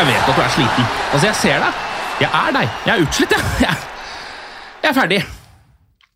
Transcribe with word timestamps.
Jeg 0.00 0.08
vet 0.08 0.28
at 0.30 0.32
du 0.32 0.40
er 0.40 0.52
sliten. 0.54 0.86
Altså, 1.12 1.26
jeg 1.26 1.36
ser 1.36 1.58
deg. 1.60 1.80
Jeg 2.22 2.30
er 2.32 2.54
deg. 2.56 2.68
Jeg 2.86 2.92
er 2.94 3.02
utslitt, 3.04 3.32
jeg. 3.36 3.48
Jeg, 3.66 3.74
jeg 4.80 4.88
er 4.88 4.96
ferdig. 4.96 5.18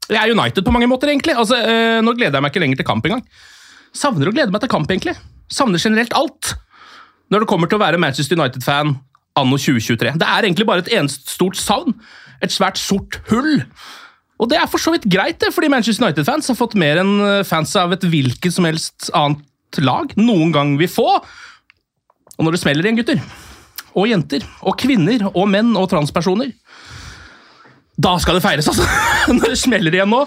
Jeg 0.08 0.16
er 0.16 0.32
United 0.32 0.64
på 0.64 0.72
mange 0.72 0.88
måter, 0.88 1.10
egentlig. 1.12 1.34
Altså, 1.36 1.58
øh, 1.60 1.98
nå 2.00 2.14
gleder 2.16 2.38
jeg 2.38 2.44
meg 2.46 2.54
ikke 2.54 2.62
lenger 2.62 2.80
til 2.80 2.86
kamp 2.88 3.04
engang. 3.04 3.20
Savner 3.92 4.30
å 4.30 4.32
glede 4.32 4.54
meg 4.54 4.64
til 4.64 4.72
kamp, 4.72 4.88
egentlig. 4.88 5.12
Savner 5.52 5.84
generelt 5.84 6.16
alt. 6.16 6.54
Når 7.28 7.44
det 7.44 7.50
kommer 7.52 7.68
til 7.68 7.76
å 7.76 7.84
være 7.84 8.00
Manchester 8.00 8.40
United-fan 8.40 8.96
anno 9.36 9.60
2023. 9.60 10.16
Det 10.16 10.32
er 10.32 10.48
egentlig 10.48 10.70
bare 10.72 10.86
et 10.86 10.92
eneste 10.96 11.36
stort 11.36 11.60
savn. 11.60 11.92
Et 12.40 12.56
svært 12.56 12.80
sort 12.80 13.20
hull. 13.28 13.58
Og 14.40 14.48
det 14.48 14.62
er 14.62 14.70
for 14.72 14.80
så 14.80 14.96
vidt 14.96 15.10
greit, 15.12 15.42
det, 15.44 15.52
fordi 15.52 15.68
Manchester 15.76 16.08
United-fans 16.08 16.48
har 16.48 16.56
fått 16.56 16.80
mer 16.80 17.04
enn 17.04 17.18
øh, 17.20 17.40
fans 17.44 17.76
av 17.76 17.92
et 17.92 18.08
hvilket 18.08 18.56
som 18.56 18.64
helst 18.64 19.12
annet 19.12 19.84
lag 19.84 20.16
noen 20.16 20.56
gang 20.56 20.78
vil 20.80 20.88
få. 20.88 21.10
Og 22.34 22.46
når 22.46 22.56
det 22.56 22.64
smeller 22.64 22.88
igjen, 22.88 23.04
gutter, 23.04 23.20
og 23.94 24.08
jenter, 24.10 24.44
og 24.62 24.76
kvinner, 24.80 25.28
og 25.32 25.46
menn 25.50 25.74
og 25.78 25.88
transpersoner 25.92 26.50
Da 27.94 28.16
skal 28.22 28.38
det 28.38 28.44
feires, 28.44 28.68
altså! 28.70 28.86
Når 29.36 29.54
det 29.54 29.60
smeller 29.60 29.94
igjen 29.94 30.10
nå, 30.10 30.24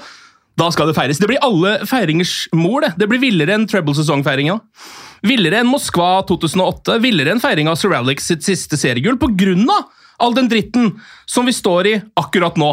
da 0.58 0.72
skal 0.74 0.90
det 0.90 0.96
feires. 0.98 1.20
Det 1.22 1.28
blir 1.30 1.44
alle 1.46 1.76
feiringers 1.86 2.48
mor, 2.56 2.82
det. 2.82 2.96
Det 2.98 3.08
blir 3.12 3.22
villere 3.22 3.54
enn 3.54 3.68
treble-sesongfeiringa. 3.70 4.56
Villere 5.28 5.62
enn 5.62 5.70
Moskva 5.70 6.24
2008, 6.30 6.98
villere 7.04 7.36
enn 7.36 7.42
feiringa 7.44 7.76
av 7.76 7.80
Sir 7.82 7.94
Alex 7.98 8.32
sitt 8.32 8.46
siste 8.48 8.80
seriegull, 8.80 9.20
av 9.22 9.92
all 10.18 10.34
den 10.34 10.50
dritten 10.50 10.96
som 11.30 11.46
vi 11.46 11.54
står 11.54 11.88
i 11.92 11.96
akkurat 12.18 12.58
nå. 12.58 12.72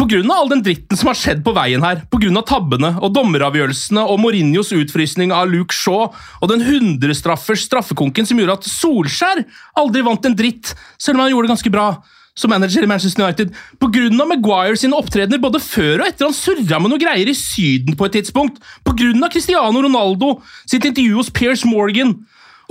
Av 0.00 0.32
all 0.32 0.48
den 0.48 0.62
dritten 0.64 0.96
som 0.96 1.10
har 1.10 1.18
skjedd 1.18 1.42
på 1.44 1.52
veien 1.52 1.82
her, 1.84 1.98
av 2.08 2.44
tabbene 2.48 2.94
og 3.04 3.12
dommeravgjørelsene 3.12 4.00
og 4.08 4.22
Mourinhos 4.22 4.70
utfrysning 4.72 5.28
av 5.28 5.50
Luke 5.52 5.76
Shaw 5.76 6.06
og 6.40 6.46
den 6.48 6.62
100-straffers 6.64 7.66
straffekonken 7.66 8.24
som 8.24 8.40
gjorde 8.40 8.56
at 8.56 8.70
Solskjær 8.70 9.42
aldri 9.76 10.04
vant 10.06 10.24
en 10.24 10.38
dritt, 10.38 10.72
selv 10.96 11.18
om 11.18 11.26
han 11.26 11.34
gjorde 11.34 11.50
det 11.50 11.52
ganske 11.52 11.74
bra 11.74 11.90
som 12.32 12.48
manager 12.48 12.86
i 12.86 12.88
Manchester 12.88 13.26
United. 13.26 13.52
Av 13.82 14.30
Maguire 14.30 14.80
sine 14.80 14.96
opptredener 14.96 15.42
både 15.42 15.60
før 15.60 16.00
og 16.00 16.08
etter 16.08 16.30
han 16.30 16.36
surra 16.36 16.80
med 16.80 16.94
noe 16.94 17.02
greier 17.02 17.28
i 17.28 17.36
Syden 17.36 17.98
på 17.98 18.08
et 18.08 18.16
tidspunkt. 18.16 18.56
Av 18.88 19.28
Cristiano 19.28 19.84
Ronaldo 19.84 20.38
sitt 20.64 20.86
intervju 20.86 21.20
hos 21.20 21.28
Pierce 21.28 21.68
Morgan. 21.68 22.16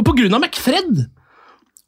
Og 0.01 0.09
av 0.09 0.41
McFred. 0.41 1.05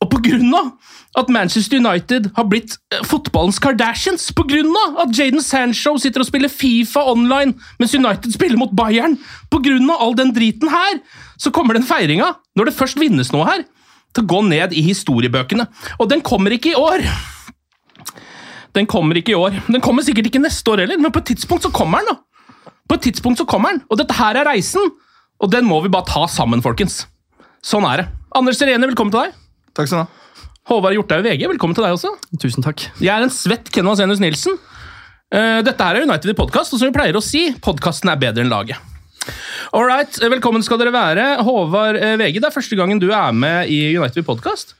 Og 0.01 0.13
av 0.57 0.71
at 1.19 1.29
Manchester 1.29 1.77
United 1.77 2.31
har 2.37 2.45
blitt 2.47 2.77
eh, 2.93 3.03
fotballens 3.05 3.59
Kardashians. 3.59 4.31
Av 4.31 5.01
at 5.03 5.17
Jaden 5.17 5.41
Sancho 5.41 5.97
sitter 5.99 6.23
og 6.23 6.29
spiller 6.29 6.49
Fifa 6.49 7.03
online 7.03 7.53
mens 7.79 7.93
United 7.93 8.31
spiller 8.33 8.57
mot 8.57 8.71
Bayern. 8.71 9.17
Av 9.51 9.97
all 9.99 10.15
den 10.15 10.33
driten 10.33 10.69
her, 10.71 11.01
så 11.37 11.51
kommer 11.51 11.73
den 11.73 11.83
feiringa, 11.83 12.35
når 12.55 12.69
det 12.69 12.77
først 12.77 12.99
vinnes 12.99 13.31
noe 13.31 13.45
her, 13.45 13.65
til 14.13 14.23
å 14.23 14.31
gå 14.31 14.41
ned 14.47 14.73
i 14.73 14.81
historiebøkene. 14.87 15.67
Og 15.99 16.09
den 16.09 16.21
kommer 16.21 16.51
ikke 16.51 16.71
i 16.71 16.79
år. 16.79 17.03
Den 18.73 18.87
kommer 18.87 19.19
ikke 19.19 19.35
i 19.35 19.39
år. 19.39 19.59
Den 19.67 19.83
kommer 19.83 20.03
sikkert 20.03 20.31
ikke 20.31 20.41
neste 20.41 20.71
år 20.71 20.85
heller, 20.85 20.97
men 20.97 21.11
på 21.11 21.19
et 21.19 21.33
tidspunkt 21.33 21.67
så 21.67 21.73
kommer 21.75 21.99
den. 22.01 22.15
da. 22.15 22.71
På 22.87 22.95
et 22.95 23.05
tidspunkt 23.07 23.39
så 23.39 23.45
kommer 23.47 23.75
den, 23.75 23.83
og 23.89 23.99
dette 23.99 24.15
her 24.15 24.35
er 24.39 24.47
reisen, 24.47 24.91
og 25.41 25.51
den 25.51 25.67
må 25.67 25.81
vi 25.83 25.91
bare 25.91 26.07
ta 26.07 26.25
sammen, 26.27 26.63
folkens. 26.63 27.05
Sånn 27.63 27.85
er 27.87 28.03
det. 28.03 28.09
Anders 28.35 28.59
Serene, 28.59 28.87
velkommen 28.87 29.13
til 29.13 29.27
deg. 29.27 29.37
Takk 29.77 29.87
skal 29.87 30.01
du 30.01 30.03
ha. 30.03 30.49
Håvard 30.71 30.93
Hjorthaug 30.95 31.23
VG, 31.25 31.45
velkommen 31.49 31.75
til 31.75 31.85
deg 31.85 31.95
også. 31.95 32.11
Tusen 32.41 32.63
takk. 32.65 32.83
Jeg 33.01 33.11
er 33.11 33.25
en 33.25 33.33
svett 33.33 33.71
Ken 33.73 33.87
Vasenius 33.89 34.21
Nilsen. 34.21 34.57
Eh, 35.31 35.61
Dette 35.65 35.87
her 35.87 35.97
er 35.99 36.05
United 36.07 36.31
i 36.33 36.37
podkast, 36.37 36.73
og 36.75 36.79
som 36.81 36.89
vi 36.91 36.95
pleier 36.95 37.17
å 37.17 37.23
si, 37.23 37.47
podkasten 37.63 38.11
er 38.11 38.19
bedre 38.21 38.43
enn 38.45 38.51
laget. 38.51 38.77
Alright, 39.75 40.17
velkommen 40.31 40.63
skal 40.65 40.79
dere 40.81 40.93
være. 40.93 41.25
Håvard 41.47 41.97
eh, 42.01 42.15
VG, 42.21 42.39
det 42.43 42.49
er 42.51 42.55
første 42.55 42.77
gangen 42.79 43.01
du 43.01 43.09
er 43.15 43.33
med 43.35 43.71
i 43.71 43.81
United 43.97 44.21
i 44.23 44.27
podkast. 44.27 44.75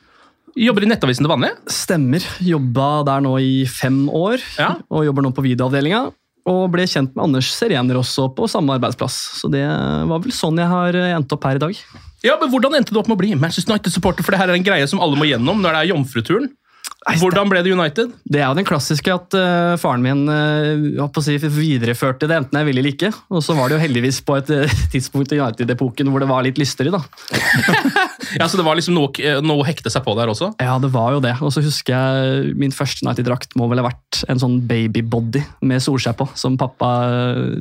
Jobber 0.59 0.83
i 0.83 0.89
Nettavisen 0.91 1.23
til 1.23 1.31
vanlig. 1.31 1.53
Stemmer. 1.71 2.25
Jobba 2.43 2.89
der 3.07 3.21
nå 3.23 3.37
i 3.39 3.51
fem 3.71 4.03
år, 4.11 4.41
Ja. 4.59 4.73
og 4.91 5.05
jobber 5.07 5.23
nå 5.25 5.31
på 5.37 5.45
videoavdelinga. 5.45 6.09
Og 6.49 6.63
ble 6.73 6.87
kjent 6.89 7.11
med 7.13 7.27
Anders 7.27 7.51
Serener 7.53 7.99
også 7.99 8.29
på 8.33 8.47
samme 8.49 8.73
arbeidsplass. 8.77 9.17
Så 9.41 9.49
det 9.51 9.61
var 9.61 10.23
vel 10.23 10.33
sånn 10.33 10.57
jeg 10.57 10.71
har 10.71 10.97
endt 11.11 11.35
opp 11.35 11.45
her 11.45 11.59
i 11.59 11.61
dag. 11.61 11.83
Ja, 12.25 12.37
men 12.41 12.49
Hvordan 12.53 12.77
endte 12.77 12.93
du 12.93 12.99
opp 13.01 13.09
med 13.09 13.17
å 13.17 13.21
bli 13.21 13.35
Manchester 13.37 13.73
United-supporter? 13.73 14.25
For 14.25 14.33
det 14.33 14.41
her 14.41 14.49
er 14.49 14.57
en 14.57 14.65
greie 14.65 14.87
som 14.89 15.01
alle 15.01 15.17
må 15.17 15.29
gjennom 15.29 15.61
når 15.61 15.73
det 15.73 15.79
er 15.81 15.91
jomfruturen. 15.93 16.49
Hvordan 17.01 17.49
ble 17.49 17.63
det 17.65 17.71
United? 17.73 18.11
Det 18.29 18.43
er 18.43 18.45
jo 18.45 18.57
den 18.59 18.65
klassiske 18.67 19.09
at 19.09 19.33
uh, 19.33 19.73
faren 19.81 20.03
min 20.05 20.21
uh, 20.29 21.01
å 21.01 21.23
si, 21.25 21.33
videreførte 21.41 22.27
det 22.29 22.37
enten 22.37 22.59
jeg 22.59 22.67
ville 22.67 22.83
eller 22.83 22.93
ikke. 22.93 23.09
Og 23.33 23.41
så 23.41 23.55
var 23.57 23.69
det 23.69 23.79
jo 23.79 23.81
heldigvis 23.81 24.19
på 24.25 24.35
et 24.37 24.51
uh, 24.53 24.75
tidspunkt 24.93 25.33
i 25.33 25.39
United-epoken 25.39 26.11
hvor 26.13 26.21
det 26.21 26.29
var 26.29 26.45
litt 26.45 26.61
lystere, 26.61 26.93
da. 26.93 27.01
Ja, 28.31 28.45
Så 28.47 28.55
det 28.55 28.63
var 28.63 28.77
liksom 28.77 28.95
noe, 28.95 29.31
noe 29.43 29.59
å 29.59 29.65
hekte 29.67 29.91
seg 29.91 30.05
på 30.05 30.13
der 30.15 30.29
også? 30.31 30.53
Ja, 30.61 30.77
det 30.79 30.87
var 30.93 31.11
jo 31.17 31.19
det. 31.23 31.33
Og 31.43 31.51
så 31.51 31.59
husker 31.65 31.91
jeg 31.97 32.53
min 32.55 32.71
første 32.71 33.03
United-drakt 33.03 33.57
må 33.59 33.67
vel 33.67 33.81
ha 33.81 33.89
vært 33.89 34.21
en 34.31 34.39
sånn 34.39 34.59
babybody 34.69 35.41
med 35.67 35.83
solskjær 35.83 36.15
på, 36.21 36.29
som 36.39 36.55
pappa 36.59 36.91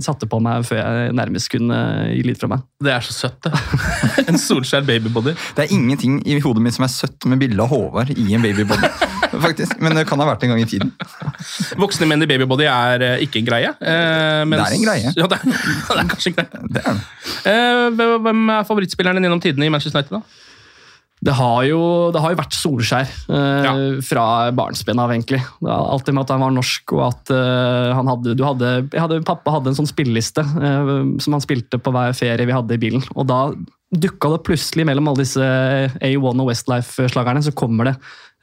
satte 0.05 0.29
på 0.31 0.39
meg 0.45 0.69
før 0.69 0.79
jeg 0.79 1.17
nærmest 1.19 1.51
kunne 1.51 1.81
gi 2.13 2.23
lyd 2.29 2.39
fra 2.39 2.53
meg. 2.53 2.63
Det 2.87 2.95
er 2.95 3.03
så 3.03 3.17
søtt, 3.17 3.49
det. 3.49 3.55
en 4.31 4.39
Solskjær 4.39 4.87
babybody. 4.87 5.35
Det 5.57 5.67
er 5.67 5.75
ingenting 5.75 6.21
i 6.23 6.39
hodet 6.45 6.63
mitt 6.63 6.79
som 6.79 6.87
er 6.87 6.95
søtt 6.95 7.27
med 7.27 7.43
bilde 7.43 7.67
av 7.67 7.75
Håvard 7.75 8.15
i 8.15 8.31
en 8.37 8.47
babybody. 8.47 9.10
faktisk, 9.47 9.79
Men 9.81 9.95
det 9.97 10.07
kan 10.09 10.19
ha 10.21 10.27
vært 10.33 10.43
en 10.47 10.53
gang 10.55 10.61
i 10.63 10.69
tiden. 10.69 10.93
Voksne 11.81 12.09
menn 12.11 12.23
i 12.23 12.29
babybody 12.31 12.67
er 12.71 13.07
eh, 13.07 13.25
ikke 13.27 13.41
en 13.43 13.49
greie. 13.49 13.71
eh, 13.81 14.43
mens- 14.49 14.67
Det 14.69 14.75
er 14.75 14.79
en 14.81 14.87
greie. 14.89 15.13
Ja, 15.17 15.27
det 15.31 15.39
er, 15.39 15.57
det 15.89 15.97
er 16.05 16.13
kanskje 16.13 16.33
en 16.35 16.39
greie. 16.41 16.69
Det 16.77 16.85
er 16.85 16.93
det. 16.93 17.09
Eh, 17.55 17.89
hvem- 17.97 18.21
hvem 18.27 18.47
er 18.59 18.69
favorittspilleren 18.69 19.21
din 19.21 19.29
gjennom 19.31 19.43
tidene 19.45 19.67
i 19.69 19.75
Manchester 19.75 20.01
United? 20.03 20.21
da? 20.21 20.47
Det 21.23 21.35
har 21.37 21.65
jo, 21.69 21.79
det 22.17 22.21
har 22.25 22.33
jo 22.33 22.37
vært 22.39 22.55
Solskjær 22.57 23.11
eh, 23.29 23.65
Ja. 23.67 23.73
fra 24.01 24.23
barnsben 24.57 24.97
av, 25.03 25.11
egentlig. 25.13 25.43
Det 25.61 25.69
er 25.69 25.91
alltid 25.93 26.15
med 26.17 26.23
at 26.25 26.31
han 26.33 26.41
var 26.41 26.55
norsk, 26.57 26.95
og 26.97 27.03
at 27.11 27.33
eh, 27.37 27.91
han 27.99 28.09
hadde, 28.09 28.33
du 28.39 28.45
hadde, 28.47 28.71
jeg 28.89 29.03
hadde 29.05 29.19
Pappa 29.29 29.53
hadde 29.59 29.69
en 29.69 29.77
sånn 29.77 29.91
spilleliste 29.91 30.41
eh, 30.41 30.95
som 31.21 31.37
han 31.37 31.45
spilte 31.45 31.77
på 31.77 31.93
hver 31.93 32.17
ferie 32.17 32.49
vi 32.49 32.57
hadde 32.57 32.73
i 32.73 32.81
bilen. 32.81 33.05
Og 33.21 33.29
da 33.29 33.43
dukka 33.91 34.31
det 34.37 34.43
plutselig 34.47 34.87
mellom 34.87 35.09
alle 35.11 35.25
disse 35.25 35.47
A1 35.99 36.43
og 36.43 36.47
Westlife-slagerne, 36.51 37.43
så 37.43 37.53
kommer 37.57 37.91
det 37.91 37.97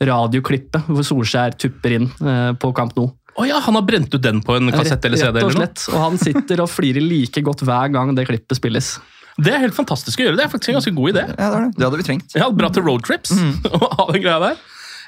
radioklippet 0.08 0.90
hvor 0.92 1.06
Solskjær 1.06 1.56
tupper 1.58 1.96
inn 1.98 2.10
eh, 2.22 2.52
på 2.60 2.72
Camp 2.78 2.96
Nou. 2.98 3.12
Å 3.38 3.46
ja, 3.46 3.60
Han 3.62 3.78
har 3.78 3.86
brent 3.86 4.14
ut 4.14 4.22
den 4.24 4.40
på 4.42 4.56
en 4.58 4.72
kassett 4.74 5.04
eller 5.06 5.20
CD? 5.22 5.38
Rett 5.38 5.46
og 5.46 5.52
eller 5.52 5.60
noe? 5.62 5.68
slett. 5.68 5.84
Og 5.94 6.02
han 6.02 6.18
sitter 6.22 6.64
og 6.64 6.72
flirer 6.74 7.04
like 7.06 7.44
godt 7.46 7.62
hver 7.68 7.92
gang 7.94 8.16
det 8.18 8.26
klippet 8.30 8.58
spilles. 8.60 8.96
Det 9.38 9.52
er 9.54 9.60
helt 9.62 9.76
fantastisk 9.78 10.18
å 10.18 10.24
gjøre. 10.26 10.38
Det 10.40 10.48
er 10.48 10.50
faktisk 10.50 10.72
en 10.72 10.80
ganske 10.80 10.92
god 10.98 11.12
idé. 11.12 11.24
Ja, 11.28 11.36
det, 11.38 11.58
er 11.60 11.66
det. 11.68 11.76
det 11.78 11.86
hadde 11.86 11.98
vi 12.00 12.06
trengt. 12.08 12.32
Ja, 12.34 12.48
Bra 12.50 12.72
til 12.74 12.82
roadtrips 12.88 13.36
Mm. 13.38 13.52
ha 14.00 14.06
den 14.10 14.24
greia 14.24 14.40
der. 14.42 14.64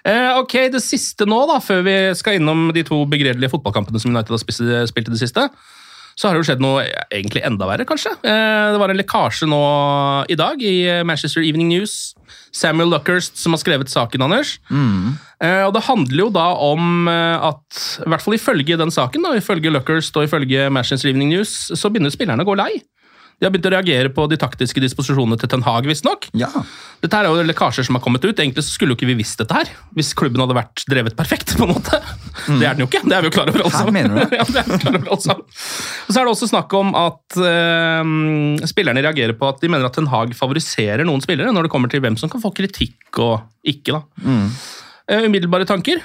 Eh, 0.05 0.37
ok, 0.37 0.53
Det 0.75 0.81
siste 0.85 1.25
nå, 1.25 1.39
da, 1.49 1.57
før 1.65 1.81
vi 1.87 1.95
skal 2.15 2.37
innom 2.37 2.67
de 2.75 2.83
to 2.85 2.99
begredelige 3.09 3.49
fotballkampene 3.49 3.97
som 3.99 4.13
United 4.13 4.29
har 4.37 4.85
spilt 4.91 5.09
i 5.09 5.15
det 5.15 5.19
siste, 5.23 5.47
så 6.19 6.27
har 6.27 6.35
det 6.35 6.41
jo 6.41 6.49
skjedd 6.49 6.63
noe 6.63 6.83
egentlig 7.07 7.45
enda 7.47 7.67
verre, 7.69 7.85
kanskje. 7.87 8.11
Eh, 8.27 8.65
det 8.73 8.79
var 8.81 8.91
en 8.91 8.99
lekkasje 8.99 9.47
nå 9.47 9.59
i 10.27 10.35
dag 10.39 10.59
i 10.59 10.75
Manchester 11.07 11.45
Evening 11.45 11.71
News. 11.71 12.13
Samuel 12.51 12.91
Luckhurst 12.91 13.39
som 13.39 13.55
har 13.55 13.61
skrevet 13.61 13.91
saken, 13.91 14.25
Anders. 14.25 14.57
Mm. 14.67 15.15
og 15.67 15.73
Det 15.73 15.85
handler 15.85 16.23
jo 16.25 16.29
da 16.33 16.47
om 16.65 17.07
eh, 17.07 17.47
at, 17.49 17.81
i 18.03 18.09
hvert 18.11 18.25
fall 18.25 18.35
ifølge 18.35 18.79
den 18.81 18.91
saken, 18.91 19.23
da, 19.23 19.35
ifølge 19.39 19.71
Luckhurst 19.71 20.17
og 20.19 20.27
ifølge 20.27 20.67
Manchester 20.73 21.13
Evening 21.13 21.31
News, 21.31 21.55
så 21.71 21.91
begynner 21.93 22.11
spillerne 22.11 22.43
å 22.43 22.49
gå 22.49 22.57
lei. 22.59 22.73
De 23.39 23.47
har 23.47 23.53
begynt 23.53 23.67
å 23.69 23.71
reagere 23.71 24.09
på 24.11 24.25
de 24.27 24.35
taktiske 24.39 24.81
disposisjonene 24.83 25.37
til 25.39 25.47
Ten 25.51 25.61
Hag, 25.63 25.85
visstnok. 25.87 26.25
Ja. 26.35 26.49
Dette 26.99 27.15
her 27.15 27.27
er 27.29 27.31
jo 27.39 27.45
lekkasjer 27.47 27.85
som 27.87 27.95
har 27.95 28.03
kommet 28.03 28.25
ut. 28.27 28.33
Egentlig 28.35 28.65
så 28.67 28.73
skulle 28.75 28.91
jo 28.91 28.97
ikke 28.99 29.07
vi 29.07 29.15
visst 29.21 29.39
dette 29.39 29.55
her, 29.55 29.69
hvis 29.95 30.09
klubben 30.19 30.43
hadde 30.43 30.57
vært 30.57 30.83
drevet 30.91 31.15
perfekt. 31.15 31.53
på 31.55 31.63
en 31.63 31.71
måte. 31.71 32.01
Det 32.49 32.67
er 32.67 32.75
den 32.75 32.83
jo 32.83 32.89
ikke, 32.89 33.01
det 33.07 33.15
er 33.15 33.23
vi 33.23 33.31
jo 33.31 33.35
klar 33.37 33.47
over 33.51 33.63
alle 33.63 33.71
Her 33.71 33.85
sammen. 33.85 33.95
mener 33.95 34.11
du 34.11 34.19
det? 34.19 34.37
ja, 34.41 34.47
det 34.51 34.59
er 34.59 34.67
vi 34.73 34.79
klar 34.83 34.97
over 34.99 35.13
alle 35.15 35.23
sammen. 35.23 35.47
Og 35.47 36.11
så 36.11 36.17
er 36.19 36.27
det 36.27 36.33
også 36.35 36.49
snakk 36.51 36.75
om 36.81 36.91
at 36.99 37.39
eh, 37.53 38.13
spillerne 38.73 39.05
reagerer 39.07 39.35
på 39.39 39.49
at 39.53 39.63
de 39.63 39.71
mener 39.71 39.87
at 39.87 39.95
Ten 39.95 40.11
Hag 40.11 40.35
favoriserer 40.35 41.07
noen 41.07 41.23
spillere 41.23 41.55
når 41.55 41.67
det 41.69 41.73
kommer 41.77 41.91
til 41.95 42.03
hvem 42.03 42.19
som 42.19 42.31
kan 42.33 42.43
få 42.43 42.51
kritikk 42.59 43.23
og 43.23 43.39
ikke. 43.63 43.95
da. 44.01 44.03
Eh, 45.09 45.23
umiddelbare 45.31 45.67
tanker? 45.69 46.03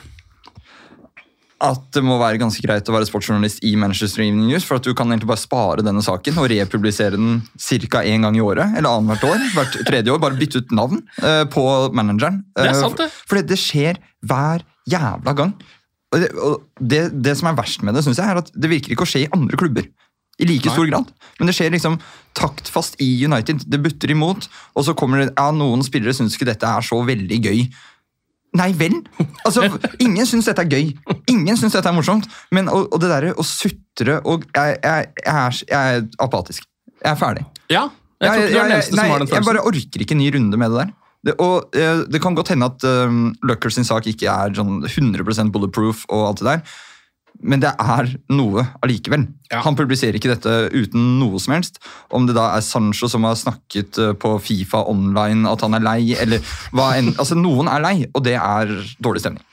At 1.65 1.85
det 1.97 2.03
må 2.05 2.19
være 2.21 2.41
ganske 2.43 2.61
greit 2.65 2.89
å 2.91 2.95
være 2.95 3.09
sportsjournalist 3.09 3.63
i 3.65 3.73
Manchester 3.81 4.25
Evening 4.25 4.51
News, 4.51 4.67
for 4.69 4.77
at 4.77 4.85
du 4.85 4.93
kan 4.97 5.09
egentlig 5.09 5.31
bare 5.31 5.41
spare 5.41 5.85
denne 5.87 6.03
saken 6.05 6.41
og 6.43 6.51
republisere 6.53 7.17
den 7.17 7.39
ca. 7.57 8.03
én 8.05 8.27
gang 8.27 8.37
i 8.37 8.43
året, 8.45 8.77
eller 8.77 8.91
annethvert 8.91 9.31
år. 9.31 9.47
Hvert 9.55 9.79
tredje 9.89 10.13
år. 10.13 10.21
Bare 10.23 10.39
bytte 10.39 10.61
ut 10.61 10.75
navn 10.77 11.01
uh, 11.23 11.45
på 11.49 11.65
manageren. 11.97 12.43
Det 12.53 12.69
er 12.69 12.75
Eh, 12.75 12.81
sant, 12.83 13.01
det. 13.01 13.09
For, 13.15 13.31
for 13.31 13.41
det, 13.41 13.47
det 13.55 13.61
skjer 13.63 14.01
hver 14.29 14.67
jævla 14.91 15.37
gang. 15.39 15.55
Og 16.15 16.21
det, 16.23 16.31
og 16.39 16.63
det, 16.79 17.03
det 17.25 17.37
som 17.39 17.51
er 17.51 17.59
verst 17.59 17.83
med 17.83 17.97
det, 17.97 18.05
synes 18.07 18.21
jeg, 18.21 18.29
er 18.29 18.43
at 18.43 18.51
det 18.55 18.71
virker 18.71 18.95
ikke 18.95 19.07
å 19.07 19.11
skje 19.11 19.25
i 19.25 19.31
andre 19.35 19.59
klubber. 19.59 19.89
I 20.39 20.49
like 20.49 20.71
stor 20.71 20.87
grad. 20.91 21.11
Men 21.39 21.47
det 21.47 21.55
skjer 21.55 21.71
liksom 21.71 21.97
taktfast 22.35 22.97
i 23.03 23.09
United. 23.23 23.63
Det 23.71 23.79
butter 23.83 24.11
imot, 24.11 24.49
og 24.75 24.87
så 24.87 24.95
kommer 24.99 25.23
det 25.23 25.29
ja, 25.31 25.49
noen 25.55 25.85
spillere 25.87 26.15
syns 26.17 26.35
ikke 26.35 26.49
dette 26.49 26.67
er 26.67 26.83
så 26.83 26.99
veldig 27.07 27.39
gøy. 27.39 27.61
Nei 28.55 28.71
vel? 28.79 29.01
Altså, 29.45 29.67
Ingen 30.03 30.29
syns 30.29 30.47
dette 30.49 30.63
er 30.63 30.71
gøy. 30.71 30.93
Ingen 31.31 31.59
syns 31.59 31.75
dette 31.75 31.91
er 31.91 31.97
morsomt. 31.97 32.29
Men 32.55 32.71
og, 32.73 32.87
og 32.95 33.03
det 33.03 33.11
derre 33.11 33.35
å 33.35 33.47
sutre 33.47 34.21
og 34.23 34.47
jeg, 34.55 34.79
jeg, 34.79 35.09
jeg, 35.25 35.35
er, 35.35 35.59
jeg 35.71 35.99
er 35.99 36.07
apatisk. 36.23 36.69
Jeg 37.03 37.11
er 37.13 37.21
ferdig. 37.21 37.47
Ja. 37.73 37.89
Jeg 38.23 38.31
tror 38.31 38.45
ikke 38.45 38.53
du 38.53 38.59
er 38.59 38.69
den 38.69 38.77
eneste 38.77 38.95
som 38.95 39.11
har 39.11 39.25
den 39.25 39.33
jeg 39.35 39.49
bare 39.49 39.65
orker 39.69 40.05
ikke 40.05 40.15
en 40.17 40.23
ny 40.23 40.31
runde 40.37 40.61
med 40.61 40.73
det 40.73 40.85
der. 40.85 40.93
Det, 41.25 41.35
og 41.41 41.77
eh, 41.77 42.03
Det 42.13 42.21
kan 42.23 42.37
godt 42.37 42.53
hende 42.53 42.69
at 42.69 42.85
um, 43.09 43.31
Luckers 43.49 43.79
sak 43.89 44.07
ikke 44.11 44.29
er 44.31 44.55
sånn 44.57 44.83
100% 44.85 45.53
bulletproof, 45.55 46.05
og 46.13 46.27
alt 46.29 46.43
det 46.43 46.51
der, 46.51 46.75
men 47.43 47.61
det 47.61 47.73
er 47.81 48.09
noe 48.33 48.63
allikevel. 48.85 49.27
Ja. 49.51 49.61
Han 49.67 49.77
publiserer 49.77 50.17
ikke 50.19 50.31
dette 50.33 50.53
uten 50.73 51.19
noe 51.21 51.41
som 51.43 51.57
helst. 51.57 51.81
Om 52.15 52.29
det 52.29 52.37
da 52.37 52.51
er 52.57 52.65
Sancho 52.65 53.09
som 53.11 53.27
har 53.27 53.37
snakket 53.39 53.99
eh, 54.01 54.13
på 54.21 54.37
Fifa 54.43 54.85
online 54.91 55.49
at 55.51 55.65
han 55.67 55.77
er 55.77 55.85
lei, 55.85 56.15
eller 56.21 56.45
hva 56.73 56.93
enn. 56.99 57.13
Altså, 57.21 57.37
noen 57.39 57.69
er 57.71 57.83
lei, 57.85 57.97
og 58.13 58.25
det 58.27 58.37
er 58.39 58.73
dårlig 59.03 59.25
stemning. 59.25 59.45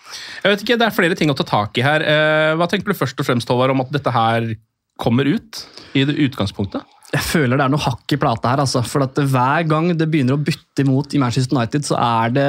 Jeg 0.43 0.51
vet 0.53 0.63
ikke, 0.65 0.77
Det 0.79 0.87
er 0.87 0.95
flere 0.95 1.17
ting 1.19 1.31
å 1.31 1.37
ta 1.37 1.45
tak 1.47 1.77
i 1.79 1.85
her. 1.85 2.03
Eh, 2.03 2.53
Hva 2.59 2.67
tenker 2.69 2.91
du 2.91 2.97
først 2.97 3.19
og 3.21 3.27
fremst 3.27 3.49
Håvard, 3.51 3.73
om 3.73 3.83
at 3.83 3.91
dette 3.93 4.11
her 4.13 4.53
kommer 5.01 5.25
ut 5.27 5.63
i 5.97 6.03
det 6.07 6.17
utgangspunktet? 6.27 6.83
Jeg 7.11 7.25
føler 7.27 7.59
det 7.59 7.65
er 7.65 7.71
noe 7.73 7.83
hakk 7.83 8.13
i 8.15 8.17
plata 8.19 8.53
her. 8.53 8.61
Altså. 8.63 8.79
For 8.87 9.03
at 9.03 9.17
Hver 9.19 9.65
gang 9.67 9.89
det 9.99 10.07
begynner 10.11 10.37
å 10.37 10.41
bytte 10.41 10.85
imot 10.85 11.11
i 11.15 11.19
Manchester 11.19 11.57
United, 11.57 11.83
så 11.83 11.97
er 11.99 12.31
det, 12.37 12.45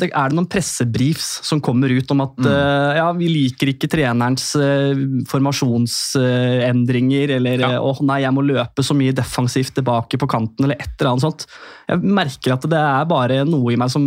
det, 0.00 0.08
er 0.08 0.30
det 0.32 0.38
noen 0.38 0.48
pressebriefs 0.48 1.26
som 1.44 1.60
kommer 1.64 1.92
ut 1.92 2.10
om 2.14 2.22
at 2.24 2.38
eh, 2.48 2.96
ja, 2.96 3.10
vi 3.18 3.28
liker 3.28 3.68
ikke 3.74 3.90
trenerens 3.92 4.46
uh, 4.56 4.96
formasjonsendringer, 5.28 7.34
eller 7.36 7.60
Ja. 7.66 7.70
eh, 7.76 8.00
nei, 8.08 8.22
jeg 8.24 8.32
må 8.36 8.40
løpe 8.46 8.84
så 8.86 8.96
mye 8.96 9.12
defensivt 9.16 9.74
tilbake 9.76 10.16
på 10.20 10.30
kanten, 10.32 10.64
eller 10.64 10.80
et 10.80 10.96
eller 10.96 11.10
annet 11.12 11.26
sånt. 11.26 11.44
Jeg 11.90 11.98
merker 12.00 12.56
at 12.56 12.64
det 12.72 12.80
er 12.80 13.04
bare 13.12 13.42
noe 13.48 13.68
i 13.74 13.80
meg 13.80 13.92
som 13.92 14.04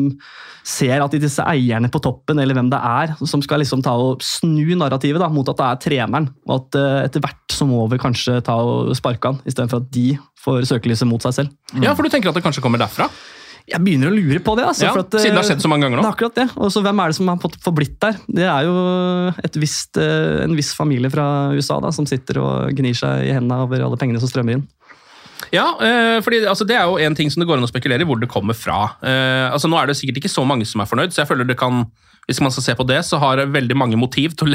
ser 0.69 1.01
at 1.01 1.13
disse 1.21 1.41
eierne 1.45 1.89
på 1.89 2.01
toppen, 2.03 2.37
eller 2.41 2.57
hvem 2.57 2.69
det 2.73 2.81
er, 2.81 3.13
som 3.29 3.41
skal 3.45 3.61
liksom 3.61 3.81
ta 3.85 3.93
og 3.97 4.21
snu 4.25 4.73
narrativet 4.77 5.21
da, 5.21 5.29
mot 5.33 5.47
at 5.49 5.57
det 5.61 5.67
er 5.69 5.79
treneren, 5.85 6.27
og 6.49 6.53
at 6.59 6.71
etter 7.07 7.21
hvert 7.23 7.45
så 7.59 7.65
må 7.67 7.79
vi 7.91 7.97
kanskje 8.01 8.33
ta 8.45 8.55
og 8.61 8.91
sparke 8.97 9.27
han, 9.31 9.39
istedenfor 9.49 9.77
at 9.81 9.89
de 9.95 9.98
får 10.39 10.69
søkelyset 10.69 11.09
mot 11.09 11.23
seg 11.23 11.35
selv. 11.35 11.53
Ja, 11.83 11.93
for 11.97 12.05
du 12.05 12.13
tenker 12.13 12.31
at 12.31 12.39
det 12.39 12.45
kanskje 12.45 12.63
kommer 12.63 12.81
derfra? 12.81 13.09
Jeg 13.69 13.83
begynner 13.85 14.09
å 14.09 14.15
lure 14.15 14.39
på 14.41 14.55
det. 14.57 14.65
Altså, 14.65 14.87
Ja, 14.87 14.93
at, 14.97 15.13
eh, 15.13 15.21
siden 15.21 15.35
det 15.37 15.43
har 15.43 15.49
skjedd 15.49 15.61
så 15.61 15.69
mange 15.69 15.85
ganger 15.85 15.99
nå. 15.99 16.03
Det 16.05 16.09
er 16.09 16.17
akkurat 16.17 16.37
det. 16.39 16.47
Og 16.57 16.71
så 16.73 16.81
Hvem 16.81 17.03
er 17.03 17.11
det 17.11 17.17
som 17.19 17.27
har 17.29 17.37
forblitt 17.37 17.99
der? 18.01 18.17
Det 18.25 18.47
er 18.49 18.65
jo 18.65 18.75
et 19.43 19.59
visst, 19.61 19.97
eh, 19.97 20.43
en 20.43 20.55
viss 20.57 20.73
familie 20.73 21.11
fra 21.13 21.51
USA 21.53 21.79
da, 21.79 21.91
som 21.91 22.07
sitter 22.09 22.41
og 22.41 22.73
gnir 22.73 22.97
seg 22.97 23.27
i 23.27 23.33
hendene 23.35 23.61
over 23.67 23.83
alle 23.85 23.99
pengene 23.99 24.19
som 24.19 24.31
strømmer 24.31 24.57
inn. 24.57 24.67
Ja, 25.51 25.73
eh, 25.81 26.19
fordi 26.21 26.43
altså, 26.45 26.65
Det 26.65 26.75
er 26.75 26.85
jo 26.85 26.97
en 26.97 27.15
ting 27.15 27.29
som 27.29 27.41
det 27.41 27.47
går 27.47 27.57
an 27.57 27.63
å 27.63 27.71
spekulere 27.71 28.01
i 28.01 28.05
hvor 28.09 28.19
det 28.19 28.29
kommer 28.29 28.53
fra. 28.57 28.95
Eh, 29.01 29.49
altså 29.51 29.69
Nå 29.69 29.77
er 29.81 29.87
det 29.87 29.97
sikkert 29.97 30.21
ikke 30.21 30.33
så 30.33 30.45
mange 30.45 30.65
som 30.65 30.81
er 30.81 30.89
fornøyd, 30.89 31.13
så 31.13 31.23
jeg 31.23 31.29
føler 31.29 31.47
det 31.47 31.57
kan 31.57 31.85
hvis 32.29 32.39
man 32.45 32.53
skal 32.53 32.65
se 32.67 32.75
på 32.77 32.85
det, 32.85 32.99
så 33.07 33.17
har 33.21 33.39
det 33.39 33.47
veldig 33.49 33.75
mange 33.77 33.97
motiv 33.99 34.35
til 34.37 34.53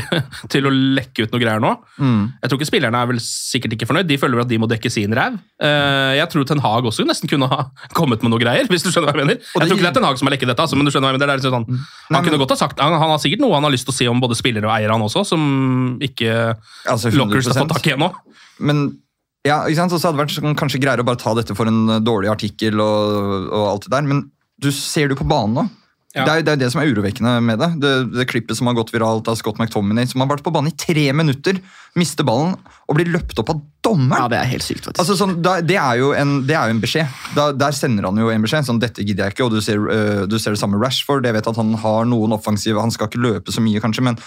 til 0.52 0.68
å 0.68 0.72
lekke 0.72 1.26
ut 1.26 1.34
noe 1.34 1.42
greier 1.42 1.62
nå. 1.62 1.72
Jeg 1.98 2.50
tror 2.50 2.60
ikke 2.60 2.68
Spillerne 2.68 3.00
er 3.00 3.10
vel 3.10 3.20
sikkert 3.22 3.74
ikke 3.76 3.88
fornøyd. 3.90 4.08
De 4.08 4.18
føler 4.20 4.38
vel 4.38 4.46
at 4.46 4.52
de 4.52 4.58
må 4.62 4.68
dekke 4.70 4.92
sin 4.92 5.14
ræv. 5.16 5.36
Uh, 5.62 6.14
jeg 6.18 6.28
tror 6.32 6.46
Ten 6.48 6.62
Hag 6.62 6.86
også 6.88 7.06
nesten 7.08 7.30
kunne 7.30 7.48
ha 7.50 7.66
kommet 7.98 8.22
med 8.24 8.32
noe 8.32 8.42
greier. 8.42 8.68
hvis 8.70 8.86
du 8.86 8.90
skjønner 8.90 9.10
hva 9.10 9.14
Jeg 9.18 9.26
mener. 9.26 9.40
Jeg 9.42 9.68
tror 9.68 9.76
ikke 9.76 9.86
det 9.86 9.90
er 9.90 9.98
Ten 9.98 10.08
Hag 10.08 10.20
som 10.20 10.30
har 10.30 10.36
lekket 10.36 10.52
dette, 10.52 10.66
altså, 10.66 10.78
men 10.78 10.86
du 10.86 10.94
skjønner 10.94 11.10
hva 11.10 11.14
jeg 11.14 11.20
mener. 11.20 11.34
Er 11.34 11.42
liksom 11.42 11.56
sånn, 11.58 11.84
han, 12.10 12.26
kunne 12.26 12.40
godt 12.42 12.54
ha 12.54 12.60
sagt, 12.60 12.82
han, 12.82 12.98
han 13.00 13.14
har 13.14 13.22
sikkert 13.22 13.42
noe 13.44 13.56
han 13.58 13.66
har 13.66 13.74
lyst 13.74 13.88
til 13.88 13.94
å 13.94 13.98
si 13.98 14.10
om 14.10 14.22
både 14.22 14.38
spillere 14.38 14.70
og 14.70 14.74
eiere, 14.76 14.94
han 14.94 15.06
også, 15.06 15.24
som 15.34 15.46
ikke 16.04 16.34
Altså, 16.90 17.10
Lockers 17.14 17.48
har 17.50 17.58
100%. 17.58 17.64
fått 17.64 17.74
tak 17.78 17.88
i 17.90 17.94
ennå. 17.96 18.10
Men 18.64 18.84
ja, 19.44 19.62
ikke 19.68 19.82
sant? 19.82 19.92
Så 19.92 20.00
hadde 20.00 20.16
det 20.16 20.24
vært 20.24 20.36
sånn, 20.38 20.58
kanskje 20.58 20.80
greier 20.82 21.02
å 21.02 21.06
bare 21.06 21.20
ta 21.20 21.34
dette 21.36 21.56
for 21.56 21.68
en 21.70 21.82
uh, 21.90 22.00
dårlig 22.02 22.30
artikkel 22.32 22.80
og, 22.80 23.50
og 23.50 23.64
alt 23.74 23.88
det 23.88 23.94
der, 23.96 24.06
men 24.08 24.22
du 24.62 24.70
ser 24.72 25.08
det 25.08 25.16
jo 25.16 25.24
på 25.24 25.30
banen 25.30 25.58
nå. 25.58 25.64
Ja. 26.14 26.22
Det, 26.28 26.30
er, 26.30 26.42
det 26.46 26.52
er 26.52 26.58
det 26.60 26.68
som 26.70 26.78
er 26.78 26.90
urovekkende 26.94 27.30
med 27.42 27.58
det. 27.58 27.68
det. 27.82 27.92
Det 28.14 28.26
klippet 28.30 28.54
som 28.54 28.68
har 28.70 28.76
gått 28.78 28.92
viralt 28.94 29.26
av 29.26 29.34
Scott 29.34 29.58
McTominay, 29.58 30.06
som 30.06 30.22
har 30.22 30.28
vært 30.30 30.44
på 30.46 30.52
banen 30.54 30.70
i 30.70 30.76
tre 30.78 31.08
minutter, 31.16 31.58
mister 31.98 32.22
ballen 32.26 32.52
og 32.86 32.94
blir 32.98 33.10
løpt 33.10 33.40
opp 33.42 33.50
av 33.50 33.58
dommeren. 33.82 34.22
Ja, 34.22 34.28
Det 34.30 34.38
er 34.38 34.50
helt 34.52 34.62
sykt, 34.62 34.84
faktisk. 34.86 35.00
Altså, 35.02 35.16
sånn, 35.18 35.40
da, 35.42 35.56
det, 35.64 35.74
er 35.80 35.98
jo 35.98 36.12
en, 36.14 36.36
det 36.46 36.54
er 36.54 36.70
jo 36.70 36.76
en 36.76 36.82
beskjed. 36.84 37.10
Da, 37.34 37.48
der 37.58 37.74
sender 37.74 38.06
han 38.06 38.20
jo 38.22 38.30
en 38.30 38.46
beskjed. 38.46 38.68
sånn, 38.68 38.78
dette 38.82 39.02
gidder 39.02 39.26
jeg 39.26 39.34
ikke, 39.34 39.48
og 39.48 39.56
Du 39.56 39.60
ser, 39.64 39.82
uh, 39.82 40.22
du 40.30 40.38
ser 40.38 40.54
det 40.54 40.62
samme 40.62 40.78
Rashford. 40.78 41.26
Jeg 41.26 41.34
vet 41.34 41.50
at 41.50 41.58
Han 41.58 41.74
har 41.82 42.06
noen 42.06 42.36
offensive, 42.38 42.78
han 42.78 42.94
skal 42.94 43.10
ikke 43.10 43.22
løpe 43.24 43.54
så 43.54 43.64
mye, 43.64 43.82
kanskje, 43.82 44.06
men 44.06 44.20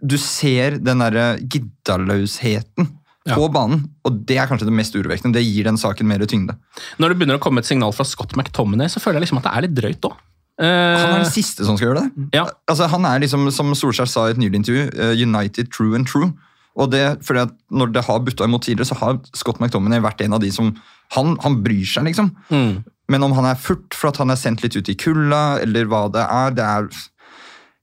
du 0.00 0.16
ser 0.20 0.78
den 0.80 1.04
derre 1.04 1.34
giddaløsheten 1.44 2.88
Ja. 3.26 3.34
på 3.34 3.48
banen. 3.52 3.88
Og 4.06 4.24
det 4.24 4.36
er 4.38 4.46
kanskje 4.46 4.68
det 4.68 4.76
mest 4.76 4.94
urovekkende. 4.94 5.34
Det 5.34 5.42
gir 5.44 5.64
den 5.66 5.76
saken 5.76 6.06
mer 6.06 6.22
tyngde. 6.30 6.54
Når 7.02 7.08
det 7.10 7.18
begynner 7.18 7.40
å 7.40 7.42
komme 7.42 7.58
et 7.58 7.66
signal 7.66 7.92
fra 7.92 8.04
Scott 8.06 8.36
McTominay, 8.36 8.86
så 8.88 9.00
føler 9.02 9.18
jeg 9.18 9.26
liksom 9.26 9.40
at 9.42 9.48
det 9.48 9.52
er 9.52 9.64
litt 9.66 9.74
drøyt 9.74 10.08
òg. 10.08 10.16
Han 10.64 11.12
er 11.12 11.18
den 11.20 11.30
siste 11.30 11.66
som 11.66 11.76
skal 11.76 11.90
gjøre 11.90 12.04
det. 12.06 12.28
ja. 12.38 12.46
Altså, 12.68 12.86
han 12.88 13.04
er 13.04 13.20
liksom, 13.20 13.50
som 13.52 13.74
Solskjær 13.76 14.08
sa 14.08 14.26
i 14.26 14.32
et 14.32 14.40
nylig 14.40 14.62
intervju, 14.62 14.86
uh, 14.96 15.12
United 15.12 15.68
true 15.72 15.94
and 15.98 16.08
true. 16.08 16.32
Og 16.76 16.90
det, 16.92 17.18
fordi 17.24 17.40
at 17.46 17.52
Når 17.70 17.92
det 17.92 18.04
har 18.04 18.18
butta 18.20 18.44
imot 18.44 18.62
tidligere, 18.62 18.88
så 18.88 18.98
har 19.00 19.18
Scott 19.34 19.60
McTominay 19.60 20.00
vært 20.04 20.20
en 20.20 20.36
av 20.36 20.40
de 20.40 20.50
som 20.52 20.74
Han, 21.16 21.36
han 21.40 21.62
bryr 21.62 21.86
seg, 21.86 22.04
liksom. 22.08 22.32
Mm. 22.50 22.84
Men 23.08 23.22
om 23.22 23.32
han 23.36 23.46
er 23.46 23.60
furt 23.60 23.94
for 23.94 24.10
at 24.10 24.18
han 24.18 24.30
er 24.30 24.38
sendt 24.40 24.64
litt 24.64 24.74
ut 24.76 24.88
i 24.90 24.96
kulda, 24.98 25.60
eller 25.62 25.86
hva 25.86 26.08
det 26.10 26.24
er, 26.24 26.56
det 26.56 26.64
er 26.64 26.88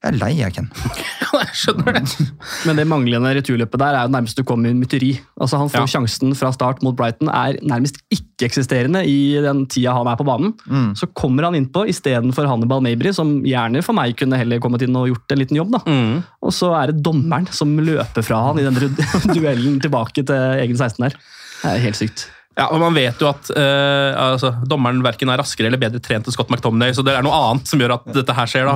Jeg 0.03 0.11
er 0.11 0.17
lei, 0.19 0.31
jeg, 0.35 0.51
Ken. 0.51 0.65
jeg 1.39 1.53
skjønner 1.55 1.95
det. 1.95 2.25
Men 2.67 2.75
det 2.75 2.83
manglende 2.91 3.29
returløpet 3.37 3.79
der 3.79 3.95
er 3.95 4.07
jo 4.09 4.11
nærmest 4.11 4.35
du 4.35 4.43
kommer 4.43 4.67
i 4.67 4.73
en 4.75 4.81
mytteri. 4.81 5.13
Altså, 5.39 5.55
han 5.61 5.69
får 5.71 5.85
Ja. 5.85 5.91
sjansen 5.93 6.35
fra 6.35 6.49
start 6.51 6.81
mot 6.83 6.97
Brighton, 6.99 7.29
er 7.31 7.55
nærmest 7.63 8.01
ikke-eksisterende 8.11 9.05
i 9.07 9.39
den 9.45 9.63
tida 9.71 9.93
han 9.95 10.09
er 10.11 10.19
på 10.19 10.25
banen. 10.27 10.51
Mm. 10.67 10.89
Så 10.99 11.07
kommer 11.15 11.47
han 11.47 11.55
innpå 11.55 11.85
istedenfor 11.87 12.49
Hannibal 12.51 12.83
Mabry, 12.83 13.13
som 13.15 13.31
gjerne 13.47 13.79
for 13.85 13.95
meg 13.95 14.17
kunne 14.19 14.35
heller 14.41 14.59
kommet 14.59 14.83
inn 14.83 14.99
og 14.99 15.07
gjort 15.13 15.31
en 15.37 15.39
liten 15.45 15.61
jobb. 15.61 15.71
da. 15.77 15.81
Mm. 15.87 16.19
Og 16.43 16.51
så 16.51 16.73
er 16.81 16.91
det 16.91 16.99
dommeren 17.07 17.47
som 17.55 17.71
løper 17.79 18.27
fra 18.27 18.43
han 18.49 18.59
i 18.59 18.67
den 18.67 18.75
duellen 19.37 19.79
tilbake 19.83 20.19
til 20.27 20.35
egen 20.59 20.75
16 20.75 20.99
her. 21.07 21.15
Det 21.63 21.71
er 21.77 21.83
helt 21.87 21.95
sykt. 22.01 22.27
Ja, 22.59 22.67
og 22.69 22.77
Man 22.83 22.93
vet 22.93 23.17
jo 23.23 23.31
at 23.31 23.47
eh, 23.57 24.11
altså, 24.19 24.51
dommeren 24.69 24.99
verken 25.01 25.31
er 25.33 25.39
raskere 25.41 25.71
eller 25.71 25.79
bedre 25.81 26.03
trent 26.03 26.27
enn 26.27 26.35
Scott 26.35 26.51
McTominay, 26.53 26.91
så 26.93 27.01
det 27.07 27.15
er 27.15 27.23
noe 27.25 27.33
annet 27.33 27.71
som 27.71 27.81
gjør 27.81 27.95
at 27.95 28.11
dette 28.19 28.35
her 28.37 28.51
skjer. 28.51 28.67
da. 28.69 28.75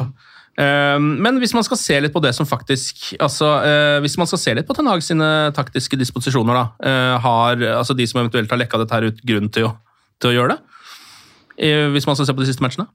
Eh, 0.57 0.97
men 0.97 1.37
hvis 1.41 1.53
man 1.53 1.65
skal 1.67 1.79
se 1.81 1.99
litt 2.01 2.15
på 2.15 2.23
det 2.23 2.33
som 2.33 2.47
faktisk 2.49 3.11
altså, 3.21 3.45
eh, 3.61 3.99
Hvis 4.01 4.15
man 4.17 4.25
skal 4.25 4.39
se 4.41 4.55
litt 4.57 4.65
på 4.65 4.73
Ten 4.73 4.89
Hag 4.89 5.03
sine 5.05 5.27
taktiske 5.53 5.99
disposisjoner, 5.99 6.57
da, 6.57 6.65
eh, 6.81 7.13
har 7.21 7.61
altså, 7.75 7.93
de 7.97 8.07
som 8.09 8.23
eventuelt 8.23 8.49
har 8.49 8.61
lekka 8.63 8.81
dette 8.81 8.97
her 8.97 9.11
ut, 9.11 9.21
grunn 9.21 9.51
til 9.53 9.69
å, 9.69 9.75
til 10.21 10.31
å 10.31 10.35
gjøre 10.39 10.55
det? 10.55 10.59
Hvis 11.57 12.05
man 12.05 12.17
skal 12.17 12.27
se 12.29 12.33
på 12.37 12.43
de 12.43 12.51
siste 12.51 12.61
matchene? 12.61 12.85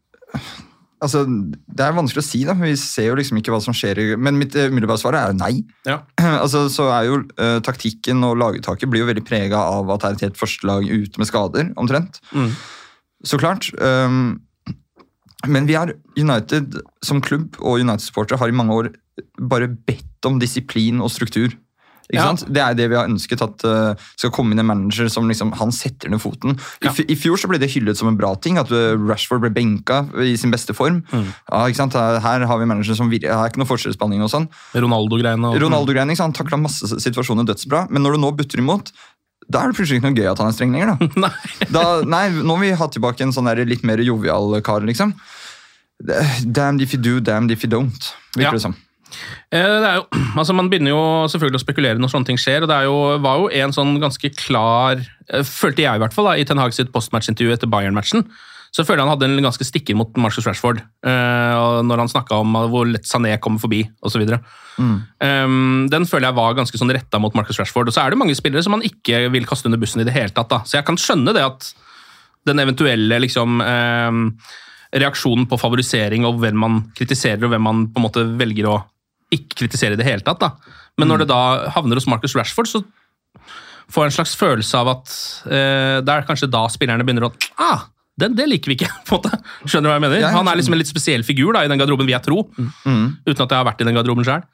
Altså, 1.02 1.25
Det 1.26 1.83
er 1.83 1.97
vanskelig 1.97 2.23
å 2.23 2.26
si, 2.26 2.42
da. 2.47 2.54
Vi 2.59 2.75
ser 2.78 3.09
jo 3.11 3.16
liksom 3.19 3.40
ikke 3.40 3.52
hva 3.54 3.61
som 3.64 3.75
skjer. 3.75 4.14
Men 4.23 4.38
mitt 4.38 4.54
eh, 4.54 4.71
umiddelbare 4.71 5.02
svar 5.02 5.19
er 5.19 5.35
nei. 5.35 5.64
Ja. 5.88 6.00
altså, 6.45 6.69
så 6.73 6.87
er 6.95 7.09
jo 7.09 7.19
uh, 7.40 7.59
Taktikken 7.64 8.23
og 8.26 8.38
laguttaket 8.40 8.90
blir 8.90 9.02
jo 9.02 9.11
veldig 9.11 9.25
prega 9.26 9.64
av 9.73 9.90
at 9.90 10.04
det 10.04 10.09
er 10.09 10.19
et 10.19 10.25
helt 10.28 10.40
førstelag 10.40 10.87
ute 10.87 11.23
med 11.23 11.31
skader, 11.31 11.73
omtrent. 11.81 12.23
Mm. 12.31 12.52
Så 13.26 13.38
klart. 13.42 13.71
Um, 13.83 14.42
men 15.47 15.67
vi 15.67 15.79
har 15.79 15.95
United 16.19 16.79
som 17.05 17.21
klubb 17.25 17.59
og 17.61 17.81
United-supportere 17.83 18.39
har 18.39 18.53
i 18.53 18.57
mange 18.57 18.77
år 18.77 18.93
bare 19.41 19.69
bedt 19.69 20.29
om 20.29 20.39
disiplin 20.43 21.03
og 21.03 21.11
struktur. 21.13 21.53
Ja. 22.13 22.27
Det 22.37 22.61
er 22.61 22.75
det 22.77 22.87
vi 22.93 22.97
har 22.99 23.07
ønsket, 23.09 23.41
at 23.41 23.63
uh, 23.65 23.95
skal 24.21 24.33
komme 24.37 24.53
inn 24.53 24.61
en 24.61 24.67
manager 24.69 25.09
som 25.09 25.25
liksom, 25.31 25.55
han 25.57 25.71
setter 25.73 26.11
ned 26.13 26.21
foten. 26.21 26.59
I, 26.85 26.91
f- 26.91 27.07
I 27.09 27.17
fjor 27.17 27.41
så 27.41 27.49
ble 27.49 27.57
det 27.63 27.71
hyllet 27.73 27.97
som 27.97 28.11
en 28.11 28.19
bra 28.19 28.35
ting, 28.37 28.59
at 28.61 28.69
uh, 28.69 28.99
Rashford 29.09 29.41
ble 29.41 29.49
benka 29.55 30.03
i 30.21 30.35
sin 30.37 30.53
beste 30.53 30.77
form. 30.77 30.99
Ja, 31.15 31.63
ikke 31.71 31.79
sant? 31.79 31.97
Her, 31.97 32.19
her 32.21 32.45
har 32.51 32.61
vi 32.61 32.69
manager 32.69 32.99
som 32.99 33.09
virker, 33.09 33.33
Her 33.33 33.47
er 33.47 33.55
ikke 33.55 33.63
noe 33.63 33.71
forskjellsbehandling 33.71 34.27
og 34.27 34.33
sånn. 34.35 34.49
Ronaldo-greiene. 34.77 35.55
Ronaldo-greiene, 35.63 36.19
han 36.21 36.37
takla 36.37 36.61
masse 36.61 36.91
situasjoner 37.01 37.49
dødsbra, 37.49 37.87
men 37.89 38.05
når 38.05 38.19
du 38.19 38.25
nå 38.27 38.35
butter 38.43 38.61
imot, 38.61 38.93
da 39.51 39.63
er 39.65 39.73
det 39.73 39.77
plutselig 39.79 39.99
ikke 40.01 40.11
noe 40.11 40.19
gøy 40.21 40.31
at 40.31 40.39
han 40.39 40.49
er 40.53 40.57
streng 40.57 40.73
lenger. 40.77 40.95
da. 40.95 41.09
Nei. 41.27 41.33
da 41.75 41.83
nei, 42.07 42.23
nå 42.43 42.57
vil 42.61 42.71
vi 42.71 42.79
ha 42.79 42.87
tilbake 42.89 43.25
en 43.27 43.33
sånn 43.35 43.49
der 43.51 43.65
litt 43.69 43.83
mer 43.85 43.99
jovial 44.05 44.55
kar, 44.63 44.81
liksom. 44.87 45.15
Damn 46.03 46.81
if 46.81 46.93
you 46.95 46.99
do, 47.01 47.21
damn 47.21 47.51
if 47.51 47.63
you 47.65 47.71
don't, 47.71 48.13
virker 48.37 48.49
Ja. 48.49 48.51
det 48.57 48.61
som. 48.63 48.75
Eh, 49.53 49.61
Det 49.61 49.89
er 49.91 49.97
jo, 50.01 50.07
altså 50.41 50.55
Man 50.57 50.71
begynner 50.71 50.91
jo 50.95 51.03
selvfølgelig 51.29 51.61
å 51.61 51.65
spekulere 51.67 51.99
når 52.01 52.09
sånne 52.15 52.27
ting 52.31 52.39
skjer. 52.41 52.63
og 52.65 52.69
Det 52.71 52.77
er 52.79 52.85
jo, 52.89 53.19
var 53.21 53.37
jo 53.43 53.49
en 53.53 53.73
sånn 53.77 53.99
ganske 54.01 54.31
klar 54.41 55.03
eh, 55.29 55.43
Følte 55.45 55.85
jeg 55.85 55.95
i 55.95 56.03
hvert 56.03 56.15
fall 56.17 56.31
da, 56.31 56.37
i 56.41 56.45
Ten 56.49 56.59
Hag 56.59 56.73
sitt 56.73 56.91
postmatch-intervju 56.95 57.53
etter 57.53 57.69
Bayern-matchen. 57.71 58.25
Så 58.73 58.87
føler 58.88 59.02
jeg 59.02 59.05
han 59.05 59.12
hadde 59.12 59.29
en 59.29 59.45
ganske 59.45 59.67
stikker 59.69 59.97
mot 60.00 60.17
Marcus 60.17 60.47
Rashford. 60.49 60.81
eh, 60.81 61.83
når 61.85 62.00
han 62.00 62.09
snakka 62.09 62.38
om 62.41 62.57
hvor 62.73 62.88
lett 62.88 63.05
Sané 63.05 63.35
kommer 63.41 63.61
forbi 63.61 63.83
osv. 64.00 64.25
Um, 65.21 65.88
den 65.93 66.07
føler 66.09 66.31
jeg 66.31 66.38
var 66.38 66.57
ganske 66.57 66.81
sånn 66.81 66.95
retta 66.95 67.21
mot 67.21 67.35
Marcus 67.37 67.61
Rashford. 67.61 67.91
Og 67.91 67.95
så 67.95 68.00
er 68.00 68.11
det 68.11 68.21
mange 68.23 68.37
spillere 68.38 68.64
som 68.64 68.73
han 68.73 68.87
ikke 68.87 69.26
vil 69.35 69.49
kaste 69.49 69.69
under 69.69 69.81
bussen 69.83 70.00
i 70.00 70.09
det 70.09 70.17
hele 70.17 70.33
tatt. 70.33 70.49
da. 70.49 70.62
Så 70.64 70.79
jeg 70.79 70.88
kan 70.88 70.97
skjønne 70.97 71.37
det 71.37 71.45
at 71.45 71.69
den 72.49 72.64
eventuelle 72.64 73.21
liksom 73.23 73.61
um, 73.61 74.25
reaksjonen 74.93 75.45
på 75.49 75.61
favorisering 75.61 76.25
og 76.29 76.41
hvem 76.41 76.59
man 76.64 76.81
kritiserer, 76.97 77.45
og 77.45 77.52
hvem 77.52 77.69
man 77.69 77.87
på 77.93 78.00
en 78.00 78.09
måte 78.09 78.25
velger 78.41 78.73
å 78.73 78.81
ikke 79.33 79.62
kritisere 79.62 79.97
i 79.97 80.00
det 80.00 80.09
hele 80.09 80.25
tatt. 80.25 80.41
da. 80.41 80.81
Men 80.97 81.12
når 81.12 81.23
det 81.23 81.33
da 81.33 81.43
havner 81.76 82.00
hos 82.00 82.09
Marcus 82.09 82.35
Rashford, 82.37 82.69
så 82.69 82.83
får 83.93 84.07
jeg 84.07 84.11
en 84.11 84.17
slags 84.17 84.35
følelse 84.41 84.81
av 84.81 84.91
at 84.97 85.17
uh, 85.45 85.99
det 86.00 86.12
er 86.12 86.29
kanskje 86.29 86.50
da 86.52 86.64
spillerne 86.73 87.05
begynner 87.05 87.29
å 87.29 87.35
ah, 87.61 87.88
det, 88.23 88.33
det 88.38 88.49
liker 88.49 88.73
vi 88.73 88.79
ikke. 88.81 88.91
på 89.09 89.19
en 89.19 89.23
måte. 89.23 89.43
Skjønner 89.67 89.88
du 89.88 89.93
hva 89.93 89.99
jeg 89.99 90.07
mener? 90.07 90.23
Ja, 90.23 90.33
Han 90.38 90.50
er 90.50 90.59
liksom 90.61 90.79
en 90.79 90.83
litt 90.83 90.91
spesiell 90.91 91.26
figur 91.26 91.52
da, 91.57 91.67
i 91.67 91.71
den 91.73 91.83
garderoben, 91.83 92.09
vil 92.09 92.17
jeg 92.17 92.26
tro. 92.26 92.47
Uten 92.57 93.17
at 93.26 93.47
jeg 93.47 93.59
har 93.59 93.69
vært 93.69 93.85
i 93.85 93.88
den 93.88 93.99
garderoben 93.99 94.26
sjøl. 94.29 94.45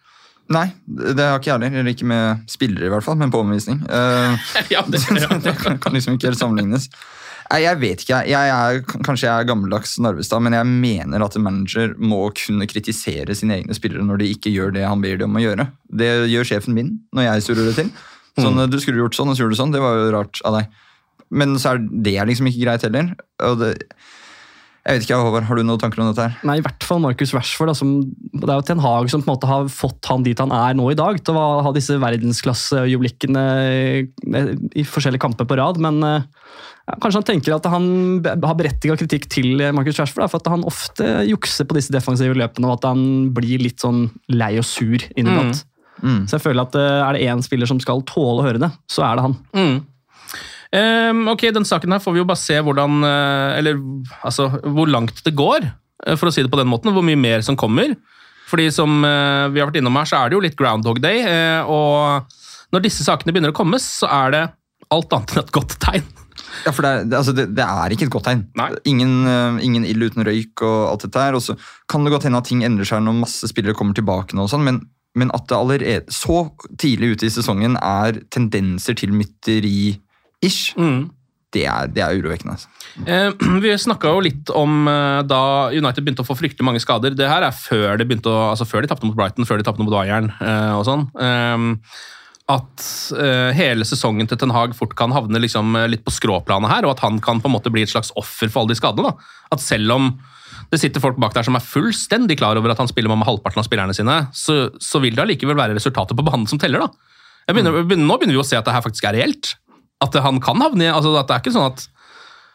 Nei, 0.48 0.70
det 0.88 1.20
har 1.20 1.36
ikke 1.36 1.50
jeg 1.50 1.58
heller. 1.58 1.78
Eller 1.82 1.92
ikke 1.92 2.08
med 2.08 2.48
spillere, 2.48 2.88
i 2.88 2.92
hvert 2.92 3.04
fall, 3.04 3.18
men 3.20 3.32
på 3.32 3.42
omvisning. 3.44 3.82
Uh, 3.84 4.32
ja, 4.74 4.82
det, 4.88 5.02
det 5.44 5.54
kan, 5.60 5.92
liksom 5.92 6.16
ikke 6.16 6.30
helt 6.30 6.40
sammenlignes. 6.40 6.88
Nei, 7.48 7.62
Jeg 7.64 7.80
vet 7.80 8.04
ikke. 8.04 8.22
Jeg 8.28 8.52
er, 8.52 8.80
kanskje 9.04 9.28
jeg 9.28 9.34
er 9.34 9.48
gammeldags 9.48 9.96
Narvestad, 10.04 10.44
men 10.44 10.56
jeg 10.56 10.68
mener 10.68 11.24
at 11.24 11.36
en 11.36 11.44
manager 11.44 11.94
må 12.00 12.26
kunne 12.36 12.68
kritisere 12.68 13.36
sine 13.36 13.60
egne 13.60 13.76
spillere 13.76 14.04
når 14.04 14.22
de 14.22 14.32
ikke 14.34 14.52
gjør 14.52 14.74
det 14.76 14.84
han 14.88 15.04
ber 15.04 15.20
dem 15.20 15.32
om 15.32 15.40
å 15.40 15.44
gjøre. 15.44 15.68
Det 16.00 16.10
gjør 16.32 16.48
sjefen 16.52 16.76
min 16.76 16.94
når 17.16 17.28
jeg 17.28 17.46
surrer 17.48 17.70
det 17.70 17.76
til. 17.82 17.92
Sånn, 18.38 18.60
Du 18.70 18.76
skulle 18.80 19.02
gjort 19.02 19.16
sånn, 19.18 19.32
og 19.32 19.36
så 19.36 19.44
gjorde 19.44 19.56
du 19.56 19.60
sånn. 19.60 19.72
Det 19.74 19.82
var 19.82 19.96
jo 19.98 20.12
rart 20.14 20.40
av 20.48 20.60
deg. 20.60 20.76
Men 21.30 21.58
så 21.60 21.74
er 21.74 21.82
det 21.84 22.16
liksom 22.30 22.48
ikke 22.50 22.64
greit 22.64 22.86
heller. 22.86 23.12
Og 23.44 23.58
det, 23.60 23.74
jeg 24.88 24.96
vet 24.96 25.04
ikke, 25.04 25.18
Håvard, 25.20 25.44
Har 25.44 25.58
du 25.58 25.66
noen 25.66 25.80
tanker 25.82 26.00
om 26.00 26.08
dette? 26.08 26.24
her? 26.24 26.48
Nei, 26.48 26.58
i 26.60 26.64
hvert 26.64 26.84
fall 26.86 27.02
Marcus 27.04 27.34
Rashford. 27.36 27.68
Da, 27.68 27.76
som, 27.76 27.90
det 28.32 28.48
er 28.48 28.56
jo 28.56 28.64
Ten 28.70 28.80
Hag 28.80 29.10
som 29.12 29.20
på 29.20 29.28
en 29.28 29.34
måte 29.34 29.50
har 29.50 29.68
fått 29.72 30.08
han 30.08 30.24
dit 30.24 30.40
han 30.40 30.54
er 30.54 30.78
nå 30.78 30.86
i 30.92 30.96
dag. 30.98 31.18
Til 31.20 31.36
å 31.36 31.46
ha 31.66 31.72
disse 31.76 31.98
verdensklasseøyeblikkene 32.00 33.44
i, 33.68 34.02
i 34.80 34.86
forskjellige 34.88 35.24
kamper 35.26 35.48
på 35.50 35.58
rad. 35.60 35.80
Men 35.84 36.00
eh, 36.06 36.24
ja, 36.88 36.96
kanskje 37.02 37.20
han 37.20 37.28
tenker 37.34 37.58
at 37.58 37.68
han 37.68 37.90
har 38.24 38.56
berettiga 38.56 38.96
kritikk 38.96 39.28
til 39.28 39.60
Marcus 39.76 40.00
Rashford. 40.00 40.24
Da, 40.24 40.30
for 40.32 40.40
at 40.40 40.52
han 40.54 40.64
ofte 40.68 41.10
jukser 41.28 41.68
på 41.68 41.76
disse 41.76 41.92
defensive 41.92 42.38
løpene, 42.38 42.70
og 42.70 42.78
at 42.78 42.88
han 42.88 43.02
blir 43.36 43.60
litt 43.66 43.84
sånn 43.84 44.06
lei 44.32 44.54
og 44.56 44.64
sur 44.68 44.96
innimellom. 44.96 45.52
Så 46.30 46.38
jeg 46.38 46.44
føler 46.46 46.64
at 46.64 46.76
eh, 46.78 47.04
er 47.04 47.16
det 47.18 47.28
én 47.28 47.44
spiller 47.44 47.68
som 47.68 47.80
skal 47.82 48.04
tåle 48.08 48.40
å 48.40 48.48
høre 48.48 48.62
det, 48.62 48.72
så 48.88 49.04
er 49.04 49.18
det 49.18 49.28
han. 49.28 49.38
Mm. 49.52 49.78
Ehm, 50.76 51.24
ok, 51.32 51.48
den 51.54 51.64
saken 51.64 51.94
her 51.94 52.02
får 52.02 52.14
vi 52.14 52.20
jo 52.20 52.28
bare 52.28 52.40
se 52.40 52.58
hvordan 52.60 53.00
eh, 53.08 53.58
Eller 53.60 53.78
altså, 54.20 54.50
hvor 54.68 54.90
langt 54.90 55.22
det 55.24 55.32
går, 55.38 55.64
eh, 56.04 56.18
for 56.18 56.28
å 56.28 56.34
si 56.34 56.44
det 56.44 56.52
på 56.52 56.60
den 56.60 56.70
måten. 56.70 56.92
Hvor 56.94 57.06
mye 57.06 57.18
mer 57.18 57.44
som 57.46 57.56
kommer. 57.58 57.96
Fordi 58.48 58.68
som 58.72 59.00
eh, 59.04 59.48
vi 59.52 59.62
har 59.62 59.70
vært 59.70 59.80
innom 59.80 59.96
her, 60.00 60.08
så 60.08 60.20
er 60.20 60.28
det 60.28 60.38
jo 60.38 60.44
litt 60.44 60.58
Groundhog 60.58 61.00
Day. 61.04 61.24
og 61.68 62.36
når 62.68 62.84
disse 62.84 63.04
sakene 63.04 63.32
begynner 63.32 63.52
å 63.52 63.56
komme, 63.56 63.78
så 63.80 64.08
er 64.12 64.32
det 64.34 64.40
alt 64.92 65.12
annet 65.16 65.30
enn 65.32 65.40
et 65.40 65.52
godt 65.56 65.76
tegn. 65.80 66.04
Ja, 66.64 66.72
for 66.72 66.84
det 66.84 66.90
er, 66.90 67.06
det, 67.08 67.16
altså 67.16 67.32
det, 67.36 67.46
det 67.56 67.64
er 67.64 67.92
ikke 67.92 68.06
et 68.08 68.12
godt 68.12 68.26
tegn. 68.28 68.42
Ingen, 68.88 69.14
ingen 69.64 69.86
ild 69.88 70.04
uten 70.04 70.24
røyk 70.24 70.62
og 70.64 70.76
alt 70.90 71.06
dette 71.06 71.22
her. 71.22 71.36
Og 71.36 71.44
så 71.44 71.56
kan 71.88 72.04
det 72.04 72.12
godt 72.12 72.28
hende 72.28 72.40
at 72.40 72.48
ting 72.48 72.60
endrer 72.64 72.88
seg 72.88 73.04
når 73.04 73.20
masse 73.22 73.48
spillere 73.48 73.76
kommer 73.76 73.96
tilbake 73.96 74.36
nå 74.36 74.44
og 74.44 74.52
sånn, 74.52 74.64
men, 74.64 74.82
men 75.16 75.32
at 75.36 75.48
det 75.48 75.56
allerede 75.56 76.12
så 76.12 76.42
tidlig 76.80 77.16
ute 77.16 77.28
i 77.28 77.32
sesongen 77.32 77.76
er 77.80 78.20
tendenser 78.32 78.96
til 79.00 79.16
mytteri-ish, 80.42 80.74
det, 81.54 81.64
er, 81.64 81.88
det 81.88 82.02
er 82.04 82.18
urovekkende. 82.18 82.52
Altså. 82.52 82.68
Eh, 83.06 83.32
vi 83.64 83.72
snakka 83.78 84.12
jo 84.12 84.20
litt 84.20 84.50
om 84.52 84.88
eh, 84.88 85.22
da 85.24 85.70
United 85.72 86.04
begynte 86.04 86.22
å 86.24 86.28
få 86.28 86.36
fryktelig 86.36 86.66
mange 86.66 86.82
skader. 86.82 87.16
Det 87.16 87.28
her 87.28 87.42
er 87.46 87.56
før 87.56 87.96
de 87.96 88.04
begynte 88.04 88.28
å, 88.28 88.50
altså 88.52 88.68
før 88.68 88.84
de 88.84 88.90
tapte 88.90 89.08
mot 89.08 89.16
Brighton, 89.16 89.48
før 89.48 89.58
de 89.58 89.66
tapte 89.66 89.82
mot 89.82 89.92
Bayern 89.92 90.30
eh, 90.38 90.74
og 90.76 90.84
sånn. 90.88 91.08
Ehm, 91.16 91.70
at 92.48 92.84
eh, 93.16 93.50
hele 93.56 93.84
sesongen 93.84 94.28
til 94.28 94.38
Ten 94.40 94.52
Hag 94.52 94.72
fort 94.76 94.94
kan 94.96 95.12
havne 95.12 95.40
liksom, 95.40 95.74
eh, 95.76 95.88
litt 95.92 96.04
på 96.04 96.12
skråplanet 96.12 96.72
her, 96.72 96.88
og 96.88 96.96
at 96.96 97.04
han 97.04 97.20
kan 97.24 97.40
på 97.40 97.48
en 97.48 97.56
måte 97.56 97.72
bli 97.72 97.84
et 97.84 97.92
slags 97.92 98.12
offer 98.16 98.52
for 98.52 98.62
alle 98.62 98.72
de 98.72 98.80
skadene. 98.80 99.08
Da. 99.08 99.32
At 99.56 99.64
selv 99.64 99.96
om 99.96 100.12
det 100.68 100.80
sitter 100.82 101.00
folk 101.00 101.16
bak 101.20 101.32
der 101.32 101.46
som 101.46 101.56
er 101.56 101.64
fullstendig 101.64 102.36
klar 102.40 102.58
over 102.60 102.74
at 102.74 102.80
han 102.80 102.88
spiller 102.90 103.12
med 103.12 103.28
halvparten 103.28 103.62
av 103.62 103.68
spillerne 103.68 103.96
sine, 103.96 104.18
så, 104.36 104.66
så 104.84 105.00
vil 105.00 105.16
det 105.16 105.24
allikevel 105.24 105.56
være 105.56 105.76
resultatet 105.78 106.16
på 106.16 106.24
banen 106.26 106.48
som 106.50 106.60
teller. 106.60 106.84
da. 106.84 107.08
Begynner, 107.48 107.80
mm. 107.88 108.04
nå 108.04 108.18
begynner 108.18 108.36
vi 108.36 108.42
å 108.42 108.44
se 108.44 108.58
at 108.58 108.66
det 108.68 108.74
her 108.74 108.84
faktisk 108.84 109.08
er 109.08 109.16
reelt. 109.16 109.54
At 110.04 110.14
han 110.22 110.40
kan 110.42 110.60
havne 110.62 110.86
i 110.86 110.90
altså 110.92 111.14
at 111.18 111.30
det 111.30 111.36
er 111.36 111.44
ikke 111.44 111.56
sånn 111.56 111.72
at 111.72 111.88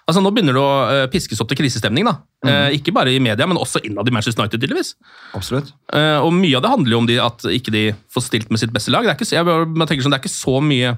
Altså 0.04 0.20
Nå 0.20 0.34
begynner 0.36 0.58
det 0.58 0.60
å 0.60 0.72
eh, 0.92 1.06
piskes 1.08 1.40
opp 1.40 1.48
til 1.48 1.62
krisestemning. 1.62 2.04
da. 2.04 2.18
Eh, 2.44 2.74
ikke 2.76 2.92
bare 2.92 3.14
i 3.16 3.22
media, 3.24 3.46
men 3.48 3.56
også 3.56 3.80
innad 3.88 4.10
i 4.10 4.12
Manchester 4.12 4.44
United. 4.44 4.60
tydeligvis. 4.60 4.98
Absolutt. 5.32 5.72
Eh, 5.96 6.20
og 6.20 6.34
Mye 6.36 6.58
av 6.60 6.66
det 6.66 6.72
handler 6.74 6.92
jo 6.92 7.00
om 7.00 7.08
de, 7.08 7.16
at 7.24 7.46
ikke 7.48 7.72
de 7.72 7.84
får 8.12 8.26
stilt 8.26 8.52
med 8.52 8.60
sitt 8.60 8.74
beste 8.76 8.92
lag. 8.92 9.08
Det 9.08 9.14
er 9.14 9.16
ikke, 9.16 9.30
jeg, 9.32 9.70
man 9.72 9.88
tenker 9.88 10.04
sånn, 10.04 10.12
det 10.12 10.20
er 10.20 10.26
ikke 10.26 10.36
så 10.36 10.60
mye 10.60 10.98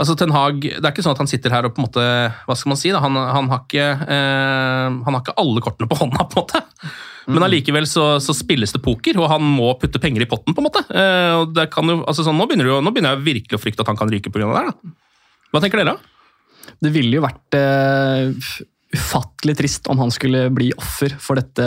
Altså 0.00 0.14
Ten 0.16 0.32
Hag, 0.32 0.62
Det 0.64 0.80
er 0.80 0.92
ikke 0.94 1.02
sånn 1.04 1.12
at 1.12 1.20
han 1.20 1.28
sitter 1.28 1.52
her 1.52 1.66
og 1.68 1.74
på 1.76 1.82
en 1.82 1.84
måte, 1.84 2.04
hva 2.46 2.54
skal 2.56 2.72
man 2.72 2.78
si 2.80 2.88
da, 2.88 3.02
han, 3.04 3.16
han, 3.20 3.50
har, 3.52 3.66
ikke, 3.66 3.88
eh, 4.08 4.86
han 5.04 5.16
har 5.16 5.20
ikke 5.20 5.36
alle 5.40 5.60
kortene 5.64 5.88
på 5.90 5.98
hånda. 6.00 6.24
på 6.24 6.40
en 6.40 6.46
måte. 6.46 6.62
Men 7.30 7.44
allikevel 7.44 7.84
så, 7.86 8.14
så 8.24 8.34
spilles 8.34 8.72
det 8.72 8.80
poker, 8.82 9.18
og 9.20 9.28
han 9.28 9.44
må 9.44 9.74
putte 9.80 10.00
penger 10.02 10.24
i 10.24 10.28
potten. 10.30 10.56
på 10.56 10.62
en 10.62 10.68
måte. 10.70 10.82
Eh, 10.88 11.34
og 11.42 11.52
det 11.56 11.68
kan 11.74 11.88
jo, 11.92 12.00
altså 12.08 12.24
sånn, 12.24 12.40
nå, 12.40 12.48
begynner 12.48 12.70
jo, 12.72 12.80
nå 12.80 12.92
begynner 12.96 13.18
jeg 13.18 13.26
virkelig 13.28 13.60
å 13.60 13.62
frykte 13.62 13.84
at 13.84 13.92
han 13.92 14.00
kan 14.00 14.10
ryke 14.12 14.32
pga. 14.32 14.48
det 14.48 14.56
her 14.56 14.72
da. 14.72 14.94
Hva 15.50 15.62
tenker 15.62 15.82
dere? 15.82 15.96
da? 15.96 16.74
Det 16.80 16.92
ville 16.94 17.18
jo 17.18 17.24
vært 17.24 17.56
uh, 17.58 18.30
ufattelig 18.90 19.54
trist 19.58 19.88
om 19.90 20.00
han 20.02 20.10
skulle 20.10 20.48
bli 20.54 20.70
offer 20.78 21.12
for 21.22 21.38
dette, 21.38 21.66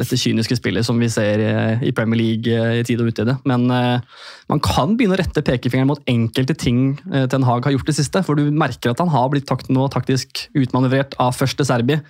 dette 0.00 0.18
kyniske 0.18 0.56
spillet 0.58 0.86
som 0.86 0.98
vi 0.98 1.06
ser 1.12 1.38
eh, 1.38 1.84
i 1.86 1.92
Premier 1.94 2.18
League 2.18 2.50
eh, 2.50 2.80
i 2.80 2.84
tid 2.86 3.02
og 3.02 3.12
utide. 3.12 3.36
Men 3.46 3.68
uh, 3.70 4.02
man 4.50 4.62
kan 4.64 4.96
begynne 4.98 5.14
å 5.14 5.20
rette 5.20 5.44
pekefingeren 5.46 5.92
mot 5.92 6.02
enkelte 6.10 6.56
ting 6.58 6.96
uh, 7.12 7.28
Ten 7.30 7.46
Hag 7.46 7.68
har 7.68 7.76
gjort 7.76 7.90
det 7.90 7.96
siste. 8.00 8.24
For 8.26 8.38
du 8.38 8.50
merker 8.50 8.90
at 8.90 9.02
han 9.02 9.12
har 9.14 9.30
blitt 9.30 9.46
takt, 9.50 9.70
nå 9.70 9.86
taktisk 9.94 10.48
utmanøvrert 10.58 11.14
av 11.22 11.36
første 11.38 11.66
Serbi. 11.68 12.00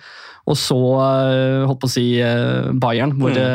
Og 0.45 0.57
så 0.61 0.77
holdt 0.77 1.79
på 1.81 1.87
å 1.87 1.89
si 1.89 2.03
Bayern, 2.77 3.15
hvor 3.17 3.31
det, 3.33 3.47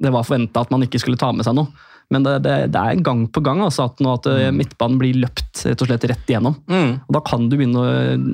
det 0.00 0.08
var 0.14 0.24
forventa 0.24 0.62
at 0.64 0.70
man 0.72 0.86
ikke 0.86 1.02
skulle 1.02 1.20
ta 1.20 1.28
med 1.36 1.44
seg 1.44 1.58
noe. 1.58 1.68
Men 2.14 2.24
det, 2.24 2.38
det, 2.46 2.54
det 2.72 2.80
er 2.80 3.02
gang 3.04 3.26
på 3.28 3.42
gang 3.44 3.60
altså, 3.60 3.88
at, 3.90 3.98
nå 4.00 4.14
at 4.16 4.26
mm. 4.28 4.56
midtbanen 4.56 5.00
blir 5.00 5.18
løpt 5.26 5.64
rett 5.66 5.82
og 5.82 5.90
slett 5.90 6.06
rett 6.08 6.30
igjennom. 6.30 6.54
Og 6.70 7.12
Da 7.12 7.20
kan 7.26 7.48
du 7.50 7.56
begynne 7.58 7.82
å 7.82 7.90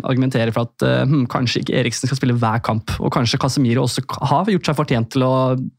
argumentere 0.06 0.52
for 0.54 0.68
at 0.68 0.84
eh, 0.86 1.02
hm, 1.08 1.24
kanskje 1.32 1.62
ikke 1.62 1.76
Eriksen 1.80 2.10
skal 2.10 2.18
spille 2.20 2.36
hver 2.38 2.62
kamp. 2.64 2.92
Og 3.00 3.10
kanskje 3.14 3.40
Casemiro 3.42 3.86
også 3.86 4.04
har 4.30 4.50
gjort 4.52 4.68
seg 4.70 4.78
fortjent 4.78 5.10
til 5.14 5.24
å 5.26 5.32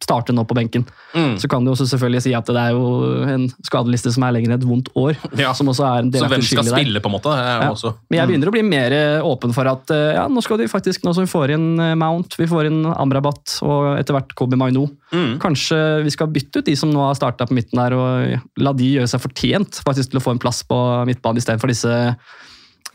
starte 0.04 0.36
nå 0.36 0.44
på 0.48 0.58
benken. 0.58 0.86
Mm. 1.16 1.36
Så 1.42 1.50
kan 1.52 1.66
du 1.66 1.72
også 1.72 1.88
selvfølgelig 1.92 2.26
si 2.26 2.36
at 2.38 2.50
det 2.50 2.62
er 2.62 2.76
jo 2.76 2.90
en 3.36 3.48
skadeliste 3.68 4.12
som 4.16 4.26
er 4.28 4.36
lenger 4.38 4.52
enn 4.52 4.58
et 4.60 4.68
vondt 4.68 4.92
år. 5.00 5.16
Ja. 5.40 5.54
Som 5.58 5.72
også 5.72 5.86
er 5.88 6.04
en 6.04 6.12
del 6.14 6.26
Så 6.26 6.32
hvem 6.32 6.46
skal 6.46 6.68
der. 6.68 6.80
spille, 6.80 7.04
på 7.04 7.12
en 7.12 7.16
måte? 7.16 7.36
Ja. 7.36 7.72
Men 8.10 8.20
jeg 8.20 8.32
begynner 8.32 8.52
å 8.52 8.56
bli 8.56 8.66
mer 8.68 8.96
eh, 8.96 9.26
åpen 9.26 9.56
for 9.56 9.72
at 9.72 9.96
eh, 9.96 10.16
ja, 10.18 10.28
nå 10.32 10.44
skal 10.44 10.60
de 10.62 10.70
faktisk, 10.72 11.06
nå 11.06 11.16
som 11.16 11.26
vi 11.26 11.32
får 11.32 11.56
inn 11.56 11.72
eh, 11.80 11.96
Mount, 12.00 12.38
vi 12.40 12.50
får 12.50 12.72
inn 12.72 12.84
Amrabat 12.92 13.60
og 13.66 13.96
etter 14.00 14.18
hvert 14.18 14.36
Kobi 14.38 14.60
Maino, 14.60 14.90
Mm. 15.16 15.38
kanskje 15.40 15.78
vi 16.04 16.12
skal 16.12 16.28
bytte 16.34 16.60
ut 16.60 16.68
de 16.68 16.74
som 16.76 16.90
nå 16.92 17.00
har 17.06 17.16
starta 17.16 17.46
på 17.48 17.56
midten 17.56 17.80
der, 17.86 17.96
og 17.98 18.64
la 18.66 18.74
de 18.76 18.92
gjøre 18.98 19.12
seg 19.14 19.24
fortjent 19.24 19.80
faktisk 19.86 20.12
til 20.12 20.20
å 20.22 20.26
få 20.26 20.36
en 20.36 20.42
plass 20.42 20.64
på 20.68 20.82
midtbanen 21.10 21.42
istedenfor 21.42 21.72
disse 21.72 21.94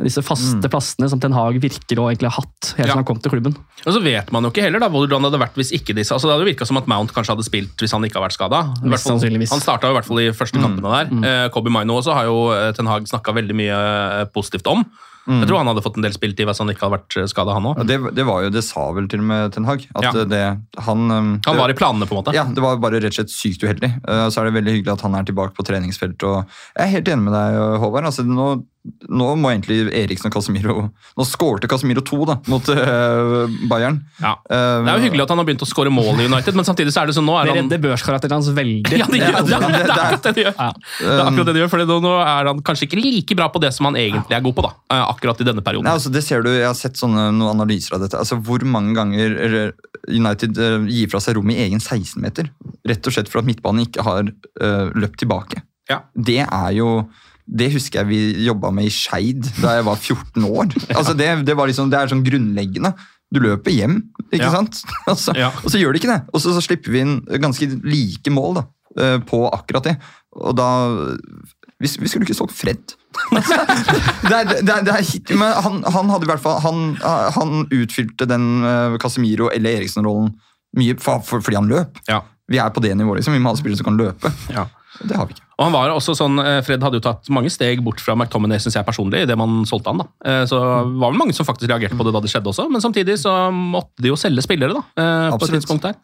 Disse 0.01 0.23
faste 0.25 0.65
plassene 0.73 1.11
som 1.13 1.21
Ten 1.21 1.35
Hag 1.37 1.59
virker 1.61 1.99
å 2.01 2.07
egentlig 2.09 2.31
ha 2.31 2.39
hatt 2.39 2.71
helt 2.79 2.89
Ja. 2.89 2.95
han 2.97 3.05
kom 3.05 3.19
til 3.21 3.35
klubben. 3.35 3.53
Og 3.85 3.93
så 3.93 4.01
vet 4.01 4.31
man 4.33 4.47
jo 4.47 4.49
ikke 4.49 4.63
heller 4.65 4.81
da, 4.81 4.89
hvordan 4.89 5.21
det 5.21 5.29
hadde 5.29 5.41
vært 5.43 5.59
hvis 5.61 5.73
ikke 5.77 5.93
disse 5.99 6.15
altså 6.15 6.31
Det 6.31 6.39
hadde 6.39 6.47
virka 6.49 6.65
som 6.65 6.79
at 6.81 6.89
Mount 6.89 7.13
kanskje 7.13 7.35
hadde 7.35 7.45
spilt 7.45 7.77
hvis 7.85 7.93
han 7.93 8.07
ikke 8.07 8.17
hadde 8.17 8.31
vært 8.31 8.39
skada. 8.39 8.63
Han 8.81 9.61
starta 9.61 9.91
i 9.91 9.97
hvert 9.99 10.09
fall 10.09 10.23
i 10.23 10.31
første 10.33 10.57
kampene 10.63 10.89
der. 10.95 11.13
Eh, 11.21 11.49
Kobe 11.53 11.69
Maino 11.75 11.99
også 12.01 12.17
har 12.17 12.31
jo 12.31 12.49
eh, 12.55 12.71
Ten 12.79 12.89
Hag 12.89 13.11
snakka 13.13 13.35
veldig 13.37 13.59
mye 13.61 13.77
eh, 13.77 14.25
positivt 14.33 14.73
om. 14.73 14.87
Jeg 15.29 15.47
tror 15.49 15.59
han 15.59 15.67
hadde 15.69 15.83
fått 15.85 15.97
en 16.01 16.03
del 16.07 16.13
spilletid 16.17 16.47
hvis 16.49 16.59
han 16.59 16.69
ikke 16.73 16.81
hadde 16.87 16.97
vært 16.97 17.29
skada, 17.29 17.53
han 17.53 17.63
Ja, 17.69 17.75
òg. 17.75 17.87
det, 17.87 18.15
det 18.17 18.25
var 18.27 18.43
jo, 18.43 18.51
det 18.51 18.63
sa 18.65 18.91
vel 18.97 19.07
til 19.07 19.21
og 19.21 19.27
med 19.27 19.53
Ten 19.53 19.65
Hag. 19.69 19.87
At 19.95 20.03
Ja. 20.03 20.25
det, 20.25 20.41
han, 20.79 20.99
um, 21.11 21.41
Han 21.45 21.55
det- 21.55 21.61
var 21.61 21.71
i 21.71 21.75
planene, 21.75 22.07
på 22.09 22.17
en 22.17 22.23
måte. 22.25 22.33
Ja, 22.35 22.45
det 22.45 22.59
var 22.65 22.77
bare 22.79 22.99
rett 23.01 23.13
og 23.13 23.19
slett 23.21 23.31
sykt 23.31 23.63
uheldig. 23.63 23.93
Eh, 24.09 24.27
Så 24.31 24.41
er 24.41 24.51
det 24.51 24.55
veldig 24.65 24.73
hyggelig 24.81 24.93
at 24.95 25.01
han 25.03 25.15
er 25.15 25.23
tilbake 25.25 25.55
på 25.55 25.63
treningsfeltet. 25.65 26.23
og 26.25 26.47
Jeg 26.77 26.87
er 26.87 26.91
helt 26.97 27.09
enig 27.09 27.23
med 27.25 27.33
deg, 27.35 27.81
Håvard. 27.81 28.05
Altså, 28.05 28.25
nå, 28.27 28.65
nå 29.13 29.27
må 29.37 29.51
egentlig 29.51 29.91
Eriksen 29.93 30.31
og 30.31 30.33
Casemiro 30.39 30.75
Nå 30.89 31.25
skårte 31.29 31.69
Casemiro 31.69 32.01
to 32.07 32.23
da, 32.25 32.39
mot 32.49 32.65
uh, 32.73 33.45
Bayern. 33.69 33.99
Ja. 34.23 34.31
Uh, 34.49 34.81
Det 34.87 34.93
er 34.93 34.97
jo 34.97 35.05
hyggelig 35.05 35.25
at 35.27 35.33
han 35.35 35.43
har 35.43 35.49
begynt 35.51 35.65
å 35.67 35.69
skåre 35.69 35.93
mål 35.93 36.23
i 36.23 36.29
United, 36.31 36.57
men 36.57 36.65
samtidig 36.65 36.95
så 36.95 37.03
er 37.03 37.11
det 37.11 37.17
sånn 37.19 37.27
nå 37.29 37.35
er 37.37 37.51
Det 37.51 37.53
han 37.59 37.69
redder 37.69 37.83
børskarakteren 37.85 38.39
hans 38.39 38.49
veldig. 38.57 38.95
ja, 38.97 39.05
det, 39.11 39.21
gjør, 39.21 39.37
det, 39.37 39.53
det- 39.53 39.61
det, 39.61 39.83
det- 39.85 39.85
er 39.85 40.03
akkurat 40.07 40.25
det 40.25 40.33
de 40.39 40.45
gjør. 40.47 40.57
Ja. 40.57 40.71
Det 40.97 41.13
er 41.13 41.23
akkurat 41.27 41.51
det 41.51 41.55
de 41.59 41.63
gjør, 41.65 41.73
for 41.75 41.85
nå 41.93 42.15
er 42.25 42.51
han 42.53 42.65
kanskje 42.71 42.89
ikke 42.89 43.03
like 43.05 43.37
bra 43.43 43.51
på 43.53 43.61
det 43.67 43.73
som 43.77 43.91
han 43.91 44.01
egentlig 44.01 44.39
er 44.41 44.45
god 44.49 44.57
på. 44.57 44.65
da, 44.65 44.73
eh, 44.97 45.05
akkurat 45.13 45.45
i 45.45 45.49
denne 45.51 45.65
perioden. 45.67 45.85
Nei, 45.91 45.97
altså 46.01 46.13
det 46.17 46.25
ser 46.25 46.43
du, 46.47 46.51
Jeg 46.57 46.67
har 46.71 46.79
sett 46.81 46.97
sånne, 46.97 47.29
noen 47.37 47.53
analyser 47.61 47.99
av 47.99 48.07
dette. 48.07 48.17
altså 48.17 48.41
Hvor 48.41 48.65
mange 48.65 48.95
ganger 48.97 49.73
United 50.09 50.57
uh, 50.57 50.87
gir 50.89 51.11
fra 51.13 51.21
seg 51.21 51.37
rom 51.37 51.51
i 51.53 51.61
egen 51.67 51.81
16-meter? 51.85 52.49
Rett 52.89 53.05
og 53.07 53.13
slett 53.13 53.29
for 53.29 53.43
at 53.45 53.49
midtbanen 53.49 53.85
ikke 53.85 54.03
har 54.09 54.25
løpt 54.97 55.21
tilbake. 55.21 55.61
Ja. 55.91 56.01
Det 56.15 56.41
er 56.47 56.71
jo 56.79 57.11
det 57.51 57.71
husker 57.75 58.01
jeg 58.03 58.09
vi 58.11 58.45
jobba 58.47 58.71
med 58.75 58.87
i 58.87 58.93
Skeid 58.95 59.49
da 59.59 59.77
jeg 59.79 59.87
var 59.89 59.99
14 59.99 60.45
år. 60.47 60.69
Altså 60.99 61.15
det, 61.19 61.31
det, 61.49 61.57
var 61.59 61.71
liksom, 61.71 61.91
det 61.91 61.99
er 61.99 62.13
sånn 62.13 62.25
grunnleggende. 62.27 62.93
Du 63.31 63.41
løper 63.43 63.75
hjem, 63.75 63.97
ikke 64.31 64.45
Ja. 64.47 64.53
sant? 64.55 64.83
Altså, 65.11 65.35
Ja. 65.39 65.51
Og 65.65 65.71
så 65.73 65.81
gjør 65.81 65.95
det 65.95 66.03
ikke 66.03 66.13
det. 66.13 66.21
Og 66.35 66.43
så, 66.43 66.55
så 66.55 66.63
slipper 66.65 66.95
vi 66.95 67.03
inn 67.05 67.19
ganske 67.43 67.69
like 67.87 68.31
mål 68.35 68.61
da, 68.61 68.65
eh, 68.99 69.19
på 69.27 69.43
akkurat 69.51 69.91
det. 69.91 69.97
Og 70.39 70.55
da 70.59 70.69
Vi, 71.81 71.89
vi 71.89 72.09
skulle 72.13 72.27
ikke 72.29 72.37
solgt 72.37 72.53
Fred. 72.55 72.93
det 73.33 74.37
er, 74.37 74.51
det 74.63 74.71
er, 74.71 74.91
er 74.93 75.35
men 75.35 75.55
han, 75.65 75.81
han 75.83 76.11
hadde 76.13 76.27
i 76.27 76.31
hvert 76.31 76.43
fall 76.45 76.61
Han, 76.63 76.93
han 77.35 77.65
utfylte 77.75 78.29
den 78.31 78.45
uh, 78.63 78.95
Casemiro 79.03 79.49
eller 79.51 79.81
Eriksen-rollen 79.81 80.29
mye 80.79 80.95
for, 81.03 81.25
for, 81.27 81.43
fordi 81.43 81.59
han 81.59 81.71
løp. 81.71 81.99
Ja. 82.07 82.21
Vi 82.51 82.61
er 82.63 82.71
på 82.71 82.83
det 82.85 82.93
nivået, 82.95 83.19
liksom. 83.19 83.35
Vi 83.35 83.43
må 83.43 83.51
ha 83.51 83.59
spillere 83.59 83.81
som 83.81 83.89
kan 83.89 83.99
løpe. 83.99 84.31
Ja. 84.55 84.69
Det 85.07 85.17
har 85.17 85.27
vi 85.29 85.37
ikke. 85.37 85.45
Og 85.61 85.65
han 85.69 85.75
var 85.77 85.93
også 85.95 86.15
sånn, 86.19 86.39
eh, 86.43 86.61
Fred 86.67 86.83
hadde 86.83 86.99
jo 86.99 87.05
tatt 87.05 87.29
mange 87.33 87.51
steg 87.53 87.83
bort 87.85 88.01
fra 88.03 88.15
McTominay, 88.17 88.59
synes 88.59 88.75
jeg 88.79 88.87
personlig, 88.87 89.23
i 89.23 89.29
det 89.29 89.37
man 89.39 89.63
solgte 89.69 89.93
han. 89.93 89.99
da. 90.03 90.07
Eh, 90.25 90.45
Så 90.51 90.59
det 90.59 90.99
var 91.01 91.11
vel 91.13 91.19
mange 91.21 91.35
som 91.37 91.47
faktisk 91.47 91.69
reagerte 91.71 91.97
på 91.97 92.05
det 92.09 92.13
da 92.17 92.21
det 92.25 92.31
skjedde 92.33 92.49
også, 92.53 92.69
men 92.73 92.81
samtidig 92.81 93.19
så 93.23 93.35
måtte 93.55 94.01
de 94.03 94.09
jo 94.09 94.17
selge 94.17 94.43
spillere 94.43 94.75
da, 94.75 94.83
på 94.83 95.01
på 95.01 95.03
et 95.05 95.35
Absolutt. 95.37 95.61
tidspunkt 95.63 95.83
der. 95.83 95.95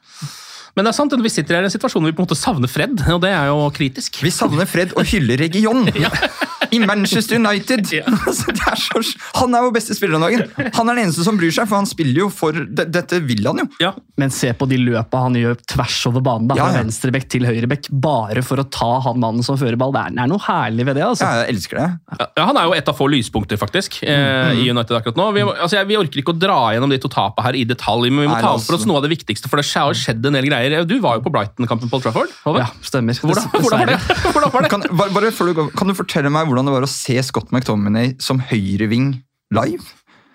Men 0.76 0.84
det 0.84 0.90
er 0.92 0.96
sant, 0.98 1.12
vi 1.24 1.30
sitter 1.32 1.56
i 1.56 1.64
en 1.64 1.72
situasjon 1.72 2.02
hvor 2.04 2.10
vi 2.12 2.16
på 2.16 2.20
en 2.20 2.26
måte 2.28 2.36
savner 2.36 2.68
Fred, 2.68 3.00
og 3.08 3.22
det 3.22 3.30
er 3.32 3.46
jo 3.48 3.70
kritisk. 3.72 4.18
Vi 4.22 4.28
savner 4.28 4.66
Fred 4.68 4.92
og 4.94 5.06
hyller 5.08 5.38
Region 5.40 5.88
i 6.76 6.78
Manchester 6.84 7.36
United! 7.40 7.88
Ja. 7.96 8.04
det 8.58 8.60
er 8.60 8.76
så, 8.76 9.00
han 9.40 9.54
er 9.56 9.64
jo 9.64 9.70
beste 9.72 9.96
spiller 9.96 10.18
om 10.20 10.26
dagen. 10.26 10.44
Han 10.76 10.88
er 10.90 10.98
den 10.98 11.06
eneste 11.06 11.24
som 11.24 11.38
bryr 11.40 11.50
seg, 11.50 11.64
for 11.70 11.80
han 11.80 11.88
spiller 11.88 12.26
jo 12.26 12.28
for 12.28 12.52
det, 12.52 12.90
Dette 12.92 13.22
vil 13.24 13.40
han 13.48 13.62
jo. 13.64 13.66
Ja, 13.80 13.94
Men 14.16 14.32
se 14.32 14.48
på 14.56 14.64
de 14.68 14.78
løpa 14.80 15.20
han 15.26 15.34
gjør 15.36 15.58
tvers 15.68 15.96
over 16.08 16.22
banen. 16.24 16.48
da, 16.48 16.56
Ja, 16.56 16.64
Fra 16.66 16.72
ja. 16.72 16.82
venstrebekk 16.82 17.26
til 17.32 17.44
høyrebekk, 17.44 17.90
bare 17.92 18.42
for 18.46 18.62
å 18.62 18.64
ta 18.72 18.88
han 19.04 19.20
mannen 19.20 19.44
som 19.44 19.58
fører 19.60 19.76
ball. 19.76 19.92
Det 19.92 20.02
er, 20.06 20.14
det 20.16 20.22
er 20.24 20.30
noe 20.32 20.40
herlig 20.46 20.86
ved 20.88 20.96
det. 20.96 21.04
altså. 21.04 21.26
Ja, 21.26 21.42
jeg 21.44 21.56
elsker 21.56 21.80
det. 21.82 21.88
Ja, 22.38 22.46
Han 22.48 22.56
er 22.56 22.70
jo 22.70 22.76
et 22.78 22.88
av 22.88 22.96
få 22.96 23.08
lyspunkter 23.12 23.60
faktisk 23.60 23.98
eh, 24.08 24.54
i 24.56 24.70
United 24.72 24.96
akkurat 24.96 25.20
nå. 25.20 25.28
Vi, 25.36 25.44
altså, 25.44 25.76
jeg, 25.76 25.90
vi 25.90 25.98
orker 26.00 26.22
ikke 26.22 26.32
å 26.32 26.38
dra 26.40 26.58
gjennom 26.72 26.94
de 26.94 27.00
to 27.02 27.10
tapene 27.12 27.44
her 27.46 27.58
i 27.60 27.66
detalj, 27.68 28.08
men 28.08 28.24
vi 28.24 28.30
må 28.30 28.38
Nei, 28.38 28.42
ta 28.46 28.54
opp 28.56 28.64
for 28.64 28.78
oss 28.78 28.88
noe 28.88 29.02
av 29.02 29.06
det 29.06 29.12
viktigste. 29.12 29.50
For 29.52 29.60
det 29.60 29.68
har 29.68 30.00
skjedd 30.00 30.24
en 30.30 30.38
del 30.40 30.48
greier. 30.48 30.78
Du 30.88 30.96
var 31.04 31.20
jo 31.20 31.26
på 31.26 31.34
Brighton-kampen 31.36 31.92
på 31.92 32.00
Old 32.00 32.06
Trafford. 32.08 32.32
Over? 32.48 32.64
Ja, 32.64 32.70
stemmer. 32.86 33.20
Hvordan, 33.20 33.50
hvordan 33.52 33.84
var 33.84 33.92
det? 33.92 34.00
Hvordan 34.32 34.52
var 34.56 34.64
det? 34.66 34.72
Kan, 34.72 34.88
bare, 34.96 35.12
bare 35.12 35.30
du 35.36 35.52
går, 35.60 35.70
kan 35.76 35.92
du 35.92 35.94
fortelle 35.96 36.32
meg 36.32 36.48
hvordan 36.48 36.66
det 36.68 36.74
var 36.74 36.84
å 36.86 36.90
se 36.90 37.20
Scott 37.26 37.52
McTominay 37.52 38.14
som 38.22 38.40
høyreving 38.40 39.12
live? 39.54 39.84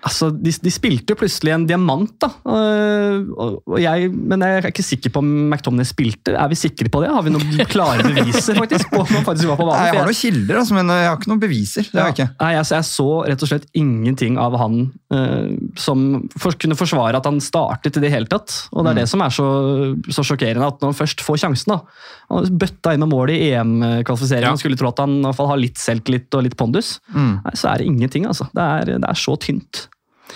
Altså, 0.01 0.31
de, 0.33 0.49
de 0.65 0.71
spilte 0.73 1.13
jo 1.13 1.17
plutselig 1.19 1.51
en 1.53 1.65
diamant, 1.69 2.09
da. 2.23 2.29
Øh, 2.49 3.27
og, 3.37 3.57
og 3.69 3.75
jeg, 3.83 4.07
men 4.11 4.41
jeg 4.41 4.57
er 4.57 4.67
ikke 4.71 4.85
sikker 4.85 5.13
på 5.13 5.21
om 5.21 5.27
McTominay 5.51 5.85
spilte. 5.85 6.33
Er 6.33 6.49
vi 6.49 6.57
sikre 6.57 6.89
på 6.89 7.03
det? 7.03 7.11
Har 7.13 7.21
vi 7.25 7.33
noen 7.35 7.59
klare 7.69 8.01
beviser 8.07 8.57
faktisk, 8.57 8.89
på 8.89 9.03
om 9.03 9.11
han 9.11 9.27
faktisk 9.27 9.51
var 9.51 9.59
på 9.59 9.67
banen? 9.69 9.85
Jeg 9.91 9.99
har 9.99 10.09
noen 10.09 10.17
kilder, 10.17 10.59
altså, 10.63 10.77
men 10.79 10.89
jeg 10.95 11.05
har 11.11 11.19
ikke 11.19 11.29
noen 11.29 11.43
beviser. 11.43 11.89
Jeg 11.93 12.15
ikke. 12.15 12.27
Nei, 12.41 12.51
altså, 12.57 12.79
jeg 12.79 12.89
så 12.89 13.07
rett 13.29 13.45
og 13.45 13.51
slett 13.51 13.67
ingenting 13.77 14.39
av 14.41 14.57
han 14.61 14.79
uh, 15.13 15.53
som 15.77 16.03
for, 16.33 16.57
kunne 16.57 16.79
forsvare 16.79 17.21
at 17.21 17.29
han 17.29 17.37
startet 17.43 18.01
i 18.01 18.05
det 18.07 18.13
hele 18.15 18.29
tatt. 18.31 18.57
Og 18.73 18.81
Mm. 18.81 18.87
det 18.87 18.91
er 18.95 18.99
det 19.03 19.09
som 19.11 19.21
er 19.21 19.29
så, 19.37 19.47
så 20.09 20.23
sjokkerende, 20.25 20.65
at 20.65 20.81
når 20.81 20.95
han 20.95 20.97
først 20.97 21.21
får 21.21 21.43
sjansen 21.45 21.75
da, 21.75 21.79
Han 22.31 22.47
bøtta 22.57 22.95
inn 22.95 23.03
med 23.05 23.11
mål 23.11 23.29
i 23.35 23.37
EM-kvalifiseringen. 23.51 24.49
Ja. 24.49 24.55
Man 24.55 24.61
skulle 24.61 24.79
tro 24.79 24.89
at 24.89 24.99
han 25.03 25.19
i 25.19 25.23
hvert 25.27 25.37
fall 25.37 25.49
har 25.51 25.59
litt 25.61 25.77
selvtillit 25.77 26.33
og 26.37 26.45
litt 26.47 26.57
pondus. 26.57 26.95
Mm. 27.13 27.33
Nei, 27.45 27.53
så 27.59 27.69
er 27.73 27.81
det 27.83 27.89
ingenting, 27.91 28.25
altså. 28.29 28.47
Det 28.55 28.63
er, 28.65 28.95
det 28.97 29.09
er 29.11 29.19
så 29.19 29.35
tynt. 29.45 29.85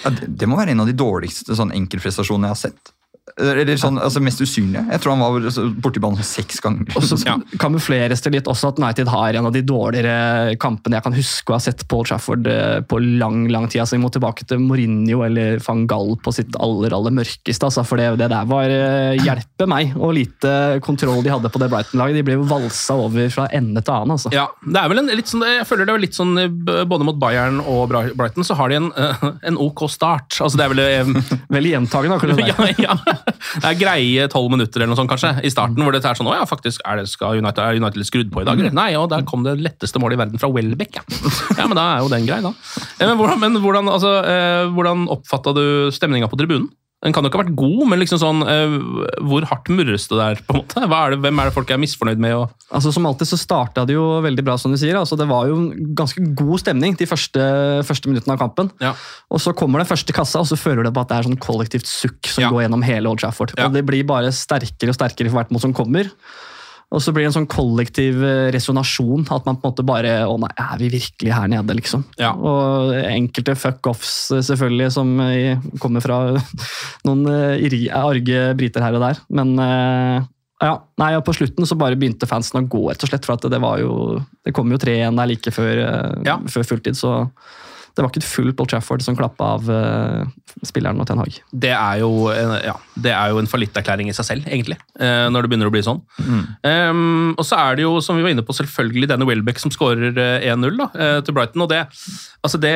Ja, 0.04 0.12
det, 0.14 0.30
det 0.42 0.50
må 0.50 0.60
være 0.60 0.76
en 0.76 0.84
av 0.84 0.90
de 0.90 0.98
dårligste 0.98 1.58
sånn, 1.58 1.74
enkeltprestasjonene 1.76 2.52
jeg 2.52 2.58
har 2.58 2.62
sett. 2.68 2.95
Eller 3.42 3.68
sånn, 3.82 3.98
altså 4.00 4.22
Mest 4.24 4.40
usynlige. 4.40 4.84
Jeg 4.94 5.02
tror 5.02 5.16
han 5.16 5.22
var 5.24 5.48
altså, 5.50 5.64
borti 5.82 6.00
banen 6.00 6.22
seks 6.24 6.60
ganger. 6.64 6.86
Og 6.96 7.04
så 7.04 7.18
Ja. 7.26 7.34
kamufleres 7.60 8.22
det 8.22 8.32
litt 8.36 8.48
også 8.52 8.70
at 8.70 8.78
United 8.80 9.10
har 9.10 9.34
en 9.40 9.48
av 9.50 9.54
de 9.56 9.64
dårligere 9.66 10.54
kampene 10.62 11.00
jeg 11.00 11.04
kan 11.08 11.16
huske 11.18 11.50
å 11.52 11.56
ha 11.58 11.64
sett 11.64 11.82
Paul 11.90 12.06
Trafford 12.06 12.46
eh, 12.48 12.84
på 12.86 13.00
lang 13.02 13.48
lang 13.50 13.66
tid. 13.68 13.82
Altså, 13.82 13.98
vi 13.98 14.04
må 14.04 14.12
tilbake 14.14 14.46
til 14.48 14.62
Mourinho 14.62 15.24
eller 15.26 15.58
van 15.66 15.88
Gall 15.90 16.14
på 16.22 16.34
sitt 16.38 16.54
aller 16.62 16.94
aller 16.94 17.16
mørkeste. 17.18 17.66
Altså, 17.66 17.84
for 17.90 17.98
det, 18.00 18.12
det 18.22 18.30
der 18.32 18.46
var 18.52 18.70
eh, 18.70 19.18
hjelpe 19.26 19.68
meg, 19.74 19.96
og 19.98 20.14
lite 20.20 20.54
kontroll 20.86 21.24
de 21.26 21.34
hadde 21.34 21.50
på 21.52 21.64
det 21.64 21.72
Brighton-laget. 21.74 22.20
De 22.22 22.26
ble 22.30 22.38
jo 22.38 22.46
valsa 22.54 22.96
over 23.08 23.34
fra 23.34 23.50
ende 23.58 23.82
til 23.82 23.96
annen. 23.98 24.16
altså. 24.20 24.32
Ja, 24.38 24.46
det 24.62 24.80
er 24.84 24.94
vel 24.94 25.02
en, 25.02 25.12
litt 25.18 25.34
sånn, 25.34 25.44
Jeg 25.50 25.66
føler 25.68 25.90
det 25.90 25.96
er 25.98 26.06
litt 26.06 26.20
sånn 26.22 26.38
eh, 26.46 26.54
både 26.86 27.10
mot 27.10 27.20
Bayern 27.26 27.58
og 27.66 27.90
Brighton 28.16 28.46
så 28.46 28.60
har 28.62 28.70
de 28.72 28.80
en, 28.84 28.92
en 29.42 29.60
ok 29.66 29.88
start. 29.92 30.38
Altså 30.46 30.62
det 30.62 30.70
er 30.70 30.76
vel 30.78 31.16
Veldig 31.58 31.74
gjentagende. 31.76 32.22
akkurat 32.22 32.38
det 32.38 32.52
der. 32.54 32.84
ja, 32.86 33.00
ja. 33.10 33.15
Det 33.62 33.70
er 33.70 33.78
greie 33.80 34.28
tolv 34.32 34.52
minutter 34.54 34.82
eller 34.82 34.92
noe 34.94 35.00
sånt 35.00 35.12
kanskje 35.12 35.34
i 35.46 35.52
starten, 35.54 35.82
hvor 35.84 35.96
det 35.96 36.04
er 36.04 36.18
sånn 36.18 36.30
Å 36.32 36.38
ja, 36.38 36.46
faktisk, 36.50 36.84
er, 36.86 37.02
det, 37.02 37.10
skal 37.12 37.40
United, 37.42 37.62
er 37.64 37.80
United 37.82 38.08
skrudd 38.08 38.32
på 38.34 38.44
i 38.44 38.48
dag? 38.48 38.60
eller? 38.60 38.76
Nei, 38.76 38.90
og 39.00 39.10
der 39.14 39.26
kom 39.28 39.46
det 39.48 39.58
letteste 39.64 40.02
målet 40.02 40.20
i 40.20 40.24
verden 40.26 40.42
fra 40.42 40.52
Welbeck, 40.52 41.00
ja. 41.00 41.06
ja. 41.60 41.68
Men 41.68 41.78
da 41.80 41.86
er 41.96 42.06
jo 42.06 42.12
den 42.14 42.28
grei, 42.30 42.42
da. 42.46 42.54
Eh, 43.00 43.06
Men 43.06 43.20
hvordan, 43.20 43.42
men 43.44 43.62
hvordan, 43.64 43.92
altså, 43.92 44.16
eh, 44.28 44.64
hvordan 44.76 45.08
oppfatta 45.16 45.56
du 45.56 45.66
stemninga 45.96 46.30
på 46.32 46.40
tribunen? 46.42 46.70
Den 47.06 47.14
kan 47.14 47.24
jo 47.24 47.30
ikke 47.30 47.38
ha 47.38 47.44
vært 47.46 47.56
god, 47.60 47.84
men 47.92 48.02
liksom 48.02 48.18
sånn, 48.18 48.40
uh, 48.42 49.20
hvor 49.30 49.46
hardt 49.46 49.70
murres 49.70 50.08
det 50.10 50.18
der? 50.18 50.40
på 50.42 50.56
en 50.56 50.62
måte? 50.64 50.82
Er 50.82 51.14
det, 51.14 51.20
hvem 51.22 51.42
er 51.44 51.50
det 51.52 51.54
folk 51.56 51.70
er 51.70 51.78
misfornøyd 51.82 52.22
med? 52.26 52.34
Og, 52.34 52.66
Altså 52.74 52.92
Som 52.96 53.06
alltid 53.06 53.30
så 53.30 53.38
starta 53.38 53.84
det 53.86 53.94
jo 53.94 54.08
veldig 54.26 54.44
bra, 54.48 54.58
som 54.58 54.74
du 54.74 54.78
sier. 54.82 54.98
Altså 54.98 55.16
Det 55.20 55.28
var 55.30 55.46
jo 55.52 55.60
ganske 55.96 56.24
god 56.36 56.64
stemning 56.66 56.98
de 56.98 57.06
første, 57.10 57.46
første 57.86 58.10
minuttene 58.10 58.34
av 58.36 58.42
kampen. 58.42 58.72
Ja. 58.82 58.96
Og 59.30 59.40
så 59.44 59.54
kommer 59.54 59.80
den 59.84 59.90
første 59.90 60.16
kassa, 60.18 60.42
og 60.42 60.50
så 60.50 60.58
føler 60.58 60.84
du 60.84 60.92
på 60.92 61.06
at 61.06 61.14
det 61.14 61.20
er 61.20 61.30
sånn 61.30 61.40
kollektivt 61.40 61.86
sukk 61.86 62.26
som 62.26 62.48
Ja. 62.48 62.50
går 62.50 62.66
gjennom 62.66 62.84
hele 62.84 63.08
Old 63.14 63.22
Trafford. 63.22 63.54
Og 63.60 63.72
det 63.78 63.86
blir 63.86 64.04
bare 64.04 64.34
sterkere 64.34 64.90
og 64.90 64.98
sterkere 64.98 65.30
for 65.30 65.40
hvert 65.40 65.54
mål 65.54 65.62
som 65.62 65.78
kommer. 65.78 66.10
Og 66.94 67.02
så 67.02 67.12
blir 67.12 67.26
det 67.26 67.32
en 67.32 67.38
sånn 67.40 67.50
kollektiv 67.50 68.22
eh, 68.24 68.50
resonasjon. 68.54 69.26
At 69.34 69.48
man 69.48 69.58
på 69.58 69.66
en 69.66 69.72
måte 69.74 69.86
bare 69.88 70.14
Å 70.30 70.36
nei, 70.40 70.52
er 70.62 70.78
vi 70.80 70.92
virkelig 70.94 71.34
her 71.34 71.50
nede, 71.52 71.76
liksom? 71.80 72.06
Ja. 72.22 72.32
Og 72.38 72.94
enkelte 73.00 73.56
fuck-offs, 73.58 74.14
eh, 74.36 74.44
selvfølgelig, 74.46 74.92
som 74.94 75.16
eh, 75.26 75.66
kommer 75.82 76.06
fra 76.06 76.20
noen 77.08 77.26
arge 77.26 78.46
briter 78.60 78.86
her 78.86 78.98
og 79.00 79.04
der. 79.08 79.20
Men 79.34 79.56
ja, 80.64 80.72
nei, 81.02 81.12
og 81.18 81.26
på 81.28 81.34
slutten 81.36 81.68
så 81.68 81.76
bare 81.78 81.98
begynte 82.00 82.30
fansen 82.30 82.62
å 82.62 82.68
gå, 82.70 82.86
rett 82.88 83.04
og 83.04 83.12
slett. 83.12 83.26
For 83.28 83.36
at 83.36 83.50
det 83.52 83.60
var 83.62 83.82
jo 83.82 84.22
Det 84.46 84.54
kom 84.56 84.72
jo 84.72 84.80
tre 84.82 84.96
igjen 85.02 85.18
der 85.20 85.30
like 85.34 85.52
før, 85.52 85.82
Ja. 86.26 86.38
før 86.48 86.70
fulltid, 86.70 86.96
så 86.96 87.26
det 87.96 88.04
var 88.04 88.10
ikke 88.12 88.22
et 88.24 88.28
fullt 88.28 88.56
Paul 88.60 88.68
Trafford 88.68 89.02
som 89.06 89.16
klappa 89.16 89.54
av 89.56 89.70
uh, 89.72 90.26
spilleren 90.68 91.00
og 91.00 91.08
Ten 91.08 91.20
Hag. 91.22 91.38
det 91.52 91.72
er 91.72 92.00
jo, 92.02 92.10
en- 92.34 92.60
ja, 92.64 92.74
det 93.00 93.12
er 93.16 93.32
jo 93.32 93.40
en 93.40 93.48
fallitterklæring 93.48 94.10
i 94.12 94.16
seg 94.18 94.26
selv, 94.28 94.48
egentlig, 94.52 94.78
uh, 95.00 95.28
når 95.32 95.46
det 95.46 95.52
begynner 95.54 95.70
å 95.72 95.74
bli 95.74 95.84
sånn. 95.86 96.02
Um, 96.66 97.34
og 97.38 97.44
så 97.48 97.58
er 97.60 97.78
det 97.80 97.86
jo, 97.86 97.94
som 98.04 98.18
vi 98.18 98.24
var 98.26 98.34
inne 98.34 98.44
på, 98.46 98.56
selvfølgelig 98.56 99.10
denne 99.12 99.28
Welbeck 99.28 99.60
som 99.62 99.72
skårer 99.74 100.16
eh, 100.18 100.48
1-0 100.54 100.78
da, 100.80 100.88
eh, 100.96 101.20
til 101.26 101.36
Brighton. 101.36 101.64
og 101.66 101.70
det, 101.72 101.82
altså 102.46 102.60
det, 102.62 102.74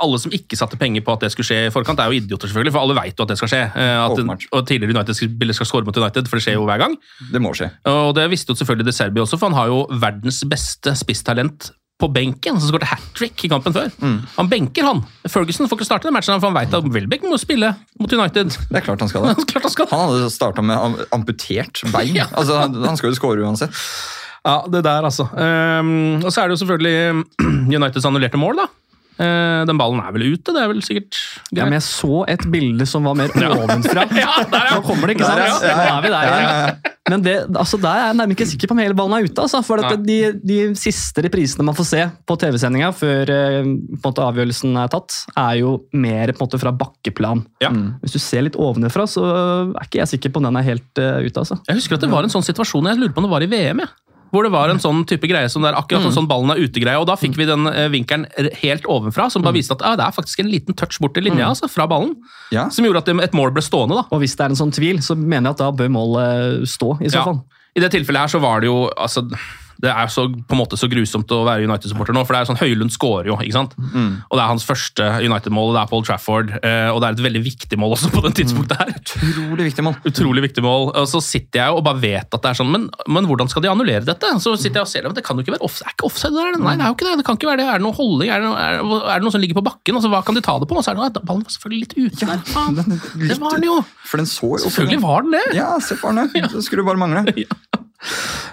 Alle 0.00 0.18
som 0.22 0.32
ikke 0.34 0.56
satte 0.58 0.78
penger 0.80 1.04
på 1.06 1.14
at 1.14 1.24
det 1.24 1.32
skulle 1.34 1.48
skje 1.48 1.60
i 1.68 1.72
forkant, 1.74 2.00
er 2.00 2.10
jo 2.12 2.20
idioter, 2.20 2.48
selvfølgelig, 2.50 2.72
for 2.74 2.84
alle 2.84 2.96
vet 3.00 3.18
jo 3.20 3.26
at 3.26 3.32
det 3.32 3.38
skal 3.40 3.52
skje. 3.52 3.62
at, 3.76 4.46
og 4.52 4.66
tidligere 4.68 4.96
United-spillere 4.96 5.56
skal 5.56 5.68
skåre 5.70 5.88
mot 5.88 5.96
United, 6.00 6.28
for 6.30 6.40
det 6.40 6.46
skjer 6.46 6.58
jo 6.58 6.64
hver 6.68 6.80
gang. 6.82 6.96
Det 7.32 7.42
må 7.42 7.52
skje. 7.56 7.70
Og 7.90 8.14
det 8.18 8.28
visste 8.32 8.52
jo 8.54 8.58
selvfølgelig 8.60 8.88
De 8.90 8.96
Serbi 8.96 9.20
også, 9.22 9.38
for 9.38 9.50
han 9.50 9.58
har 9.58 9.70
jo 9.72 9.82
verdens 10.00 10.42
beste 10.48 10.94
spisstalent 10.98 11.70
på 12.00 12.08
benken, 12.12 12.58
som 12.60 12.70
skåret 12.72 12.88
hat 12.90 13.04
trick 13.18 13.44
i 13.46 13.50
kampen 13.52 13.74
før. 13.76 13.90
Han 14.36 14.48
benker, 14.50 14.86
han. 14.88 15.02
Ferguson 15.28 15.68
får 15.70 15.78
ikke 15.80 15.88
starte 15.90 16.08
den 16.08 16.16
matchen, 16.16 16.40
for 16.40 16.50
han 16.50 16.56
vet 16.58 16.76
at 16.78 16.88
Welbeck 16.94 17.26
må 17.28 17.38
spille 17.40 17.74
mot 18.00 18.12
United. 18.16 18.56
Det 18.70 18.80
er 18.80 18.86
klart 18.86 19.04
han 19.04 19.10
skal 19.12 19.26
det. 19.28 19.46
Klart 19.50 19.68
han 19.68 19.74
skal. 19.76 19.90
Han 19.92 20.06
hadde 20.08 20.30
starta 20.34 20.64
med 20.64 21.04
amputert 21.16 21.84
bein. 21.92 22.16
Ja. 22.20 22.26
Altså, 22.36 22.58
han 22.64 22.74
han 22.84 22.96
skal 22.98 23.12
jo 23.12 23.18
score 23.20 23.44
uansett. 23.44 23.76
Ja, 24.40 24.58
det 24.72 24.80
der, 24.86 25.04
altså. 25.04 25.26
Um, 25.36 26.22
og 26.24 26.30
så 26.32 26.40
er 26.42 26.48
det 26.48 26.56
jo 26.56 26.62
selvfølgelig 26.64 27.24
Uniteds 27.76 28.06
annullerte 28.08 28.40
mål, 28.40 28.62
da. 28.62 28.66
Eh, 29.20 29.62
den 29.68 29.76
ballen 29.76 30.00
er 30.00 30.14
vel 30.14 30.30
ute, 30.32 30.52
det 30.54 30.60
er 30.62 30.70
vel 30.70 30.80
sikkert 30.84 31.18
Ja, 31.52 31.66
men 31.66 31.74
jeg 31.76 31.84
så 31.84 32.22
et 32.30 32.46
bilde 32.48 32.86
som 32.88 33.04
var 33.04 33.18
mer 33.18 33.32
ovenfra. 33.50 34.06
Ja, 34.20 34.44
der, 34.48 34.70
ja. 34.70 34.78
Nå 34.78 34.84
kommer 34.86 35.10
det, 35.10 35.18
ikke 35.18 35.28
sant? 35.28 35.42
Der, 35.42 35.68
ja. 35.68 35.76
Nå 35.76 35.98
er 35.98 36.02
vi 36.04 36.12
der 36.14 36.30
igjen. 36.30 36.96
Men 37.10 37.24
det, 37.24 37.34
altså, 37.58 37.78
der 37.80 37.90
er 37.90 38.08
jeg 38.10 38.16
nærmest 38.20 38.38
ikke 38.38 38.48
sikker 38.52 38.70
på 38.70 38.76
om 38.76 38.80
hele 38.82 38.96
ballen 38.96 39.16
er 39.16 39.26
ute. 39.26 39.42
Altså, 39.42 39.60
for 39.66 39.82
de, 40.06 40.18
de 40.46 40.58
siste 40.78 41.24
reprisene 41.26 41.66
man 41.66 41.76
får 41.76 41.88
se 41.90 42.04
på 42.28 42.36
TV-sendinga 42.40 42.90
før 42.96 43.32
eh, 43.34 43.70
måte, 44.04 44.24
avgjørelsen 44.24 44.78
er 44.80 44.92
tatt, 44.92 45.16
er 45.34 45.58
jo 45.60 45.76
mer 45.92 46.32
måte, 46.38 46.60
fra 46.60 46.72
bakkeplan. 46.76 47.42
Ja. 47.64 47.72
Hvis 48.04 48.16
du 48.16 48.22
ser 48.22 48.46
litt 48.46 48.58
ovenfra, 48.60 49.08
så 49.10 49.26
er 49.26 49.88
ikke 49.88 50.00
jeg 50.02 50.14
sikker 50.14 50.32
på 50.32 50.40
om 50.40 50.48
den 50.48 50.60
er 50.60 50.66
helt 50.66 51.02
uh, 51.02 51.18
ute. 51.24 51.42
Altså. 51.42 51.58
Jeg 51.68 51.80
husker 51.80 51.98
at 51.98 52.04
det 52.04 52.12
var 52.12 52.26
en 52.26 52.32
sånn 52.32 52.46
situasjon, 52.46 52.88
jeg 52.90 53.00
lurer 53.00 53.14
på 53.16 53.22
om 53.22 53.28
det 53.28 53.34
var 53.34 53.44
i 53.44 53.50
VM, 53.50 53.82
jeg. 53.84 53.92
Hvor 54.30 54.46
det 54.46 54.52
var 54.54 54.70
en 54.70 54.78
sånn 54.82 55.04
type 55.10 55.26
greie 55.26 55.48
som 55.50 55.62
det 55.62 55.72
er 55.72 55.78
akkurat 55.80 56.04
en 56.06 56.14
sånn 56.14 56.28
ballen 56.30 56.52
er 56.54 56.60
ute-greie. 56.62 56.98
Og 57.02 57.06
da 57.10 57.16
fikk 57.18 57.34
vi 57.36 57.46
den 57.48 57.66
eh, 57.66 57.88
vinkelen 57.90 58.26
helt 58.62 58.84
ovenfra, 58.86 59.28
som 59.30 59.42
bare 59.42 59.56
viste 59.58 59.74
at 59.74 59.82
ah, 59.82 59.96
det 59.98 60.04
er 60.06 60.14
faktisk 60.14 60.40
en 60.44 60.50
liten 60.52 60.76
touch 60.78 61.00
bort 61.02 61.14
til 61.18 61.26
linja 61.26 61.48
altså, 61.50 61.66
fra 61.70 61.88
ballen. 61.90 62.14
Ja. 62.54 62.68
Som 62.70 62.86
gjorde 62.86 63.02
at 63.02 63.10
et 63.26 63.34
mål 63.34 63.50
ble 63.56 63.62
stående. 63.66 63.98
da. 63.98 64.04
Og 64.14 64.22
hvis 64.22 64.36
det 64.38 64.46
er 64.46 64.54
en 64.54 64.60
sånn 64.60 64.70
tvil, 64.76 65.02
så 65.02 65.16
mener 65.18 65.50
jeg 65.50 65.58
at 65.58 65.64
da 65.64 65.70
bør 65.82 65.90
målet 65.96 66.68
stå, 66.70 66.92
i 67.02 67.10
så 67.10 67.18
Ja. 67.20 67.24
fall. 67.24 67.42
I 67.74 67.80
det 67.80 67.90
tilfellet 67.92 68.20
her 68.26 68.30
så 68.32 68.40
var 68.42 68.60
det 68.60 68.66
jo 68.70 68.90
altså, 68.98 69.26
Det 69.80 69.88
er 69.90 70.10
så, 70.12 70.26
på 70.28 70.54
en 70.56 70.60
måte 70.60 70.76
så 70.76 70.88
grusomt 70.92 71.30
å 71.32 71.40
være 71.46 71.64
United-supporter 71.64 72.12
nå, 72.16 72.22
for 72.28 72.36
det 72.36 72.40
er 72.42 72.48
sånn 72.50 72.58
Høylund 72.60 72.92
scorer 72.92 73.30
jo, 73.30 73.36
ikke 73.40 73.56
sant? 73.56 73.72
Og 73.80 74.34
det 74.36 74.42
er 74.42 74.50
hans 74.50 74.66
første 74.68 75.06
United-mål, 75.24 75.70
og 75.70 75.76
det 75.78 75.82
er 75.82 75.90
Paul 75.92 76.04
Trafford, 76.04 76.50
eh, 76.60 76.88
og 76.92 77.00
det 77.00 77.08
er 77.08 77.16
et 77.16 77.22
veldig 77.24 77.42
viktig 77.46 77.78
mål 77.80 77.94
også 77.96 78.10
på 78.12 78.22
den 78.26 78.36
tidspunktet 78.36 78.76
her. 78.82 78.92
Utrolig 79.30 79.68
viktig 79.70 79.84
mål. 79.86 79.96
Utrolig 80.10 80.44
viktig 80.44 80.64
mål. 80.66 80.90
Og 81.00 81.08
så 81.08 81.22
sitter 81.24 81.62
jeg 81.64 81.76
og 81.78 81.84
bare 81.86 82.00
vet 82.02 82.28
at 82.36 82.44
det 82.44 82.50
er 82.52 82.60
sånn, 82.60 82.70
men, 82.74 82.88
men 83.08 83.28
hvordan 83.30 83.48
skal 83.50 83.64
de 83.64 83.70
annullere 83.72 84.04
dette? 84.06 84.34
Så 84.44 84.52
sitter 84.60 84.82
jeg 84.82 84.88
og 84.88 84.92
ser 84.92 85.06
det, 85.06 85.12
men 85.14 85.18
det 85.18 85.24
kan 85.26 85.38
jo 85.40 85.46
ikke 85.46 85.56
være 85.56 85.64
off, 85.66 85.78
det 85.80 85.88
er 85.88 85.96
ikke 85.96 86.08
offside. 86.10 86.34
Det 86.36 86.44
er, 86.44 86.60
nei, 86.60 86.76
det 86.76 86.84
er 86.86 86.92
jo 86.92 86.98
ikke 86.98 87.08
det. 87.08 87.16
Det 87.22 87.26
kan 87.30 87.40
ikke 87.40 87.50
være 87.50 87.62
det. 87.62 87.68
Er 87.70 87.80
det 87.80 87.86
noe 87.88 87.96
holdning? 87.96 88.30
Er 88.34 88.44
det 88.44 88.50
noe, 88.50 88.60
er, 88.60 88.84
er 89.14 89.22
det 89.22 89.28
noe 89.28 89.34
som 89.36 89.44
ligger 89.44 89.60
på 89.60 89.66
bakken? 89.70 89.96
Altså, 90.00 90.12
hva 90.12 90.22
kan 90.26 90.36
de 90.38 90.44
ta 90.44 90.58
det 90.60 90.68
på? 90.70 90.76
Og 90.80 90.84
så 90.84 90.92
er 90.92 90.98
det 90.98 91.02
noe, 91.02 91.08
"Nei, 91.10 91.24
ballen 91.30 91.46
var 91.46 91.56
selvfølgelig 91.56 91.80
litt 91.86 91.96
ute 91.96 92.30
der. 92.30 92.44
Ja, 92.52 92.66
Den 92.80 93.00
litt 93.00 93.32
Det 93.32 93.40
var 93.40 93.56
den 93.56 93.68
jo. 93.70 93.80
For 94.10 94.20
den 94.20 94.28
så 94.30 94.52
jo 94.56 94.62
Selvfølgelig 94.66 95.02
var 95.02 95.26
den 95.26 95.36
det. 95.38 95.46
Ja, 95.56 95.72
se 95.80 95.96
på 96.00 96.12
den. 96.14 96.30
Det 96.34 96.64
skulle 96.66 96.84
bare 96.84 97.00
mangle. 97.00 97.24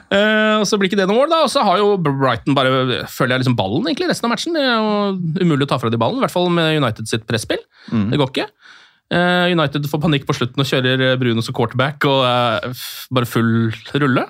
Eh, 0.08 0.56
og 0.60 0.66
så 0.68 0.78
blir 0.80 0.92
ikke 0.92 1.00
det 1.00 1.08
noe 1.10 1.22
mål, 1.22 1.32
da. 1.32 1.42
Og 1.46 1.52
så 1.52 1.64
har 1.68 1.82
jo 1.82 1.96
Brighton 2.00 2.56
bare 2.58 3.04
føler 3.12 3.36
jeg 3.36 3.46
liksom 3.46 3.58
ballen 3.60 3.88
egentlig 3.88 4.10
resten 4.12 4.30
av 4.30 4.34
matchen. 4.36 4.56
Det 4.58 4.64
er 4.64 4.78
jo 4.78 5.46
umulig 5.46 5.68
å 5.68 5.72
ta 5.72 5.80
fra 5.82 5.92
de 5.94 6.00
ballen, 6.00 6.22
i 6.22 6.26
hvert 6.26 6.36
fall 6.36 6.48
med 6.54 6.80
United 6.80 7.10
sitt 7.10 7.28
presspill. 7.30 7.64
Det 7.92 8.20
går 8.20 8.32
ikke. 8.34 8.48
Uh, 9.08 9.48
United 9.56 9.86
får 9.88 10.02
panikk 10.04 10.26
på 10.28 10.36
slutten 10.36 10.60
og 10.60 10.68
kjører 10.68 11.04
eh, 11.06 11.20
Bruno 11.20 11.40
som 11.40 11.56
quarterback 11.56 12.04
og 12.10 12.26
uh, 12.28 12.82
bare 13.16 13.30
full 13.30 13.70
rulle. 13.96 14.26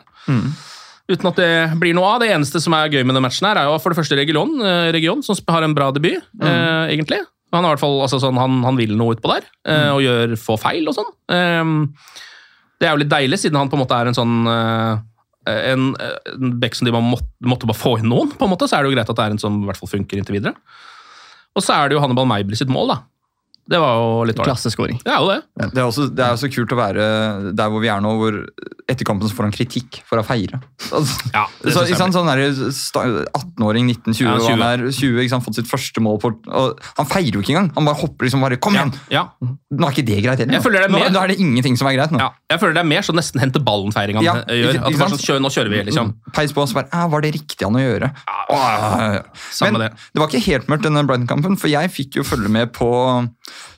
Uten 1.07 1.29
at 1.31 1.39
det 1.39 1.49
blir 1.81 1.95
noe 1.97 2.11
av. 2.11 2.19
Det 2.21 2.29
eneste 2.35 2.61
som 2.61 2.75
er 2.77 2.91
gøy 2.91 3.01
med 3.07 3.17
den 3.17 3.25
matchen, 3.25 3.47
her 3.47 3.57
er 3.61 3.71
jo 3.71 3.79
for 3.81 3.93
det 3.93 3.97
første 3.97 4.19
Region, 4.19 4.53
Region 4.93 5.23
som 5.25 5.39
har 5.49 5.65
en 5.65 5.73
bra 5.73 5.87
debut, 5.95 6.21
mm. 6.35 6.91
egentlig. 6.91 7.23
Han, 7.55 7.63
i 7.63 7.69
hvert 7.71 7.81
fall, 7.81 8.01
altså, 8.03 8.19
sånn, 8.19 8.39
han, 8.39 8.59
han 8.65 8.79
vil 8.79 8.95
noe 8.99 9.15
utpå 9.15 9.31
der, 9.31 9.45
eh, 9.71 9.89
og 9.93 10.01
gjør 10.03 10.35
få 10.41 10.57
feil 10.59 10.89
og 10.89 10.97
sånn. 10.97 11.13
Eh, 11.31 11.69
det 12.77 12.89
er 12.89 12.93
jo 12.93 13.01
litt 13.01 13.13
deilig, 13.13 13.39
siden 13.41 13.59
han 13.59 13.71
på 13.71 13.77
en 13.77 13.83
måte 13.85 13.97
er 13.97 14.09
en 14.09 14.17
sånn 14.17 14.49
eh, 14.51 15.05
en, 15.47 15.89
en 16.33 16.53
back 16.61 16.77
som 16.77 16.87
de 16.87 16.93
måtte, 16.93 17.29
måtte 17.47 17.69
bare 17.69 17.79
få 17.79 17.97
inn 18.01 18.09
noen, 18.11 18.33
på 18.35 18.47
en 18.47 18.53
måte, 18.53 18.67
så 18.69 18.77
er 18.77 18.83
det 18.83 18.91
jo 18.91 18.97
greit 18.97 19.11
at 19.11 19.19
det 19.19 19.25
er 19.25 19.35
en 19.35 19.41
som 19.41 19.61
i 19.61 19.69
hvert 19.69 19.79
fall 19.79 19.91
funker 19.91 20.19
inntil 20.19 20.39
videre. 20.39 20.55
Og 21.57 21.63
så 21.65 21.73
er 21.73 21.89
det 21.89 21.97
jo 21.97 22.03
Hannibal 22.03 22.27
Meibel 22.29 22.57
sitt 22.59 22.71
mål, 22.71 22.93
da. 22.93 22.97
Det 23.67 23.79
var 23.83 23.97
jo 23.99 24.23
litt 24.29 24.39
ålreit. 24.39 24.53
Klasseskåring. 24.53 24.99
Det 25.03 25.11
er 25.11 25.19
jo 25.19 25.27
det. 25.29 25.39
Det 25.73 25.81
er, 25.81 25.85
også, 25.85 26.07
det 26.15 26.23
er 26.23 26.35
også 26.37 26.49
kult 26.53 26.71
å 26.71 26.79
være 26.79 27.07
der 27.57 27.71
hvor 27.73 27.83
vi 27.83 27.89
er 27.91 28.03
nå, 28.03 28.13
hvor 28.19 28.37
etter 28.87 29.03
kampen 29.07 29.27
så 29.27 29.35
får 29.35 29.49
han 29.49 29.55
kritikk 29.55 29.99
for 30.07 30.21
å 30.21 30.23
feire. 30.23 30.61
Altså, 30.87 31.17
Ja, 31.33 31.43
det 31.63 31.73
så, 31.75 31.83
ikke 31.83 31.99
sant, 31.99 32.15
sånn 32.15 32.29
18-åring, 32.31 33.89
19-20, 33.91 34.23
Ja, 34.23 34.37
han 34.47 34.63
er 34.63 34.85
20, 34.87 35.19
ikke 35.23 35.33
sant, 35.33 35.43
fått 35.43 35.59
sitt 35.59 35.67
første 35.69 36.03
mål 36.03 36.21
på 36.23 36.31
og 36.47 36.79
Han 36.99 37.09
feirer 37.09 37.35
jo 37.35 37.43
ikke 37.43 37.53
engang! 37.55 37.69
Han 37.75 37.87
bare 37.89 37.99
hopper 37.99 38.27
liksom 38.27 38.43
bare 38.45 38.59
Kom 38.63 38.77
igjen! 38.77 38.93
Ja. 39.11 39.25
Nå 39.41 39.89
er 39.89 39.95
ikke 39.95 40.05
det 40.07 40.21
greit 40.23 40.39
heller. 40.43 40.63
Det 40.63 40.81
er 40.85 40.93
nå, 40.93 41.01
nå 41.11 41.21
er 41.25 41.33
det 41.33 41.37
ingenting 41.43 41.75
som 41.79 41.89
er 41.91 41.97
greit 41.99 42.13
nå. 42.15 42.21
ja. 42.23 42.31
Jeg 42.47 42.61
føler 42.61 42.77
det 42.77 42.83
er 42.85 42.89
mer 42.93 43.03
sånn 43.03 43.19
nesten 43.19 43.41
hente 43.43 43.59
ballen-feiringa 43.63 44.23
Ja, 44.23 44.37
eh, 44.47 44.61
gjør. 44.61 44.79
At 44.87 44.95
sånn, 45.01 45.19
kjør, 45.19 45.41
nå 45.43 45.51
kjører 45.51 45.73
vi, 45.73 45.81
liksom. 45.89 46.13
Peis 46.35 46.53
på 46.55 46.63
oss 46.63 46.71
bare 46.77 46.87
ah, 46.95 47.09
Var 47.11 47.25
det 47.25 47.33
riktig 47.35 47.67
han 47.67 47.75
å 47.75 47.83
gjøre? 47.83 48.11
Åh. 48.55 49.19
Samme 49.51 49.75
Men 49.75 49.83
det. 49.83 49.89
det 50.15 50.23
var 50.23 50.31
ikke 50.31 50.45
helt 50.47 50.71
mørkt, 50.71 50.85
denne 50.87 51.03
Brighton-kampen, 51.09 51.59
for 51.59 51.71
jeg 51.71 51.91
fikk 51.93 52.21
jo 52.21 52.25
følge 52.27 52.51
med 52.53 52.71
på 52.75 52.87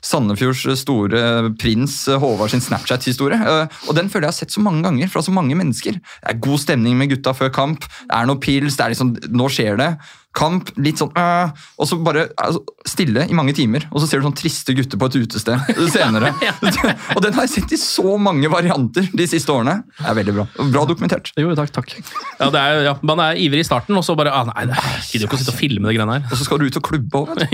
Sandefjords 0.02 0.64
store 0.80 1.50
prins 1.60 1.96
Håvard 2.08 2.50
sin 2.52 2.62
Snapchat-historie. 2.64 3.36
Eh, 3.40 3.80
Og 3.88 3.96
den 3.96 4.08
føler 4.08 4.28
jeg 4.28 4.34
har 4.34 4.38
sett 4.40 4.54
så 4.54 4.62
mange 4.64 4.82
ganger 4.86 5.08
fra 5.12 5.22
så 5.22 5.32
mange 5.34 5.56
mennesker. 5.58 5.98
Det 6.00 6.30
er 6.34 6.40
god 6.40 6.58
stemning 6.62 6.96
med 6.98 7.10
gutta 7.12 7.34
før 7.36 7.52
kamp. 7.52 7.80
Det 8.08 8.16
er 8.16 8.26
noe 8.26 8.40
pils. 8.40 8.76
det 8.76 8.84
er 8.86 8.94
liksom, 8.94 9.16
Nå 9.30 9.48
skjer 9.52 9.76
det. 9.80 9.90
Kamp, 10.36 10.68
litt 10.78 11.00
sånn 11.00 11.10
øh, 11.18 11.50
Og 11.82 11.88
så 11.90 11.96
bare 12.06 12.28
altså, 12.38 12.60
stille 12.86 13.24
i 13.26 13.34
mange 13.34 13.50
timer, 13.56 13.82
og 13.90 13.98
så 14.02 14.06
ser 14.06 14.20
du 14.20 14.28
sånn 14.28 14.36
triste 14.38 14.74
gutter 14.78 15.00
på 15.00 15.08
et 15.10 15.16
utested 15.24 15.58
senere. 15.94 16.30
og 17.16 17.22
den 17.24 17.34
har 17.34 17.46
jeg 17.48 17.54
sett 17.56 17.74
i 17.74 17.78
så 17.80 18.14
mange 18.20 18.46
varianter 18.52 19.08
de 19.10 19.26
siste 19.30 19.50
årene. 19.52 19.80
Det 19.98 20.06
er 20.12 20.18
veldig 20.20 20.34
bra. 20.36 20.46
Bra 20.70 20.84
dokumentert. 20.88 21.32
Jo, 21.40 21.50
takk, 21.58 21.72
takk. 21.74 21.96
Ja, 22.38 22.50
det 22.54 22.60
er, 22.62 22.82
ja, 22.86 22.94
Man 23.06 23.22
er 23.24 23.40
ivrig 23.42 23.64
i 23.64 23.68
starten, 23.68 23.96
og 23.98 24.06
så 24.06 24.14
bare 24.18 24.30
ah, 24.34 24.46
Nei, 24.52 24.66
gidder 25.10 25.24
jo 25.26 25.30
ikke 25.30 25.38
å 25.38 25.42
sitte 25.42 25.54
og 25.54 25.58
filme 25.58 25.90
det 25.90 25.96
greiene 25.98 26.18
her. 26.20 26.28
Og 26.30 26.38
så 26.38 26.46
skal 26.46 26.60
du 26.62 26.68
ut 26.68 26.78
og 26.78 26.86
klubbe 26.86 27.24
òg. 27.24 27.44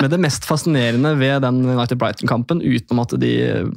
Men 0.00 0.08
det 0.12 0.20
mest 0.22 0.46
fascinerende 0.48 1.12
ved 1.20 1.42
den 1.44 1.62
United-Brighton-kampen, 1.68 2.62
utenom 2.64 3.02
at 3.04 3.14
de 3.20 3.32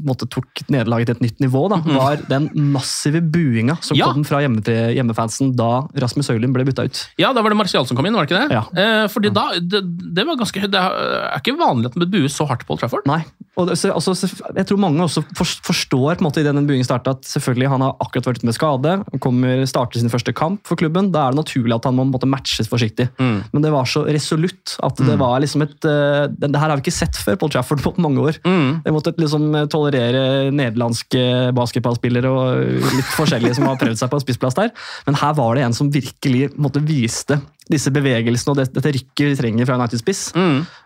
måtte, 0.06 0.28
tok 0.34 0.64
nederlaget 0.74 1.12
til 1.12 1.18
et 1.20 1.24
nytt 1.28 1.42
nivå, 1.44 1.66
da, 1.74 1.80
var 1.86 2.22
den 2.30 2.50
massive 2.74 3.22
buinga 3.22 3.78
som 3.84 3.98
Ja. 4.00 4.10
kom 4.14 4.24
fra 4.28 4.40
hjemmefansen 4.44 5.54
da 5.60 5.84
Rasmus 6.02 6.30
Høylund 6.32 6.56
ble 6.56 6.66
bytta 6.70 6.86
ut. 6.88 7.02
Ja, 7.22 7.34
da 7.36 7.44
var 7.44 7.54
det 7.54 7.60
Martial 7.60 7.86
som 7.90 7.98
kom 8.00 8.08
inn, 8.10 8.16
var 8.24 8.30
det 8.30 8.34
ikke 8.34 8.50
det? 8.50 8.58
Ja. 8.58 8.64
Eh, 9.04 9.06
fordi 9.12 9.32
da, 9.36 9.46
det, 9.60 9.82
det 10.18 10.26
var 10.28 10.40
ganske 10.40 10.68
Det 10.72 10.80
er 10.80 11.38
ikke 11.40 11.58
vanlig 11.60 11.92
at 11.92 11.98
man 12.00 12.12
buer 12.14 12.32
så 12.32 12.48
hardt 12.50 12.66
på 12.66 12.76
Old 12.76 12.82
Trafford. 12.82 13.06
Nei. 13.10 13.22
Og 13.60 13.68
det, 13.70 13.76
så, 13.78 13.92
altså, 13.94 14.16
jeg 14.58 14.66
tror 14.66 14.80
mange 14.82 15.04
også 15.04 15.22
forstår 15.38 16.16
på 16.18 16.24
en 16.24 16.26
måte 16.26 16.42
i 16.42 16.46
den 16.46 16.66
buingen 16.66 16.88
starta 16.88 17.14
at 17.14 17.28
selvfølgelig 17.30 17.70
han 17.70 17.84
har 17.86 18.00
akkurat 18.02 18.32
vært 18.32 18.42
ute 18.42 18.50
med 18.50 18.58
skade. 18.58 18.94
og 19.14 19.20
kommer 19.22 19.62
starter 19.70 20.02
sin 20.02 20.10
første 20.10 20.34
kamp 20.34 20.66
for 20.66 20.80
klubben. 20.80 21.12
Da 21.14 21.28
er 21.28 21.36
det 21.36 21.44
naturlig 21.44 21.76
at 21.76 21.86
han 21.86 21.98
må 21.98 22.08
måte, 22.10 22.30
matches 22.30 22.70
forsiktig. 22.72 23.10
Men 23.54 23.66
det 23.66 23.74
var 23.74 23.86
så 23.90 24.06
resolutt 24.08 24.78
at 24.84 24.98
det 25.06 25.20
var 25.22 25.38
liksom 25.44 25.66
et 25.68 25.78
uh, 25.86 26.26
det, 26.34 26.50
det 26.50 26.60
her 26.60 26.72
har 26.72 26.80
vi 26.80 26.86
ikke 26.88 26.96
sett 26.96 27.20
før 27.20 27.38
Paul 27.40 27.54
Trafford 27.54 27.84
på 27.84 27.94
mange 28.02 28.26
år. 28.26 28.40
Jeg 28.88 28.96
måtte 28.96 29.14
liksom 29.22 29.46
tolerere 29.72 30.50
nederlandske 30.54 31.54
basketballspillere 31.54 32.34
og 32.34 32.94
litt 32.98 33.14
forskjellige 33.14 33.60
som 33.60 33.70
har 33.70 33.78
prøvd 33.82 34.02
seg 34.02 34.10
på 34.10 34.18
en 34.18 34.26
spissplass 34.26 34.58
der. 34.58 34.74
Men 35.06 35.20
her 35.22 35.38
var 35.38 35.56
det 35.56 35.68
en 35.68 35.78
som 35.78 35.94
virkelig 35.94 36.50
måte, 36.58 36.82
viste 36.84 37.38
disse 37.72 37.92
bevegelsene 37.96 38.52
og 38.52 38.60
det, 38.60 38.72
dette 38.76 38.92
rykket 38.98 39.30
vi 39.30 39.38
trenger 39.40 39.68
fra 39.70 39.78
United 39.80 40.02
spiss. 40.02 40.26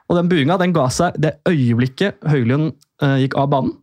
Og 0.09 0.15
den 0.15 0.29
buinga 0.31 0.57
den 0.61 0.71
ga 0.73 0.87
seg 0.93 1.17
det 1.19 1.35
øyeblikket 1.49 2.21
Høylund 2.31 2.73
eh, 3.03 3.17
gikk 3.25 3.35
av 3.37 3.49
banen. 3.51 3.73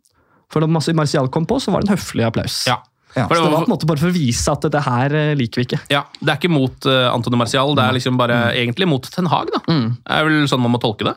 For 0.53 0.61
da 0.65 0.67
Marcial 0.71 0.97
Martial 0.97 1.29
kom 1.35 1.45
på, 1.51 1.59
så 1.61 1.73
var 1.75 1.83
det 1.83 1.91
en 1.91 1.97
høflig 1.97 2.25
applaus. 2.27 2.63
Ja. 2.69 2.79
Ja. 3.15 3.29
For 3.29 3.37
Så 3.37 3.43
det 3.43 3.45
det 3.45 3.51
var 3.51 3.53
var, 3.53 3.65
på 3.65 3.69
en 3.71 3.75
måte 3.77 3.87
bare 3.87 4.01
for 4.03 4.11
å 4.11 4.15
vise 4.17 4.51
at 4.51 4.65
dette 4.67 4.81
her 4.83 5.13
eh, 5.15 5.35
liker 5.39 5.61
vi 5.61 5.67
ikke. 5.69 5.79
ja, 5.93 6.01
det 6.21 6.33
er 6.33 6.39
ikke 6.41 6.51
mot 6.51 6.87
uh, 6.91 7.13
Antony 7.15 7.37
Martial, 7.39 7.75
det 7.79 7.85
er 7.85 7.93
liksom 7.95 8.17
bare 8.19 8.39
egentlig 8.59 8.89
mot 8.91 9.07
Ten 9.07 9.27
Hag. 9.31 9.53
da. 9.55 9.61
Det 9.69 10.17
er 10.17 10.25
vel 10.27 10.49
sånn 10.51 10.63
man 10.65 10.73
må 10.75 10.81
tolke 10.83 11.07
det. 11.07 11.15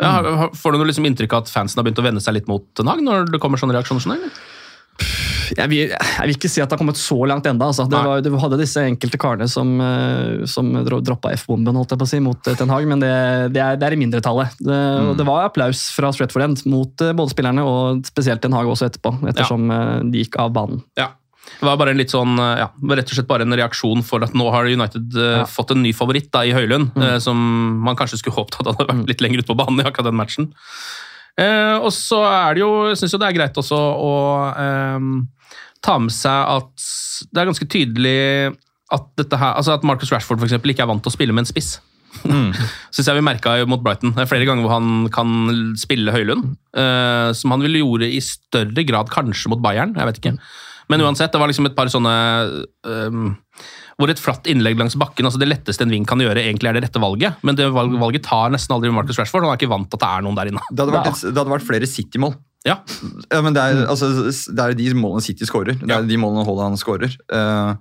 Ja, 0.00 0.12
har- 0.14 0.30
har- 0.44 0.54
får 0.56 0.72
du 0.72 0.78
noe 0.78 0.86
liksom 0.88 1.04
inntrykk 1.10 1.32
av 1.36 1.42
at 1.44 1.50
fansen 1.52 1.76
har 1.80 1.84
begynt 1.84 1.98
å 2.00 2.06
vende 2.06 2.22
seg 2.24 2.38
litt 2.38 2.48
mot 2.48 2.64
Ten 2.78 2.86
Hag 2.88 3.02
når 3.04 3.28
det 3.34 3.40
kommer 3.42 3.58
sånne 3.60 3.74
reaksjoner? 3.76 4.00
sånn, 4.06 4.14
eller? 4.16 4.30
Jeg 5.56 5.70
vil, 5.70 5.92
jeg 5.92 6.26
vil 6.26 6.34
ikke 6.36 6.50
si 6.50 6.60
at 6.62 6.68
det 6.68 6.76
har 6.76 6.80
kommet 6.80 7.00
så 7.00 7.16
langt 7.28 7.46
enda. 7.48 7.70
Altså. 7.70 7.86
Var, 7.88 8.22
du 8.24 8.30
hadde 8.40 8.60
disse 8.60 8.82
enkelte 8.84 9.20
karene 9.20 9.48
som, 9.50 9.70
eh, 9.80 10.44
som 10.50 10.70
droppa 10.84 11.32
F-bomben 11.36 11.78
holdt 11.78 11.94
jeg 11.94 12.00
på 12.00 12.08
å 12.08 12.10
si, 12.10 12.20
mot 12.24 12.50
eh, 12.50 12.58
Ten 12.58 12.72
Hag, 12.72 12.88
men 12.90 13.02
det, 13.02 13.12
det, 13.54 13.62
er, 13.64 13.78
det 13.80 13.88
er 13.88 13.96
i 13.96 14.00
mindretallet. 14.00 14.58
Det, 14.60 14.74
mm. 14.74 15.14
det 15.18 15.28
var 15.28 15.46
applaus 15.48 15.88
fra 15.94 16.12
Stretford 16.14 16.48
End 16.48 16.66
mot 16.68 17.04
eh, 17.04 17.14
både 17.16 17.34
spillerne 17.34 17.64
og 17.64 18.04
spesielt 18.08 18.42
Ten 18.44 18.56
Hag 18.56 18.68
også 18.68 18.90
etterpå, 18.90 19.14
ettersom 19.30 19.72
ja. 19.72 19.80
de 20.04 20.26
gikk 20.26 20.38
av 20.42 20.52
banen. 20.56 20.84
Ja. 20.98 21.12
Det 21.48 21.64
var 21.64 21.78
bare 21.80 21.94
en 21.94 21.98
litt 21.98 22.12
sånn, 22.12 22.36
ja, 22.36 22.66
rett 22.92 23.08
og 23.08 23.16
slett 23.16 23.26
bare 23.30 23.46
en 23.46 23.56
reaksjon 23.56 24.02
for 24.06 24.22
at 24.22 24.34
nå 24.36 24.50
har 24.52 24.68
United 24.68 25.16
ja. 25.16 25.46
fått 25.48 25.72
en 25.72 25.80
ny 25.80 25.94
favoritt 25.96 26.28
da, 26.34 26.42
i 26.44 26.52
Høylund, 26.54 26.92
mm. 26.92 27.06
som 27.24 27.40
man 27.86 27.96
kanskje 27.98 28.20
skulle 28.20 28.36
håpet 28.36 28.60
at 28.60 28.68
hadde 28.68 28.84
vært 28.84 29.08
litt 29.08 29.24
lenger 29.24 29.40
ute 29.40 29.48
på 29.48 29.56
banen 29.58 29.80
i 29.80 29.86
akkurat 29.88 30.10
den 30.10 30.18
matchen. 30.20 30.50
Eh, 31.38 31.76
og 31.78 31.90
så 31.94 32.22
er 32.26 32.56
det 32.56 32.64
jo, 32.64 32.70
jeg 32.90 32.98
synes 33.00 33.14
jo 33.14 33.20
det 33.22 33.28
er 33.28 33.36
greit 33.36 33.60
også 33.60 33.78
å 33.78 34.14
eh, 34.58 35.10
ta 35.84 35.98
med 36.02 36.14
seg 36.14 36.54
at 36.58 36.88
det 37.30 37.42
er 37.42 37.50
ganske 37.50 37.68
tydelig 37.70 38.16
at, 38.94 39.04
dette 39.20 39.38
her, 39.38 39.54
altså 39.58 39.76
at 39.76 39.84
Marcus 39.86 40.10
Rashford 40.14 40.40
for 40.40 40.48
eksempel, 40.48 40.72
ikke 40.72 40.82
er 40.86 40.90
vant 40.90 41.04
til 41.04 41.12
å 41.12 41.14
spille 41.14 41.36
med 41.36 41.44
en 41.44 41.50
spiss. 41.50 41.76
Syns 42.24 43.04
jeg 43.04 43.18
vi 43.18 43.24
merka 43.24 43.52
mot 43.68 43.82
Brighton. 43.84 44.14
Det 44.16 44.24
er 44.24 44.30
flere 44.30 44.46
ganger 44.48 44.64
hvor 44.64 44.78
han 44.78 45.10
kan 45.14 45.74
spille 45.78 46.14
Høylund. 46.14 46.56
eh, 46.74 47.28
som 47.36 47.54
han 47.54 47.62
ville 47.62 47.82
gjøre 47.82 48.08
i 48.10 48.22
større 48.24 48.86
grad 48.88 49.12
kanskje 49.12 49.52
mot 49.52 49.62
Bayern. 49.62 49.94
jeg 49.96 50.10
vet 50.10 50.22
ikke. 50.22 50.38
Men 50.88 51.04
uansett, 51.04 51.30
det 51.32 51.40
var 51.40 51.50
liksom 51.50 51.68
et 51.68 51.76
par 51.76 51.90
sånne 51.92 52.14
ehm, 52.88 53.34
Hvor 53.98 54.10
et 54.12 54.20
flatt 54.22 54.46
innlegg 54.46 54.78
langs 54.78 54.94
bakken, 54.94 55.26
altså 55.26 55.40
det 55.42 55.48
letteste 55.50 55.82
en 55.82 55.90
ving 55.90 56.04
kan 56.06 56.20
gjøre, 56.22 56.38
egentlig 56.46 56.70
er 56.70 56.76
det 56.78 56.84
rette 56.86 57.00
valget. 57.02 57.40
Men 57.42 57.56
det 57.58 57.66
valget 57.74 58.22
tar 58.28 58.52
nesten 58.54 58.76
aldri 58.76 58.92
Marcus 58.94 59.18
Rashford. 59.18 59.42
Han 59.42 59.50
er 59.56 59.58
ikke 59.58 59.70
vant 59.72 59.88
til 59.90 59.98
at 59.98 60.04
det 60.04 60.10
er 60.12 60.26
noen 60.26 60.38
der 60.38 60.50
inne. 60.52 60.62
Det 60.70 60.84
hadde 60.84 60.94
vært, 60.94 61.08
et, 61.10 61.24
det 61.32 61.40
hadde 61.42 61.54
vært 61.56 61.66
flere 61.66 61.88
City-mål. 61.90 62.36
Ja, 62.66 62.76
Ja, 63.32 63.40
men 63.42 63.54
det 63.54 63.62
er, 63.62 63.80
altså, 63.90 64.08
det 64.28 64.64
er 64.64 64.76
de 64.78 64.88
målene 64.98 65.22
City 65.24 65.46
skårer. 65.48 65.78
Det 65.80 65.88
er 65.90 65.98
Ja. 65.98 66.06
de 66.06 66.16
målene 66.20 66.46
Haaland 66.46 66.78
skårer. 66.78 67.14
Uh, 67.32 67.74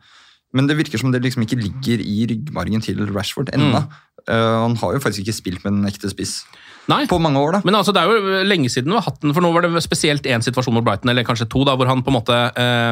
men 0.57 0.65
det 0.69 0.77
virker 0.79 0.97
som 0.97 1.11
det 1.13 1.21
liksom 1.21 1.43
ikke 1.45 1.59
ligger 1.61 2.01
i 2.01 2.25
ryggmargen 2.29 2.81
til 2.81 3.01
Rashford 3.13 3.49
ennå. 3.53 3.83
Eh, 4.27 4.55
han 4.63 4.75
har 4.79 4.93
jo 4.95 4.99
faktisk 5.03 5.27
ikke 5.27 5.35
spilt 5.37 5.63
med 5.65 5.73
en 5.73 5.87
ekte 5.89 6.09
spiss 6.11 6.41
Nei. 6.87 7.01
på 7.09 7.19
mange 7.19 7.39
år. 7.41 7.57
da. 7.57 7.61
Men 7.67 7.75
altså, 7.79 7.91
det 7.95 8.01
er 8.01 8.11
jo 8.11 8.43
lenge 8.47 8.69
siden 8.71 8.91
vi 8.93 8.97
har 8.97 9.05
hatt 9.07 9.19
den, 9.23 9.33
for 9.35 9.43
nå 9.43 9.51
var 9.55 9.65
det 9.67 9.83
spesielt 9.83 10.23
én 10.29 10.43
situasjon 10.45 10.73
mot 10.77 10.85
Brighton, 10.87 11.11
eller 11.11 11.27
kanskje 11.27 11.49
to, 11.51 11.65
da, 11.67 11.75
hvor 11.75 11.89
han 11.91 12.03
på 12.05 12.13
en 12.13 12.17
måte 12.17 12.37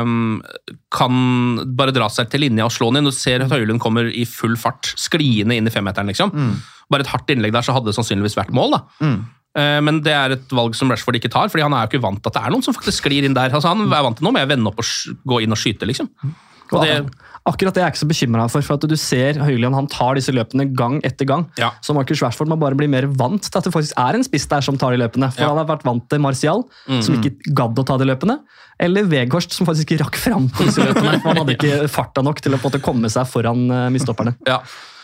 um, 0.04 0.42
kan 0.94 1.16
bare 1.78 1.94
dra 1.96 2.10
seg 2.12 2.30
til 2.34 2.44
linja 2.46 2.68
og 2.68 2.74
slå 2.76 2.90
den 2.92 3.02
inn. 3.04 3.10
Du 3.12 3.16
ser 3.16 3.46
at 3.46 3.54
Høylund 3.56 3.80
kommer 3.84 4.10
i 4.12 4.26
full 4.28 4.58
fart, 4.60 4.94
skliende 5.00 5.56
inn 5.56 5.68
i 5.68 5.74
femmeteren, 5.74 6.12
liksom. 6.12 6.34
Bare 6.92 7.02
et 7.06 7.10
hardt 7.14 7.32
innlegg 7.34 7.56
der, 7.56 7.66
så 7.66 7.74
hadde 7.74 7.90
det 7.90 7.96
sannsynligvis 7.98 8.38
vært 8.38 8.54
mål, 8.54 8.76
da. 8.78 8.82
Eh, 9.56 9.80
Men 9.82 10.02
det 10.04 10.12
er 10.14 10.36
et 10.36 10.52
valg 10.52 10.76
som 10.76 10.92
Rashford 10.92 11.16
ikke 11.16 11.32
tar, 11.32 11.48
fordi 11.50 11.64
han 11.64 11.74
er 11.74 11.86
jo 11.88 11.94
ikke 11.96 12.04
vant 12.04 12.20
til 12.22 12.30
at 12.30 12.36
det 12.36 12.44
er 12.44 12.52
noen 12.54 12.66
som 12.66 12.76
faktisk 12.76 13.00
sklir 13.06 13.24
inn 13.24 13.34
der. 13.38 13.50
Altså, 13.56 13.72
han 13.72 13.88
er 13.88 14.04
vant 14.04 14.20
til 14.20 14.28
nå 14.28 14.34
med 14.36 14.44
å 14.46 14.52
vende 14.52 14.68
opp 14.74 14.84
og 14.84 15.16
gå 15.32 15.40
inn 15.46 15.56
og 15.56 15.62
skyte, 15.62 15.88
liksom. 15.88 16.12
Og 16.74 16.82
det, 16.84 16.98
Akkurat 17.46 17.76
det 17.76 17.82
er 17.84 17.86
jeg 17.86 17.94
ikke 17.94 18.02
så 18.02 18.08
bekymra 18.10 18.46
for, 18.50 18.66
for 18.66 18.80
at 18.80 18.86
du 18.90 18.96
ser 18.98 19.38
Høyland 19.38 19.78
han 19.78 19.86
tar 19.92 20.18
disse 20.18 20.34
løpene 20.34 20.66
gang 20.74 20.96
etter 21.06 21.28
gang. 21.30 21.44
Ja. 21.62 21.68
Så 21.86 21.94
Marcus 21.94 22.24
Rashford 22.26 22.50
må 22.50 22.58
bare 22.58 22.74
bli 22.80 22.88
mer 22.90 23.06
vant 23.06 23.46
til 23.46 23.60
at 23.60 23.68
det 23.68 23.74
faktisk 23.76 23.94
er 24.02 24.18
en 24.18 24.26
spiss 24.26 24.48
der 24.50 24.66
som 24.66 24.80
tar 24.82 24.96
de 24.96 25.02
løpene. 25.04 25.30
For 25.36 25.46
Ja. 25.46 25.52
han 25.54 25.62
har 25.62 25.68
vært 25.70 25.86
vant 25.86 26.08
til 26.10 26.24
Martial, 26.26 26.64
som 27.06 27.20
ikke 27.20 27.36
gadd 27.54 27.78
å 27.78 27.86
ta 27.86 28.00
de 28.02 28.08
løpene. 28.10 28.40
Eller 28.82 29.06
Weghorst, 29.12 29.54
som 29.54 29.70
faktisk 29.70 29.94
ikke 29.94 30.02
rakk 30.08 30.18
fram 30.18 30.50
på 30.50 30.66
disse 30.66 30.82
løpene. 30.90 31.20
Han 31.22 31.38
hadde 31.44 31.54
ikke 31.60 31.86
farta 31.94 32.26
nok 32.26 32.42
til 32.42 32.58
å 32.58 32.82
komme 32.82 33.14
seg 33.14 33.30
foran 33.30 33.70
uh, 33.70 33.86
midtstopperne. 33.94 34.34
ja. 34.52 34.64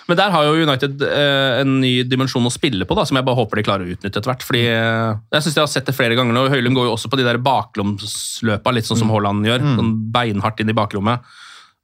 Men 0.10 0.18
der 0.18 0.34
har 0.34 0.44
jo 0.44 0.66
United 0.66 1.04
eh, 1.06 1.60
en 1.62 1.76
ny 1.80 1.92
dimensjon 2.10 2.44
å 2.44 2.50
spille 2.52 2.84
på, 2.90 2.96
da, 2.98 3.06
som 3.08 3.16
jeg 3.16 3.24
bare 3.24 3.38
håper 3.38 3.62
de 3.62 3.64
klarer 3.64 3.86
å 3.86 3.94
utnytte 3.94 4.18
etter 4.18 4.28
hvert. 4.34 4.42
fordi 4.44 4.64
eh, 4.66 5.14
Jeg 5.38 5.46
synes 5.46 5.56
jeg 5.56 5.62
har 5.62 5.70
sett 5.72 5.88
det 5.88 5.96
flere 5.96 6.18
ganger 6.18 6.36
nå. 6.36 6.48
Høylund 6.52 6.76
går 6.76 6.90
jo 6.90 6.96
også 6.98 7.08
på 7.14 7.20
de 7.22 7.28
der 7.30 7.40
baklomsløpa, 7.40 8.74
litt 8.76 8.90
sånn 8.90 9.00
som 9.00 9.14
Haaland 9.14 9.46
gjør. 9.48 9.64
sånn 9.78 9.94
Beinhardt 10.12 10.60
inn 10.60 10.74
i 10.74 10.76
bakrommet. 10.76 11.22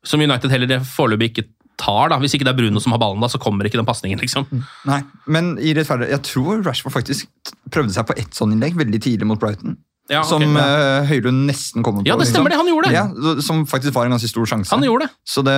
Som 0.07 0.23
United 0.23 0.53
heller 0.53 0.83
foreløpig 0.87 1.31
ikke 1.31 1.47
tar. 1.77 2.09
da. 2.11 2.19
Hvis 2.21 2.35
ikke 2.35 2.47
det 2.47 2.53
er 2.53 2.59
Bruno 2.59 2.81
som 2.83 2.95
har 2.95 3.01
ballen, 3.01 3.21
da, 3.23 3.29
så 3.31 3.41
kommer 3.41 3.67
ikke 3.67 3.79
den 3.79 3.87
pasningen. 3.87 4.21
Liksom. 4.23 4.47
Nei, 4.89 5.01
men 5.29 5.55
i 5.61 5.75
rettferdig, 5.77 6.09
jeg 6.13 6.23
tror 6.27 6.63
Rashford 6.65 6.95
faktisk 6.95 7.53
prøvde 7.73 7.93
seg 7.95 8.07
på 8.09 8.17
ett 8.17 8.37
sånn 8.37 8.55
innlegg 8.55 8.79
veldig 8.79 9.01
tidlig 9.03 9.29
mot 9.29 9.41
Brighton. 9.41 9.77
Ja, 10.07 10.21
okay, 10.23 10.29
som 10.29 10.57
eh, 10.59 11.07
Høylund 11.09 11.45
nesten 11.49 11.83
kommer 11.83 12.03
på. 12.03 12.07
Ja, 12.07 12.15
det 12.19 12.27
stemmer 12.29 12.53
det, 12.53 12.57
han 12.59 12.69
gjorde 12.69 12.89
det. 12.89 12.95
Ja, 12.95 13.35
Som 13.43 13.65
faktisk 13.67 13.95
var 13.95 14.07
en 14.07 14.15
ganske 14.15 14.29
stor 14.31 14.47
sjanse. 14.47 14.71
Han 14.71 14.85
gjorde 14.85 15.07
det. 15.07 15.15
Så 15.27 15.43
det, 15.43 15.55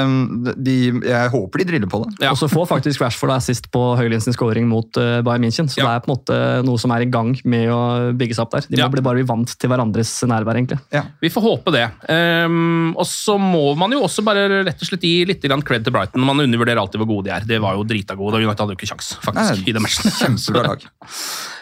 de, 0.66 0.78
jeg 1.06 1.32
håper 1.36 1.62
de 1.62 1.68
driller 1.70 1.92
på 1.92 2.02
det. 2.04 2.16
Ja. 2.26 2.32
Og 2.34 2.40
så 2.42 2.50
får 2.52 2.66
faktisk 2.72 3.04
Rashford 3.04 3.36
assist 3.36 3.70
på 3.74 3.84
Høylunds 4.00 4.26
sin 4.26 4.34
scoring 4.36 4.66
mot 4.70 4.90
uh, 4.98 5.20
Bayern 5.26 5.46
München. 5.46 5.70
Så 5.70 5.82
Ja. 5.82 5.86
det 5.86 5.94
er 6.00 6.06
på 6.06 6.10
en 6.12 6.16
måte 6.16 6.40
noe 6.66 6.82
som 6.82 6.94
er 6.96 7.06
i 7.06 7.10
gang 7.14 7.36
med 7.46 7.70
å 7.74 7.82
bygge 8.18 8.38
seg 8.40 8.48
opp 8.48 8.58
der. 8.58 8.68
De 8.70 8.82
må 8.82 8.90
bli 8.96 9.06
bare 9.06 9.22
bli 9.22 9.28
vant 9.30 9.54
til 9.60 9.70
hverandres 9.72 10.16
nærvær, 10.30 10.58
egentlig. 10.60 10.80
Vi 11.22 11.32
får 11.34 11.46
håpe 11.46 11.76
det. 11.76 11.86
Um, 12.10 12.96
og 12.98 13.06
så 13.10 13.38
må 13.42 13.76
man 13.80 13.94
jo 13.94 14.02
også 14.08 14.26
bare 14.26 14.48
rett 14.66 14.82
og 14.82 14.90
slett 14.90 15.06
gi 15.06 15.16
litt 15.30 15.46
grann 15.46 15.62
cred 15.66 15.86
til 15.86 15.94
Brighton. 15.94 16.26
Man 16.26 16.42
undervurderer 16.42 16.82
alltid 16.82 17.02
hvor 17.04 17.12
gode 17.14 17.30
de 17.30 17.36
er. 17.38 17.46
Det 17.46 17.62
var 17.62 17.78
jo 17.78 17.86
drita 17.88 18.18
gode, 18.18 18.40
og 18.40 18.46
United 18.50 18.66
hadde 18.66 18.76
jo 18.76 18.82
ikke 18.82 18.92
kjangs, 18.96 19.14
faktisk, 19.24 19.68
i 19.70 19.76
den 19.78 19.86
matchen. 19.86 20.10
Kjempebra 20.20 20.68
lag. 20.74 20.90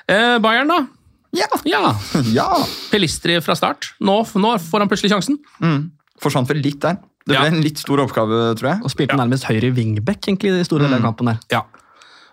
Eh, 0.07 0.37
Bayern, 0.39 0.69
da? 0.71 0.85
Ja. 1.37 1.47
Ja. 1.69 1.93
ja. 2.33 2.47
Pelistri 2.91 3.37
fra 3.45 3.55
start. 3.59 3.91
Nå, 4.01 4.19
nå 4.35 4.55
får 4.63 4.83
han 4.83 4.89
plutselig 4.91 5.13
sjansen. 5.13 5.37
Mm. 5.61 5.91
Forsvant 6.23 6.49
vel 6.49 6.61
litt 6.65 6.79
der. 6.83 6.97
Det 7.27 7.33
ble 7.35 7.41
Ja. 7.43 7.47
en 7.51 7.61
litt 7.61 7.77
stor 7.81 7.99
oppgave, 8.05 8.53
tror 8.57 8.69
jeg. 8.71 8.83
Og 8.87 8.91
spilte 8.93 9.17
nærmest 9.19 9.43
høyre 9.49 9.69
wingback 9.75 10.21
egentlig, 10.29 10.53
i 10.53 10.61
de 10.61 10.67
store 10.67 10.85
deler 10.87 11.01
av 11.01 11.09
kampen 11.09 11.27
der. 11.33 11.39
Ja. 11.51 11.63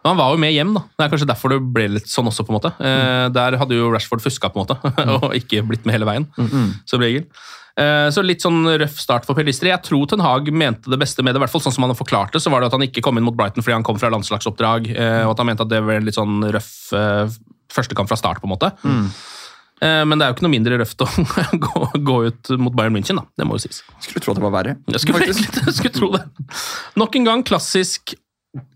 Men 0.05 0.13
Han 0.13 0.19
var 0.21 0.31
jo 0.35 0.39
med 0.45 0.53
hjem, 0.55 0.75
da. 0.77 0.83
Det 0.99 1.05
er 1.07 1.11
kanskje 1.17 1.27
derfor 1.33 1.49
det 1.55 1.59
ble 1.75 1.89
litt 1.97 2.07
sånn 2.13 2.29
også. 2.31 2.45
på 2.47 2.53
en 2.53 2.59
måte. 2.61 2.71
Eh, 2.79 3.29
der 3.35 3.57
hadde 3.59 3.75
jo 3.75 3.91
Rashford 3.91 4.21
fuska, 4.23 4.51
på 4.53 4.61
en 4.61 4.67
måte, 4.67 4.77
og 5.25 5.35
ikke 5.35 5.65
blitt 5.67 5.85
med 5.89 5.97
hele 5.97 6.07
veien. 6.07 6.27
som 6.87 7.01
regel. 7.01 7.25
Eh, 7.77 8.07
Så 8.15 8.23
litt 8.23 8.45
sånn 8.45 8.63
røff 8.79 9.01
start 9.03 9.25
for 9.27 9.35
Pelistri. 9.35 9.73
Jeg 9.73 9.83
tror 9.83 10.07
Ten 10.07 10.21
Hag 10.23 10.47
mente 10.53 10.89
det 10.93 11.01
beste 11.01 11.25
med 11.25 11.35
det. 11.35 11.41
i 11.41 11.43
hvert 11.43 11.51
fall 11.51 11.61
sånn 11.65 11.75
som 11.75 11.83
han 11.83 11.91
har 11.91 11.99
forklart 11.99 12.31
det, 12.37 12.41
så 12.45 12.53
var 12.53 12.61
det 12.63 12.67
at 12.71 12.77
han 12.79 12.87
ikke 12.87 13.03
kom 13.03 13.19
inn 13.19 13.25
mot 13.27 13.35
Brighton 13.35 13.65
fordi 13.65 13.75
han 13.75 13.83
kom 13.83 13.99
fra 13.99 14.13
landslagsoppdrag, 14.15 14.93
eh, 14.95 15.25
og 15.27 15.33
at 15.35 15.39
han 15.43 15.47
mente 15.51 15.65
at 15.67 15.73
det 15.73 15.83
var 15.83 15.99
en 15.99 16.05
litt 16.07 16.15
sånn 16.21 16.39
røff 16.55 16.93
eh, 17.75 17.79
førstekamp 17.79 18.11
fra 18.11 18.17
start, 18.21 18.41
på 18.43 18.47
en 18.49 18.55
måte. 18.55 18.71
Mm. 18.87 19.09
Men 19.85 20.17
det 20.17 20.25
er 20.25 20.31
jo 20.31 20.35
ikke 20.39 20.45
noe 20.47 20.53
mindre 20.55 20.77
røft 20.81 21.03
å 21.03 21.07
gå, 21.67 21.81
gå 22.07 22.15
ut 22.31 22.51
mot 22.63 22.73
Bayern 22.79 22.95
München, 22.95 23.19
da. 23.21 23.27
Det 23.37 23.45
må 23.45 23.59
jo 23.59 23.65
sies. 23.67 23.83
Skulle 24.01 24.23
tro 24.25 24.33
det 24.39 24.45
var 24.47 24.53
verre. 24.55 24.77
Jeg 24.95 25.03
skulle, 25.03 25.27
jeg 25.29 25.75
skulle 25.77 25.93
tro 25.93 26.13
det. 26.15 26.23
Nok 26.97 27.19
en 27.21 27.27
gang 27.27 27.43
klassisk 27.45 28.15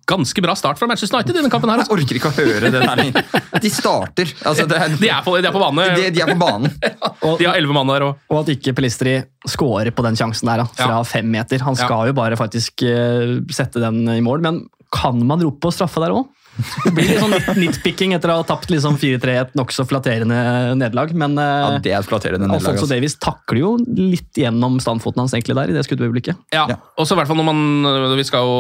ganske 0.09 0.43
bra 0.43 0.55
start 0.59 0.79
fra 0.81 0.89
Manchester 0.91 1.17
United 1.19 1.37
i 1.37 1.39
denne 1.39 1.51
kampen. 1.53 1.71
her. 1.71 1.79
Jeg 1.83 1.87
altså. 1.87 1.97
orker 2.01 2.19
ikke 2.19 2.31
å 2.33 2.37
høre 2.39 2.71
det 2.73 2.81
der 2.83 2.99
lenger. 2.99 3.43
De 3.65 3.71
starter. 3.73 4.33
Altså, 4.49 4.65
det 4.69 4.79
er, 4.81 4.95
De 4.99 5.11
er 5.13 5.25
på, 5.25 5.35
de 5.39 5.49
er 5.49 5.55
på 5.55 5.61
bane. 5.63 5.85
de, 5.99 6.07
de 6.17 6.23
er 6.25 6.33
på 6.33 6.39
banen. 6.41 6.73
De 6.81 7.47
har 7.47 7.59
elleve 7.59 7.77
mann 7.77 7.93
der 7.93 8.07
òg. 8.09 8.23
Og 8.33 8.41
at 8.43 8.51
ikke 8.57 8.75
Pelistri 8.79 9.19
scorer 9.49 9.93
på 9.95 10.05
den 10.07 10.19
sjansen 10.19 10.49
der, 10.51 10.65
fra 10.79 10.97
Ja. 10.99 11.03
fem 11.07 11.29
meter. 11.31 11.63
Han 11.67 11.79
skal 11.79 12.11
jo 12.11 12.17
bare 12.17 12.39
faktisk 12.41 12.83
eh, 12.89 13.37
sette 13.55 13.83
den 13.85 14.03
i 14.17 14.21
mål, 14.25 14.43
men 14.45 14.65
kan 14.95 15.21
man 15.29 15.43
rope 15.45 15.61
på 15.67 15.73
straffe 15.75 16.01
der 16.03 16.17
òg? 16.17 16.27
Det 16.59 16.91
blir 16.91 17.07
litt 17.07 17.21
sånn 17.23 17.59
nitpicking 17.61 18.15
etter 18.17 18.33
å 18.33 18.41
ha 18.41 18.47
tapt 18.47 18.71
liksom 18.73 18.97
4-3 18.99 19.35
et 19.45 19.57
nokså 19.59 19.85
flatterende 19.87 20.39
nederlag. 20.79 21.13
Men 21.15 21.39
eh, 21.39 21.59
Ja, 21.63 21.81
det 21.85 21.93
er 21.95 22.01
et 22.01 22.09
flatterende 22.11 22.49
nederlag. 22.49 22.65
Alfonso 22.65 22.87
Altså. 22.89 22.95
Davies 22.95 23.19
takler 23.23 23.61
jo 23.63 23.73
litt 23.87 24.41
gjennom 24.43 24.81
standfoten 24.83 25.23
hans 25.23 25.35
egentlig 25.37 25.59
der, 25.59 25.71
i 25.71 25.77
det 25.77 25.85
skuddøyeblikket. 25.87 26.41
Ja. 26.55 26.67
Ja. 26.73 26.79
Og 26.99 27.07
så 27.07 27.15
i 27.15 27.21
hvert 27.21 27.31
fall 27.31 27.39
når 27.39 27.51
man 27.51 28.17
Vi 28.19 28.27
skal 28.27 28.47
jo 28.47 28.57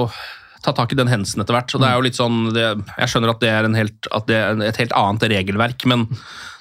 ta 0.62 0.74
tak 0.74 0.92
i 0.92 0.98
den 0.98 1.10
hendelsen 1.10 1.42
etter 1.42 1.54
hvert. 1.54 1.70
så 1.70 1.78
det 1.80 1.88
er 1.88 1.98
jo 1.98 2.04
litt 2.06 2.18
sånn, 2.18 2.38
det, 2.54 2.68
Jeg 2.98 3.10
skjønner 3.12 3.34
at 3.34 3.42
det 3.42 3.50
er, 3.50 3.66
en 3.68 3.78
helt, 3.78 4.08
at 4.14 4.30
det 4.30 4.38
er 4.38 4.62
et 4.68 4.80
helt 4.82 4.94
annet 4.98 5.28
regelverk, 5.34 5.86
men 5.90 6.06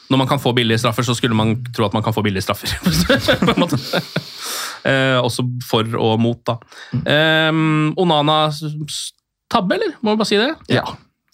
når 0.08 0.22
man 0.22 0.30
kan 0.30 0.40
få 0.40 0.54
billige 0.56 0.80
straffer, 0.80 1.04
så 1.04 1.16
skulle 1.18 1.36
man 1.36 1.58
tro 1.76 1.88
at 1.90 1.96
man 1.98 2.06
kan 2.06 2.16
få 2.16 2.24
billige 2.24 2.46
straffer. 2.46 2.72
på 3.46 3.54
en 3.54 3.60
måte. 3.60 3.80
Eh, 4.88 5.18
også 5.20 5.44
for 5.68 5.98
og 6.00 6.22
mot, 6.24 6.40
da. 6.48 6.56
Eh, 6.96 7.52
Onana 8.00 8.38
tabbe, 9.52 9.76
eller? 9.76 9.98
Må 10.00 10.14
vi 10.14 10.22
bare 10.22 10.30
si 10.30 10.40
det? 10.40 10.54
Ja, 10.72 10.86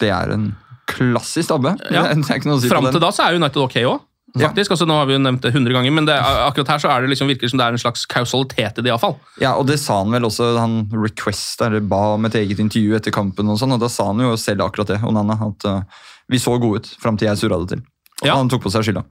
det 0.03 0.11
er 0.13 0.35
en 0.35 0.49
klassisk 0.89 1.49
tabbe. 1.53 1.77
Ja. 1.93 2.09
Si 2.13 2.69
Fram 2.69 2.89
til 2.91 3.01
da 3.01 3.11
så 3.15 3.29
er 3.29 3.39
United 3.39 3.63
ok 3.63 3.79
òg. 3.87 4.01
Ja. 4.33 4.47
Faktisk, 4.47 4.71
altså 4.73 4.87
Nå 4.89 4.95
har 4.97 5.05
vi 5.05 5.13
jo 5.13 5.21
nevnt 5.21 5.43
det 5.45 5.51
100 5.53 5.75
ganger, 5.75 5.93
men 5.93 6.07
det, 6.09 6.15
akkurat 6.17 6.71
her 6.73 6.81
så 6.81 6.89
er 6.89 7.03
det 7.03 7.11
liksom 7.11 7.29
virker 7.29 7.51
som 7.51 7.59
det 7.59 7.67
er 7.67 7.75
en 7.75 7.81
slags 7.83 8.07
kausalitet 8.09 8.79
i 8.81 8.85
det. 8.85 8.89
i 8.89 8.97
fall. 8.97 9.13
Ja, 9.41 9.51
og 9.53 9.67
det 9.69 9.77
sa 9.81 9.99
han 9.99 10.13
vel 10.15 10.25
også, 10.25 10.55
han 10.57 10.87
request, 10.89 11.61
eller 11.61 11.85
ba 11.85 12.15
om 12.15 12.25
et 12.25 12.37
eget 12.39 12.61
intervju 12.63 12.97
etter 12.97 13.13
kampen, 13.13 13.51
og 13.53 13.59
sånn, 13.61 13.75
og 13.75 13.83
da 13.83 13.91
sa 13.93 14.07
han 14.09 14.23
jo 14.25 14.33
selv 14.41 14.65
akkurat 14.65 14.95
det, 14.95 14.99
Onana, 15.05 15.37
at 15.37 15.67
uh, 15.69 16.07
vi 16.33 16.41
så 16.41 16.55
gode 16.57 16.81
ut 16.81 16.89
fram 17.03 17.19
til 17.19 17.29
jeg 17.29 17.43
surra 17.43 17.61
det 17.61 17.75
til. 17.75 17.85
Og 18.23 18.27
Ja. 18.29 18.35
han 18.39 18.49
tok 18.49 18.63
på 18.63 18.71
seg 18.71 18.85
skylda. 18.87 19.03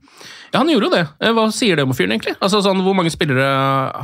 Ja, 0.53 0.59
han 0.61 0.69
gjorde 0.69 0.85
jo 0.91 0.93
det. 0.93 1.07
Eh, 1.25 1.33
Hva 1.33 1.47
sier 1.53 1.77
det 1.77 1.85
om 1.87 1.93
fyren, 1.97 2.13
egentlig? 2.13 2.35
Altså, 2.45 2.59
sånn, 2.61 2.81
hvor 2.85 2.93
mange 2.97 3.09
spillere 3.13 3.41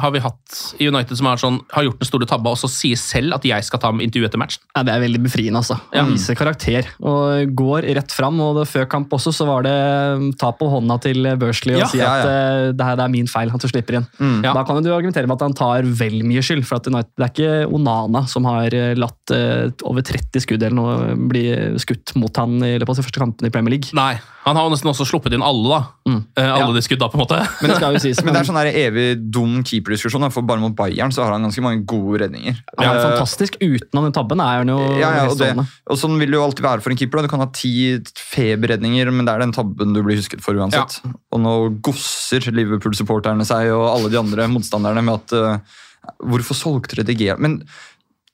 har 0.01 0.11
vi 0.14 0.18
hatt 0.25 0.75
i 0.81 0.87
United 0.88 1.16
som 1.18 1.27
har, 1.29 1.37
sånn, 1.37 1.59
har 1.77 1.85
gjort 1.85 1.99
den 2.01 2.09
store 2.09 2.25
tabba, 2.29 2.55
og 2.55 2.57
så 2.57 2.71
sier 2.73 2.97
selv 2.97 3.35
at 3.37 3.44
jeg 3.44 3.64
skal 3.66 3.79
ta 3.83 3.90
intervju 3.92 4.25
etter 4.25 4.40
matchen? 4.40 4.62
Ja, 4.75 4.83
det 4.83 4.94
er 4.94 5.03
veldig 5.05 5.21
befriende. 5.27 5.61
altså. 5.61 5.77
Ja. 5.92 6.05
Viser 6.09 6.35
karakter 6.38 6.88
og 7.05 7.53
går 7.55 7.85
rett 7.99 8.11
fram. 8.16 8.40
og 8.40 8.57
det, 8.62 8.68
Før 8.68 8.88
kamp 8.88 9.11
også 9.12 9.33
så 9.37 9.44
var 9.47 9.62
det 9.68 9.75
um, 10.16 10.33
ta 10.33 10.51
på 10.53 10.71
hånda 10.73 10.97
til 11.05 11.21
Børsley 11.37 11.75
og 11.77 11.81
Ja, 11.85 11.87
si 11.92 12.01
at 12.01 12.25
ja. 12.25 12.31
eh, 12.31 12.73
det, 12.73 12.81
her, 12.85 12.97
det 12.97 13.05
er 13.05 13.12
min 13.12 13.27
feil 13.29 13.53
at 13.53 13.61
du 13.61 13.68
slipper 13.68 13.99
inn. 14.01 14.09
Ja. 14.42 14.55
Da 14.57 14.64
kan 14.64 14.83
du 14.83 14.88
argumentere 14.94 15.27
med 15.29 15.37
at 15.37 15.44
han 15.44 15.53
tar 15.55 15.83
vel 15.83 16.23
mye 16.25 16.40
skyld. 16.40 16.64
for 16.64 16.77
at 16.81 16.87
United, 16.88 17.12
Det 17.18 17.25
er 17.29 17.33
ikke 17.35 17.73
Onana 17.77 18.25
som 18.27 18.44
har 18.49 18.73
eh, 18.73 18.94
latt 18.97 19.37
uh, 19.37 19.68
over 19.85 20.01
30 20.01 20.40
skudd 20.40 20.62
eller 20.62 20.77
noe 20.81 21.14
bli 21.29 21.44
skutt 21.77 22.16
mot 22.16 22.35
han 22.40 22.57
i 22.64 22.79
løpet 22.79 22.88
av 22.88 22.97
de 22.97 23.03
første 23.05 23.21
kampene 23.21 23.49
i 23.49 23.51
Premier 23.53 23.77
League. 23.77 23.92
Nei, 23.92 24.16
han 24.51 24.57
har 24.59 24.67
jo 24.69 24.73
nesten 24.75 24.91
også 24.91 25.07
sluppet 25.09 25.35
inn 25.37 25.43
alle, 25.45 25.69
da. 25.69 25.81
Mm. 26.11 26.19
Eh, 26.37 26.49
alle 26.49 26.67
Ja. 26.67 26.73
de 26.77 26.83
skudda, 26.85 27.09
på 27.13 27.19
en 27.19 27.23
måte. 27.25 27.39
Men 27.63 27.71
det 27.71 27.77
skal 27.79 27.95
jo 27.97 28.03
sies, 28.03 28.21
Men 28.25 28.35
det 28.35 28.41
er 28.43 28.49
sånn 28.49 28.61
evig 28.69 29.07
dum 29.35 29.59
keeperdiskusjon, 29.67 30.27
for 30.35 30.43
bare 30.49 30.63
mot 30.63 30.75
Bayern 30.79 31.11
så 31.15 31.25
har 31.27 31.33
han 31.37 31.47
ganske 31.49 31.63
mange 31.65 31.85
gode 31.89 32.23
redninger. 32.25 32.57
han 32.79 32.85
er 32.89 32.99
Eh, 32.99 33.07
fantastisk. 33.11 33.59
Utenom 33.63 34.09
den 34.09 34.17
tabben 34.17 34.41
er 34.45 34.63
han 34.65 34.69
jo 34.73 34.79
Ja, 34.99 35.11
ja, 35.21 35.27
og, 35.31 35.39
det, 35.39 35.51
og 35.89 35.99
sånn 36.01 36.19
vil 36.19 36.31
det 36.33 36.39
jo 36.41 36.45
alltid 36.47 36.65
være 36.67 36.81
for 36.83 36.91
en 36.91 36.97
keeper. 37.01 37.19
Da. 37.19 37.27
Du 37.29 37.33
kan 37.35 37.41
ha 37.45 37.51
ti 37.53 37.75
feberredninger, 38.17 39.11
men 39.13 39.25
det 39.29 39.35
er 39.35 39.45
den 39.47 39.53
tabben 39.57 39.93
du 39.97 40.03
blir 40.05 40.19
husket 40.21 40.41
for 40.45 40.55
uansett. 40.59 41.01
Og 41.33 41.41
nå 41.45 41.55
gosser 41.85 42.41
Liverpool-supporterne 42.55 43.45
seg 43.49 43.71
og 43.75 43.87
alle 43.93 44.11
de 44.13 44.19
andre 44.21 44.49
motstanderne 44.53 45.03
med 45.05 45.21
at 45.21 45.37
uh, 45.37 45.77
Hvorfor 46.25 46.57
solgte 46.57 46.97
dere 46.97 47.05
DG? 47.11 47.35
Men 47.43 47.59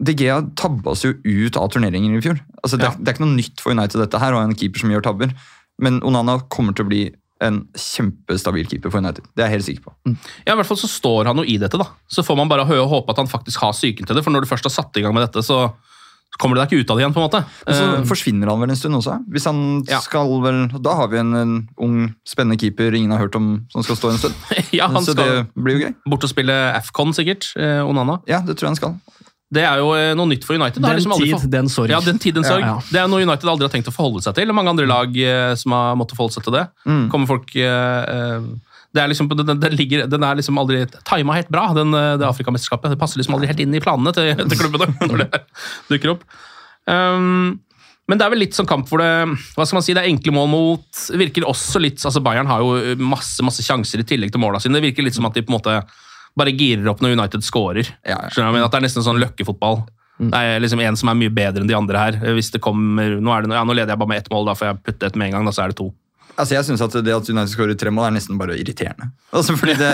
DG 0.05 0.27
tabba 0.59 0.93
seg 0.99 1.21
jo 1.25 1.47
ut 1.49 1.57
av 1.59 1.71
turneringen 1.73 2.17
i 2.19 2.23
fjor. 2.23 2.39
Altså, 2.63 2.77
det, 2.79 2.87
er, 2.87 2.93
Ja. 2.93 2.99
det 3.01 3.09
er 3.09 3.17
ikke 3.17 3.25
noe 3.25 3.39
nytt 3.39 3.63
for 3.63 3.73
United 3.75 4.01
dette 4.03 4.21
her, 4.21 4.35
å 4.35 4.41
ha 4.43 4.45
en 4.47 4.55
keeper 4.59 4.83
som 4.83 4.91
gjør 4.93 5.03
tabber. 5.07 5.33
Men 5.83 6.03
Onana 6.07 6.39
kommer 6.53 6.75
til 6.77 6.85
å 6.87 6.89
bli 6.89 7.03
en 7.43 7.65
kjempestabil 7.77 8.69
keeper 8.71 8.93
for 8.95 9.03
United. 9.03 9.25
Det 9.35 9.43
er 9.45 9.51
jeg 9.51 9.59
helt 9.59 9.67
sikker 9.67 9.89
på. 9.89 9.95
Ja, 10.47 10.55
i 10.55 10.57
hvert 10.61 10.69
fall 10.69 10.79
så 10.81 10.89
står 10.89 11.27
han 11.33 11.41
jo 11.43 11.45
i 11.45 11.57
dette, 11.61 11.77
da. 11.81 11.89
Så 12.09 12.23
får 12.25 12.39
man 12.39 12.49
bare 12.49 12.65
hø- 12.69 12.85
håpe 12.89 13.11
at 13.11 13.19
han 13.21 13.27
faktisk 13.29 13.61
har 13.61 13.75
psyken 13.75 14.07
til 14.07 14.17
det, 14.17 14.23
for 14.25 14.31
når 14.33 14.47
du 14.47 14.51
først 14.53 14.65
har 14.71 14.73
satt 14.73 14.97
i 14.97 15.03
gang 15.05 15.13
med 15.17 15.27
dette, 15.27 15.43
så 15.45 15.73
kommer 16.41 16.57
du 16.57 16.63
deg 16.63 16.71
ikke 16.73 16.83
ut 16.83 16.91
av 16.91 16.97
det 16.99 17.03
igjen, 17.05 17.13
på 17.15 17.21
en 17.23 17.27
måte. 17.29 17.41
Men 17.67 17.77
så 17.79 17.85
uh, 18.01 18.07
forsvinner 18.11 18.49
han 18.51 18.59
vel 18.63 18.73
en 18.73 18.79
stund 18.79 18.97
også. 18.99 19.19
Hvis 19.31 19.45
han 19.47 19.61
Ja. 19.91 20.01
skal 20.03 20.31
vel, 20.43 20.63
Da 20.83 20.95
har 20.99 21.09
vi 21.13 21.19
en, 21.21 21.35
en 21.39 21.53
ung, 21.79 21.99
spennende 22.27 22.59
keeper 22.59 22.95
ingen 22.95 23.13
har 23.15 23.21
hørt 23.27 23.37
om, 23.39 23.67
som 23.71 23.83
skal 23.87 23.97
stå 24.01 24.11
en 24.15 24.19
stund. 24.19 24.35
ja, 24.75 24.89
han 24.89 25.03
så 25.05 25.13
skal 25.15 25.29
det 25.31 25.45
blir 25.55 25.77
jo 25.79 25.85
gøy. 25.87 25.95
bort 26.11 26.25
og 26.27 26.31
spille 26.33 26.57
Afcon, 26.75 27.13
sikkert. 27.15 27.53
Eh, 27.59 27.83
Onana. 27.87 28.21
Ja, 28.31 28.41
det 28.47 28.57
tror 28.59 28.71
jeg 28.71 28.75
han 28.75 28.81
skal. 28.81 28.97
Det 29.53 29.63
er 29.63 29.79
jo 29.83 29.91
eh, 29.95 30.13
noe 30.17 30.27
nytt 30.31 30.45
for 30.47 30.57
United. 30.57 30.81
Den 30.83 30.97
liksom 30.97 31.13
tid, 31.21 31.35
for- 31.37 31.51
den 31.53 31.69
sorg. 31.69 31.91
Ja, 31.93 32.01
den 32.01 32.19
tid, 32.19 32.35
den 32.35 32.45
sorg. 32.47 32.63
Ja, 32.65 32.77
ja. 32.79 32.87
Det 32.91 33.01
er 33.03 33.09
noe 33.13 33.23
United 33.23 33.49
aldri 33.51 33.67
har 33.69 33.73
tenkt 33.75 33.91
å 33.91 33.95
forholde 33.95 34.23
seg 34.25 34.35
til. 34.39 34.49
og 34.51 34.57
Mange 34.57 34.73
andre 34.73 34.87
lag 34.89 35.17
eh, 35.21 35.55
som 35.61 35.75
har 35.77 35.99
måttet 36.01 36.17
forholde 36.19 36.39
seg 36.39 36.47
til 36.47 36.57
det. 36.57 36.65
Mm. 36.89 37.05
Kommer 37.13 37.31
folk 37.35 37.53
eh, 37.61 38.15
eh, 38.15 38.49
det 38.95 39.03
er 39.03 39.11
liksom, 39.11 39.27
den, 39.35 39.59
den, 39.59 39.75
ligger, 39.75 40.07
den 40.07 40.23
er 40.23 40.39
liksom 40.39 40.59
aldri 40.59 40.85
tima 41.07 41.35
helt 41.35 41.49
bra, 41.51 41.67
den, 41.75 41.91
eh, 41.99 42.15
det 42.21 42.27
Afrikamesterskapet. 42.29 42.93
Det 42.95 42.99
passer 43.01 43.19
liksom 43.19 43.35
aldri 43.35 43.51
helt 43.51 43.61
inn 43.65 43.75
i 43.75 43.83
planene 43.83 44.13
til, 44.15 44.33
til 44.51 44.59
klubbene 44.61 44.91
når 45.11 45.25
det 45.25 45.43
dukker 45.91 46.15
opp. 46.17 46.23
Um, 46.87 47.61
Men 48.07 48.21
det 48.21 48.27
er 48.27 48.33
vel 48.35 48.43
litt 48.45 48.55
sånn 48.57 48.69
kamp 48.69 48.87
hvor 48.91 49.01
det 49.01 49.09
hva 49.57 49.65
skal 49.65 49.79
man 49.79 49.85
si, 49.87 49.95
det 49.97 50.03
er 50.03 50.11
enkle 50.13 50.35
mål 50.37 50.49
mot 50.53 51.05
virker 51.17 51.47
også 51.49 51.81
litt, 51.81 52.03
altså 52.05 52.21
Bayern 52.21 52.51
har 52.51 52.61
jo 52.61 52.97
masse 53.01 53.41
masse 53.47 53.65
sjanser 53.65 54.03
i 54.03 54.05
tillegg 54.05 54.31
til 54.35 54.43
målene 54.43 54.61
sine. 54.61 54.77
Det 54.77 54.85
virker 54.91 55.07
litt 55.07 55.17
som 55.17 55.25
at 55.25 55.35
de 55.39 55.43
på 55.47 55.55
en 55.55 55.57
måte 55.57 55.79
bare 56.37 56.53
girer 56.57 56.89
opp 56.91 57.01
når 57.05 57.17
United 57.19 57.45
scorer. 57.47 57.89
Skjønner 58.05 58.53
du? 58.57 58.65
At 58.65 58.73
Det 58.75 58.81
er 58.81 58.87
nesten 58.89 59.05
sånn 59.07 59.21
løkkefotball. 59.23 59.85
Det 60.19 60.39
er 60.39 60.61
liksom 60.63 60.81
en 60.81 60.97
som 60.97 61.09
er 61.11 61.17
mye 61.19 61.33
bedre 61.35 61.63
enn 61.65 61.69
de 61.71 61.75
andre 61.75 61.99
her. 61.99 62.19
Hvis 62.37 62.53
det 62.55 62.61
kommer, 62.63 63.17
Nå, 63.21 63.35
det, 63.43 63.51
ja, 63.55 63.65
nå 63.67 63.75
leder 63.75 63.95
jeg 63.95 63.99
bare 63.99 64.09
med 64.13 64.19
ett 64.23 64.31
mål, 64.31 64.47
da 64.47 64.55
får 64.55 64.69
jeg 64.71 64.83
putte 64.87 65.07
et 65.11 65.17
med 65.19 65.27
en 65.33 65.39
gang. 65.41 65.45
da 65.49 65.51
så 65.55 65.65
er 65.65 65.73
det 65.75 65.77
to. 65.83 65.93
Altså 66.37 66.55
jeg 66.57 66.65
synes 66.67 66.81
at 66.83 66.91
Det 67.07 67.13
at 67.15 67.29
United 67.31 67.51
skårer 67.53 67.77
tre 67.79 67.91
mål, 67.95 68.09
er 68.09 68.15
nesten 68.17 68.39
bare 68.39 68.57
irriterende. 68.59 69.11
Altså 69.33 69.55
fordi 69.59 69.75
det, 69.79 69.91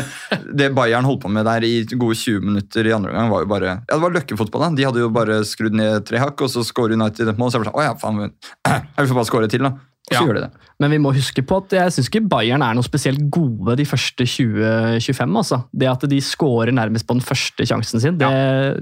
det 0.57 0.71
Bayern 0.77 1.05
holdt 1.05 1.21
på 1.25 1.29
med 1.33 1.45
der 1.45 1.65
i 1.69 1.85
gode 1.93 2.17
20 2.17 2.41
minutter 2.41 2.87
i 2.89 2.93
andre 2.97 3.11
omgang, 3.13 3.29
var 3.33 3.41
jo 3.45 3.49
bare 3.51 3.67
ja 3.75 3.77
det 3.97 4.01
var 4.01 4.15
løkkefotball. 4.17 4.63
da. 4.65 4.71
De 4.77 4.85
hadde 4.89 5.03
jo 5.05 5.11
bare 5.13 5.41
skrudd 5.45 5.77
ned 5.77 6.07
tre 6.09 6.19
hakk, 6.23 6.41
og 6.41 6.49
så 6.53 6.65
skårer 6.65 6.97
United 6.97 7.29
et 7.29 7.37
mål. 7.41 7.51
Så 7.53 7.61
er 7.61 7.65
det 7.65 7.73
sånn, 7.73 7.81
å 7.81 7.85
ja, 7.85 7.95
faen, 8.01 8.17
Vi 8.21 8.31
jeg 8.97 9.09
får 9.13 9.19
bare 9.21 9.29
skåre 9.33 9.49
til, 9.53 9.65
da. 9.69 9.73
Og 9.77 10.15
så 10.15 10.17
Ja. 10.17 10.27
gjør 10.27 10.35
de 10.41 10.41
det. 10.47 10.53
Men 10.81 10.91
vi 10.95 10.99
må 11.03 11.13
huske 11.13 11.43
på 11.45 11.59
at 11.61 11.75
jeg 11.77 11.93
syns 11.93 12.09
ikke 12.09 12.23
Bayern 12.31 12.63
er 12.65 12.75
noe 12.79 12.87
spesielt 12.87 13.21
gode 13.33 13.77
de 13.77 13.85
første 13.85 14.25
20-25. 14.25 15.37
altså. 15.37 15.59
Det 15.77 15.89
at 15.91 16.07
de 16.09 16.21
scorer 16.25 16.73
nærmest 16.73 17.07
på 17.09 17.17
den 17.19 17.25
første 17.25 17.67
sjansen 17.69 18.01
sin, 18.01 18.17
det, 18.21 18.31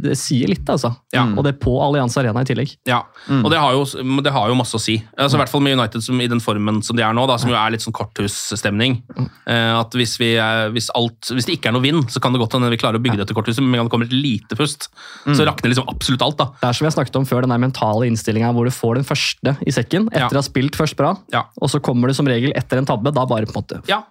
det 0.05 0.15
sier 0.21 0.49
litt. 0.53 0.69
altså. 0.71 0.93
Ja. 1.15 1.25
Og 1.35 1.43
det 1.45 1.55
er 1.55 1.59
på 1.63 1.75
Allianz 1.83 2.17
Arena 2.21 2.45
i 2.45 2.49
tillegg. 2.49 2.77
Ja, 2.89 3.03
og 3.43 3.51
det 3.51 3.59
har, 3.59 3.75
jo, 3.75 3.83
det 4.23 4.33
har 4.35 4.49
jo 4.53 4.57
masse 4.59 4.79
å 4.79 4.83
si. 4.83 4.99
Altså, 5.19 5.37
I 5.39 5.43
hvert 5.43 5.53
fall 5.53 5.65
med 5.67 5.77
United 5.79 6.05
som, 6.07 6.21
i 6.23 6.29
den 6.31 6.41
formen 6.45 6.81
som 6.87 6.97
de 6.99 7.03
er 7.03 7.17
nå, 7.17 7.27
da, 7.31 7.37
som 7.43 7.51
jo 7.51 7.59
er 7.59 7.75
litt 7.75 7.83
sånn 7.85 7.97
korthusstemning. 7.97 9.01
Mm. 9.19 9.29
at 9.49 9.95
hvis, 9.99 10.15
vi 10.21 10.31
hvis, 10.75 10.91
alt, 10.97 11.31
hvis 11.35 11.47
det 11.49 11.57
ikke 11.59 11.71
er 11.71 11.77
noe 11.77 11.83
vind, 11.85 12.05
så 12.13 12.21
kan 12.23 12.35
det 12.35 12.41
godt 12.43 12.55
hende 12.57 12.71
vi 12.73 12.79
klarer 12.81 13.01
å 13.01 13.03
bygge 13.03 13.19
dette 13.23 13.35
korthuset, 13.37 13.63
men 13.65 13.73
med 13.73 13.79
en 13.79 13.83
gang 13.85 13.89
det 13.91 13.95
kommer 13.97 14.09
et 14.11 14.15
lite 14.17 14.59
pust, 14.59 14.89
så 15.27 15.47
rakner 15.49 15.73
liksom 15.73 15.89
absolutt 15.91 16.23
alt. 16.27 16.39
da. 16.39 16.49
Det 16.63 16.69
er 16.71 16.79
som 16.79 16.85
vi 16.87 16.91
har 16.91 16.97
snakket 16.99 17.19
om 17.21 17.27
før, 17.29 17.47
den 17.49 17.55
mentale 17.63 18.07
innstillinga 18.11 18.53
hvor 18.55 18.69
du 18.69 18.75
får 18.75 19.01
den 19.01 19.07
første 19.09 19.57
i 19.67 19.75
sekken 19.75 20.09
etter 20.13 20.29
Ja. 20.29 20.31
å 20.31 20.43
ha 20.43 20.47
spilt 20.47 20.77
først 20.79 20.97
bra, 20.99 21.15
Ja. 21.35 21.45
og 21.61 21.71
så 21.73 21.81
kommer 21.89 22.13
det 22.13 22.19
som 22.21 22.29
regel 22.29 22.53
etter 22.59 22.83
en 22.83 22.87
tabbe. 22.89 23.13
Da 23.17 23.25
bare 23.29 23.49
på 23.49 23.57
en 23.57 23.63
måte 23.63 23.81
Ja, 23.89 24.03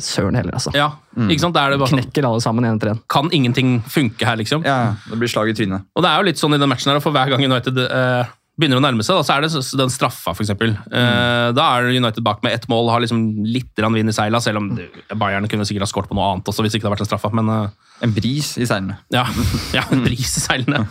Søren 0.00 0.36
heller, 0.38 0.54
altså. 0.56 0.70
ja. 0.76 0.86
ikke 1.28 1.42
sant? 1.42 1.52
Da 1.56 1.66
er 1.66 1.74
det 1.74 1.80
bare 1.82 1.90
sånn, 1.92 2.00
Knekker 2.00 2.24
alle 2.28 2.40
sammen 2.44 2.64
én 2.64 2.76
etter 2.78 2.92
én. 2.94 3.00
Kan 3.12 3.28
ingenting 3.34 3.74
funke 3.92 4.24
her, 4.24 4.38
liksom? 4.40 4.62
Ja, 4.64 4.94
Det 5.10 5.18
blir 5.20 5.28
slag 5.28 5.50
i 5.52 5.56
trynet. 5.58 5.84
Og 5.96 6.04
det 6.04 6.08
er 6.12 6.22
jo 6.22 6.28
litt 6.30 6.40
sånn 6.40 6.54
i 6.56 6.60
den 6.62 6.70
matchen 6.70 6.92
her, 6.94 7.00
for 7.04 7.12
hver 7.12 7.28
gang 7.34 7.44
United 7.44 7.76
uh, 7.82 8.24
begynner 8.56 8.78
å 8.80 8.84
nærme 8.84 9.04
seg, 9.04 9.18
da, 9.18 9.24
så 9.26 9.34
er 9.34 9.44
det 9.44 9.50
den 9.80 9.92
straffa, 9.92 10.32
eksempel. 10.36 10.74
Eh, 10.92 11.48
Da 11.56 11.66
er 11.76 11.88
United 11.92 12.24
bak 12.24 12.42
med 12.44 12.52
ett 12.56 12.66
mål, 12.68 12.90
har 12.92 13.00
liksom 13.04 13.22
litt 13.48 13.80
vind 13.80 14.12
i 14.12 14.16
seila, 14.16 14.40
selv 14.44 14.60
om 14.60 14.66
det- 14.76 14.88
Bayern 15.16 15.48
kunne 15.48 15.64
sikkert 15.68 15.86
ha 15.86 15.90
skåret 15.90 16.08
på 16.12 16.16
noe 16.16 16.28
annet 16.34 16.48
også, 16.52 16.62
hvis 16.64 16.76
ikke 16.76 16.84
det 16.84 16.90
hadde 16.90 16.96
vært 16.98 17.06
en 17.06 17.10
straffa. 17.12 17.32
men... 17.32 17.48
uh, 17.48 17.68
En 18.04 18.12
bris 18.12 18.52
i 18.58 18.66
seilene. 18.68 18.98
Ja, 19.14 19.24
ja 19.76 19.84
en 19.90 20.04
bris 20.04 20.36
i 20.36 20.44
seilene. 20.44 20.84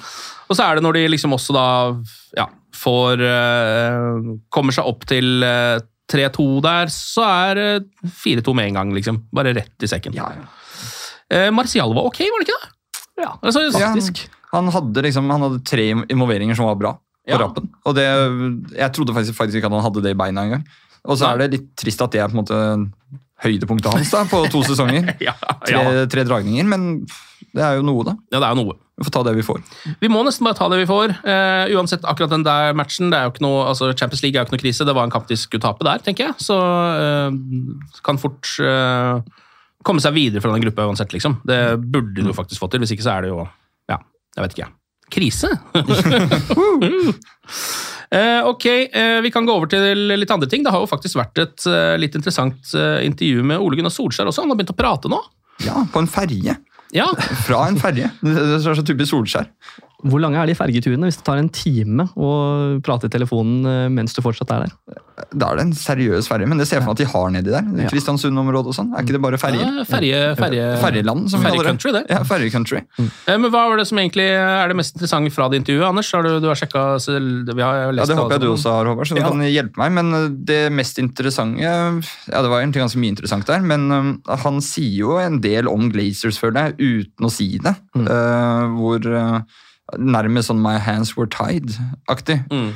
Og 0.50 0.58
så 0.58 0.66
er 0.66 0.76
det 0.78 0.84
når 0.84 0.98
de 1.00 1.08
liksom 1.14 1.34
også 1.38 1.54
da 1.56 1.66
ja, 2.38 2.48
får 2.76 3.22
uh, 3.24 4.38
Kommer 4.52 4.76
seg 4.76 4.90
opp 4.90 5.06
til 5.10 5.44
3-2 6.12 6.46
der, 6.66 6.92
så 6.94 7.24
er 7.28 7.56
det 7.56 7.70
4-2 8.24 8.54
med 8.58 8.68
en 8.72 8.80
gang, 8.82 8.92
liksom. 8.98 9.22
Bare 9.34 9.54
rett 9.58 9.86
i 9.86 9.90
sekken. 9.90 10.14
Ja, 10.18 10.28
ja. 10.36 10.50
Eh, 11.32 11.48
Martial 11.56 11.94
var 11.96 12.10
ok, 12.10 12.20
var 12.28 12.44
det 12.44 12.50
ikke 12.50 12.60
det? 12.60 12.72
Ja, 13.24 13.32
Altså, 13.42 13.62
Ja, 13.72 13.92
faktisk. 13.94 14.26
han, 14.52 14.68
hadde 14.76 15.04
liksom, 15.08 15.30
han 15.32 15.42
hadde 15.46 15.62
tre 15.68 15.90
involveringer 16.12 16.56
som 16.60 16.66
var 16.68 16.76
bra 16.80 16.94
på 16.98 17.32
Ja. 17.32 17.38
rappen. 17.38 17.70
Og 17.86 17.96
det, 17.96 18.08
jeg 18.76 18.92
trodde 18.98 19.14
faktisk, 19.16 19.36
faktisk 19.38 19.60
ikke 19.62 19.70
at 19.72 19.78
han 19.78 19.86
hadde 19.86 20.02
det 20.04 20.12
i 20.16 20.20
beina 20.20 20.44
engang. 20.48 20.66
Og 21.06 21.18
så 21.18 21.32
er 21.32 21.38
det 21.44 21.52
litt 21.56 21.70
trist 21.78 22.02
at 22.04 22.12
det 22.14 22.20
er 22.22 22.28
på 22.30 22.36
en 22.38 22.42
måte 22.44 22.58
høydepunktet 23.42 23.94
hans 23.96 24.12
da, 24.14 24.24
på 24.30 24.44
to 24.54 24.62
sesonger. 24.70 25.16
ja, 25.24 25.34
Tre, 25.66 25.80
ja. 25.80 26.06
tre 26.12 26.24
dragninger, 26.28 26.66
men 26.68 27.06
det 27.56 27.64
er 27.66 27.78
jo 27.80 27.84
noe, 27.84 28.06
da. 28.08 28.16
ja, 28.32 28.40
det 28.40 28.48
er 28.48 28.58
noe. 28.60 28.78
Vi 29.02 29.08
får 29.08 29.14
ta 29.16 29.22
det 29.26 29.34
vi 29.34 29.44
får. 29.44 29.62
Vi 30.00 30.10
må 30.14 30.22
nesten 30.24 30.46
bare 30.46 30.58
ta 30.60 30.68
det 30.70 30.78
vi 30.84 30.88
får. 30.90 31.14
Uh, 31.26 31.72
uansett 31.74 32.04
akkurat 32.06 32.32
den 32.36 32.46
der 32.46 32.76
matchen. 32.78 33.10
det 33.10 33.18
er 33.18 33.26
jo 33.26 33.34
ikke 33.34 33.44
noe, 33.44 33.64
altså 33.72 33.90
Champions 33.98 34.22
League 34.22 34.38
er 34.38 34.44
jo 34.44 34.48
ikke 34.48 34.56
noe 34.56 34.62
krise. 34.62 34.86
Det 34.86 34.94
var 34.94 35.08
en 35.08 35.14
kamp 35.14 35.26
de 35.30 35.38
skulle 35.40 35.64
tape 35.64 35.88
der, 35.88 36.04
tenker 36.06 36.30
jeg. 36.30 36.36
Så 36.46 36.58
uh, 36.58 37.34
kan 38.06 38.22
fort 38.22 38.52
uh, 38.62 39.24
komme 39.88 40.04
seg 40.04 40.14
videre 40.16 40.44
fra 40.44 40.54
den 40.54 40.64
gruppa 40.68 40.86
uansett, 40.86 41.16
liksom. 41.16 41.40
Det 41.50 41.58
burde 41.82 42.22
de 42.22 42.30
jo 42.30 42.38
faktisk 42.38 42.62
få 42.62 42.70
til. 42.70 42.84
Hvis 42.86 42.94
ikke 42.94 43.08
så 43.08 43.16
er 43.18 43.26
det 43.26 43.34
jo 43.34 43.42
Ja, 43.90 43.98
jeg 44.38 44.46
vet 44.46 44.60
ikke. 44.60 44.70
Krise? 45.18 45.56
Eh, 48.12 48.44
ok, 48.44 48.66
vi 49.24 49.30
kan 49.32 49.46
gå 49.48 49.54
over 49.56 49.70
til 49.72 50.02
litt 50.20 50.32
andre 50.36 50.50
ting. 50.52 50.66
Det 50.66 50.72
har 50.74 50.82
jo 50.84 50.88
faktisk 50.92 51.16
vært 51.16 51.40
et 51.40 51.68
litt 51.96 52.18
interessant 52.20 52.74
intervju 52.76 53.46
med 53.48 53.64
Ole 53.64 53.80
Gunnar 53.80 53.94
Solskjær 53.96 54.28
også. 54.28 54.44
Han 54.44 54.52
har 54.52 54.60
begynt 54.60 54.74
å 54.74 54.76
prate 54.76 55.08
nå. 55.08 55.22
Ja, 55.64 55.86
på 55.94 56.02
en 56.04 56.10
ferje. 56.12 56.58
Ja, 56.96 57.08
Fra 57.46 57.64
en 57.70 57.80
ferge. 57.80 58.10
Det 58.22 58.36
er 58.36 58.60
så 58.64 58.84
typisk 58.84 59.14
Solskjær. 59.14 59.48
Hvor 60.04 60.22
lange 60.24 60.40
er 60.42 60.50
de 60.50 60.56
fergeturene 60.58 61.08
hvis 61.10 61.20
det 61.20 61.26
tar 61.28 61.38
en 61.42 61.50
time 61.54 62.08
å 62.18 62.30
prate 62.86 63.06
i 63.10 63.14
telefonen 63.14 63.66
eh, 63.70 63.88
mens 63.94 64.16
du 64.18 64.22
fortsatt 64.26 64.50
er 64.56 64.66
der? 64.66 65.00
Da 65.38 65.52
er 65.52 65.60
det 65.60 65.66
en 65.68 65.74
seriøs 65.78 66.26
ferge, 66.32 66.48
men 66.50 66.58
det 66.58 66.66
ser 66.66 66.80
jeg 66.80 66.86
for 66.86 66.92
meg 66.92 66.98
at 66.98 67.02
de 67.04 67.10
har 67.12 67.28
nedi 67.36 67.52
der. 67.54 67.68
Ja. 67.84 67.90
Kristiansund-området 67.92 68.72
og 68.72 68.76
sånn. 68.78 68.90
Er 68.98 69.04
ikke 69.06 69.14
det 69.18 69.22
bare 69.22 69.38
ferger? 69.42 69.68
Eh, 69.84 69.86
Ferje, 69.92 70.22
ferje, 70.40 70.66
Ferjeland, 70.82 71.28
som 71.30 71.44
vi 71.44 71.52
kaller 71.52 71.78
det. 71.78 72.02
Ja, 72.10 72.22
ferje-country. 72.26 72.82
Eh, 72.98 73.38
Men 73.38 73.52
Hva 73.54 73.68
var 73.70 73.78
det 73.78 73.86
som 73.92 74.00
egentlig 74.02 74.26
er 74.34 74.72
det 74.72 74.78
mest 74.80 74.96
interessante 74.98 75.34
fra 75.36 75.48
det 75.52 75.62
intervjuet? 75.62 75.86
Anders? 75.92 76.10
Har 76.16 76.26
du, 76.26 76.32
du 76.42 76.48
har 76.50 76.58
sjekka 76.58 76.86
selv- 77.04 77.52
vi 77.54 77.62
har 77.62 77.92
lest 77.94 78.10
Ja, 78.10 78.16
Det 78.16 78.20
håper 78.22 78.38
jeg 78.40 78.46
du 78.48 78.50
også 78.56 78.74
har, 78.74 78.90
Håvard, 78.90 79.08
så 79.12 79.16
du 79.16 79.22
Ja. 79.22 79.30
kan 79.30 79.46
hjelpe 79.46 79.78
meg. 79.84 79.92
Men 80.00 80.14
uh, 80.14 80.28
det 80.52 80.62
mest 80.74 80.98
interessante 80.98 81.62
Ja, 81.62 81.92
det 82.42 82.50
var 82.50 82.62
egentlig 82.62 82.82
ganske 82.88 82.98
mye 83.02 83.14
interessant 83.14 83.46
der, 83.46 83.62
men 83.62 84.22
han 84.28 84.62
sier 84.62 84.98
jo 85.06 85.18
en 85.22 85.40
del 85.44 85.68
om 85.70 85.92
Glazers, 85.94 86.40
føler 86.42 86.72
jeg, 86.72 87.06
uten 87.12 87.28
å 87.28 87.32
si 87.32 87.58
det. 87.62 87.76
Uh, 87.96 88.72
hvor 88.80 89.06
uh, 89.06 89.42
Nærmest 90.00 90.52
sånn 90.52 90.62
My 90.64 90.78
hands 90.82 91.16
were 91.18 91.30
tied-aktig. 91.32 92.42
Mm. 92.52 92.72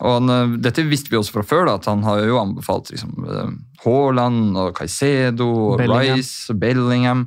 Og 0.00 0.12
han, 0.16 0.30
uh, 0.30 0.58
Dette 0.62 0.84
visste 0.88 1.12
vi 1.12 1.18
også 1.18 1.38
fra 1.38 1.46
før, 1.46 1.66
da, 1.68 1.78
at 1.80 1.88
han 1.90 2.04
har 2.06 2.22
jo 2.24 2.38
anbefalt 2.40 2.92
liksom, 2.92 3.16
uh, 3.26 3.48
Haaland 3.84 4.58
og 4.60 4.76
Caicedo 4.78 5.48
og 5.72 5.82
Bellingham. 5.82 6.20
Rice 6.20 6.52
og 6.54 6.60
Bellingham. 6.62 7.26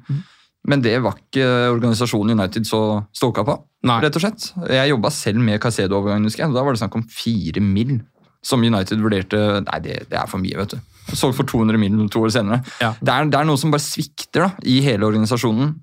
Men 0.63 0.83
det 0.83 0.95
var 1.03 1.17
ikke 1.19 1.45
organisasjonen 1.73 2.37
United 2.39 2.67
så 2.67 2.79
stoka 3.15 3.43
på, 3.43 3.57
Nei. 3.89 3.99
rett 4.05 4.15
og 4.15 4.23
slett. 4.23 4.47
Jeg 4.71 4.93
jobba 4.93 5.11
selv 5.11 5.43
med 5.43 5.59
Caicedo-overgangen, 5.59 6.29
husker 6.29 6.45
jeg. 6.45 6.55
Da 6.55 6.63
var 6.63 6.75
det 6.75 6.79
snakk 6.79 6.95
om 6.99 7.07
fire 7.11 7.63
mill. 7.63 7.97
Som 8.43 8.63
United 8.63 8.99
vurderte 8.99 9.39
Nei, 9.63 9.79
det, 9.83 10.01
det 10.11 10.17
er 10.19 10.27
for 10.27 10.39
mye, 10.43 10.55
vet 10.59 10.75
du. 10.75 10.79
Solgt 11.15 11.35
for 11.35 11.47
200 11.47 11.79
mill. 11.79 11.97
to 12.11 12.23
år 12.23 12.31
senere. 12.31 12.61
Ja. 12.79 12.93
Det, 12.99 13.11
er, 13.11 13.27
det 13.31 13.39
er 13.39 13.47
noe 13.47 13.59
som 13.59 13.71
bare 13.71 13.83
svikter 13.83 14.47
da, 14.47 14.49
i 14.67 14.79
hele 14.83 15.07
organisasjonen. 15.07 15.75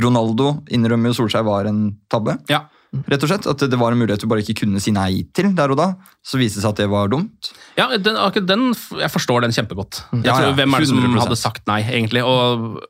Ronaldo 0.00 0.62
innrømmer 0.72 1.12
jo 1.12 1.20
Solskjær 1.20 1.44
var 1.46 1.68
en 1.68 1.90
tabbe. 2.12 2.38
Ja. 2.50 2.64
Rett 3.10 3.24
og 3.26 3.28
slett, 3.28 3.46
At 3.50 3.64
det 3.68 3.78
var 3.78 3.92
en 3.92 4.00
mulighet 4.00 4.22
du 4.22 4.28
bare 4.30 4.40
ikke 4.44 4.62
kunne 4.62 4.80
si 4.80 4.92
nei 4.94 5.26
til 5.36 5.50
der 5.56 5.74
og 5.74 5.80
da. 5.80 5.90
Så 6.24 6.40
viste 6.40 6.60
det 6.60 6.64
seg 6.64 6.72
at 6.72 6.80
det 6.80 6.88
var 6.92 7.10
dumt. 7.12 7.50
Ja, 7.76 7.90
den, 7.98 8.16
den, 8.48 8.70
jeg 9.02 9.12
forstår 9.12 9.44
den 9.44 9.52
kjempegodt. 9.52 10.00
Jeg 10.22 10.30
tror, 10.30 10.48
ja, 10.48 10.56
hvem 10.56 10.74
er 10.78 10.84
det 10.84 10.88
som 10.88 11.02
100%. 11.02 11.20
hadde 11.26 11.38
sagt 11.40 11.68
nei, 11.68 11.82
egentlig? 11.84 12.24
Og 12.24 12.80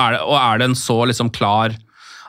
er 0.00 0.16
det, 0.16 0.24
og 0.24 0.36
er 0.38 0.62
det 0.62 0.70
en 0.70 0.78
så 0.78 1.02
liksom 1.10 1.32
klar 1.34 1.76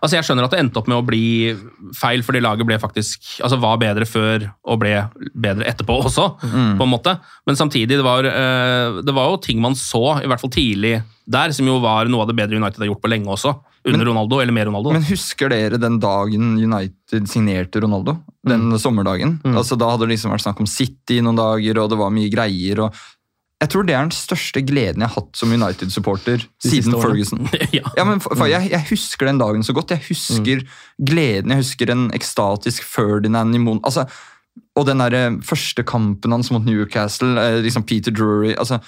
Altså 0.02 0.18
Jeg 0.18 0.26
skjønner 0.26 0.48
at 0.48 0.54
det 0.56 0.58
endte 0.64 0.80
opp 0.82 0.88
med 0.90 0.98
å 0.98 1.04
bli 1.06 1.52
feil, 1.94 2.24
fordi 2.26 2.40
laget 2.42 2.66
ble 2.66 2.80
faktisk, 2.82 3.36
altså 3.46 3.60
var 3.62 3.76
bedre 3.78 4.08
før 4.10 4.48
og 4.66 4.80
ble 4.82 4.96
bedre 5.38 5.68
etterpå 5.70 5.94
også. 6.08 6.24
på 6.42 6.88
en 6.88 6.90
måte. 6.90 7.14
Men 7.46 7.60
samtidig, 7.60 8.00
det 8.00 8.06
var, 8.08 8.26
eh, 8.26 8.98
det 9.06 9.14
var 9.14 9.30
jo 9.30 9.38
ting 9.46 9.62
man 9.62 9.78
så, 9.78 10.16
i 10.24 10.26
hvert 10.26 10.42
fall 10.42 10.50
tidlig 10.50 10.96
der, 11.30 11.54
som 11.54 11.70
jo 11.70 11.78
var 11.86 12.10
noe 12.10 12.26
av 12.26 12.32
det 12.32 12.38
bedre 12.40 12.58
United 12.58 12.82
har 12.82 12.90
gjort 12.90 13.04
på 13.06 13.12
lenge 13.14 13.30
også. 13.30 13.54
Under 13.88 14.06
Ronaldo, 14.06 14.40
eller 14.40 14.54
med 14.54 14.68
Ronaldo. 14.70 14.92
Men 14.94 15.06
husker 15.08 15.50
dere 15.50 15.80
den 15.82 15.98
dagen 16.02 16.54
United 16.60 17.30
signerte 17.30 17.82
Ronaldo? 17.82 18.20
Den 18.48 18.70
sommerdagen? 18.80 19.40
Altså 19.46 19.78
Da 19.80 19.90
hadde 19.90 20.06
det 20.06 20.16
liksom 20.16 20.34
vært 20.34 20.46
snakk 20.46 20.62
om 20.62 20.70
City 20.70 21.18
noen 21.26 21.40
dager, 21.40 21.80
og 21.82 21.90
det 21.90 21.98
var 21.98 22.14
mye 22.14 22.30
greier. 22.30 22.84
og 22.86 23.00
Jeg 23.62 23.74
tror 23.74 23.88
det 23.88 23.96
er 23.96 24.06
den 24.06 24.14
største 24.14 24.62
gleden 24.66 25.02
jeg 25.02 25.10
har 25.10 25.18
hatt 25.18 25.42
som 25.42 25.54
United-supporter 25.54 26.46
siden. 26.62 26.98
Ferguson. 27.02 27.48
ja. 27.78 27.86
Ja, 27.98 28.06
men 28.06 28.22
for, 28.22 28.38
for 28.38 28.50
jeg, 28.52 28.70
jeg 28.70 28.86
husker 28.92 29.30
den 29.32 29.42
dagen 29.42 29.66
så 29.66 29.74
godt. 29.74 29.96
Jeg 29.96 30.06
husker 30.10 30.62
gleden, 31.02 31.56
jeg 31.56 31.64
husker 31.64 31.94
en 31.94 32.12
ekstatisk 32.18 32.86
Ferdinand 32.86 33.58
i 33.58 33.62
Mon... 33.62 33.82
Altså, 33.82 34.06
og 34.76 34.86
den 34.88 35.02
der 35.02 35.16
eh, 35.16 35.40
første 35.48 35.84
kampen 35.88 36.34
hans 36.36 36.52
mot 36.54 36.66
Newcastle, 36.66 37.34
eh, 37.40 37.62
liksom 37.66 37.84
Peter 37.88 38.12
Drury 38.12 38.54
altså, 38.54 38.82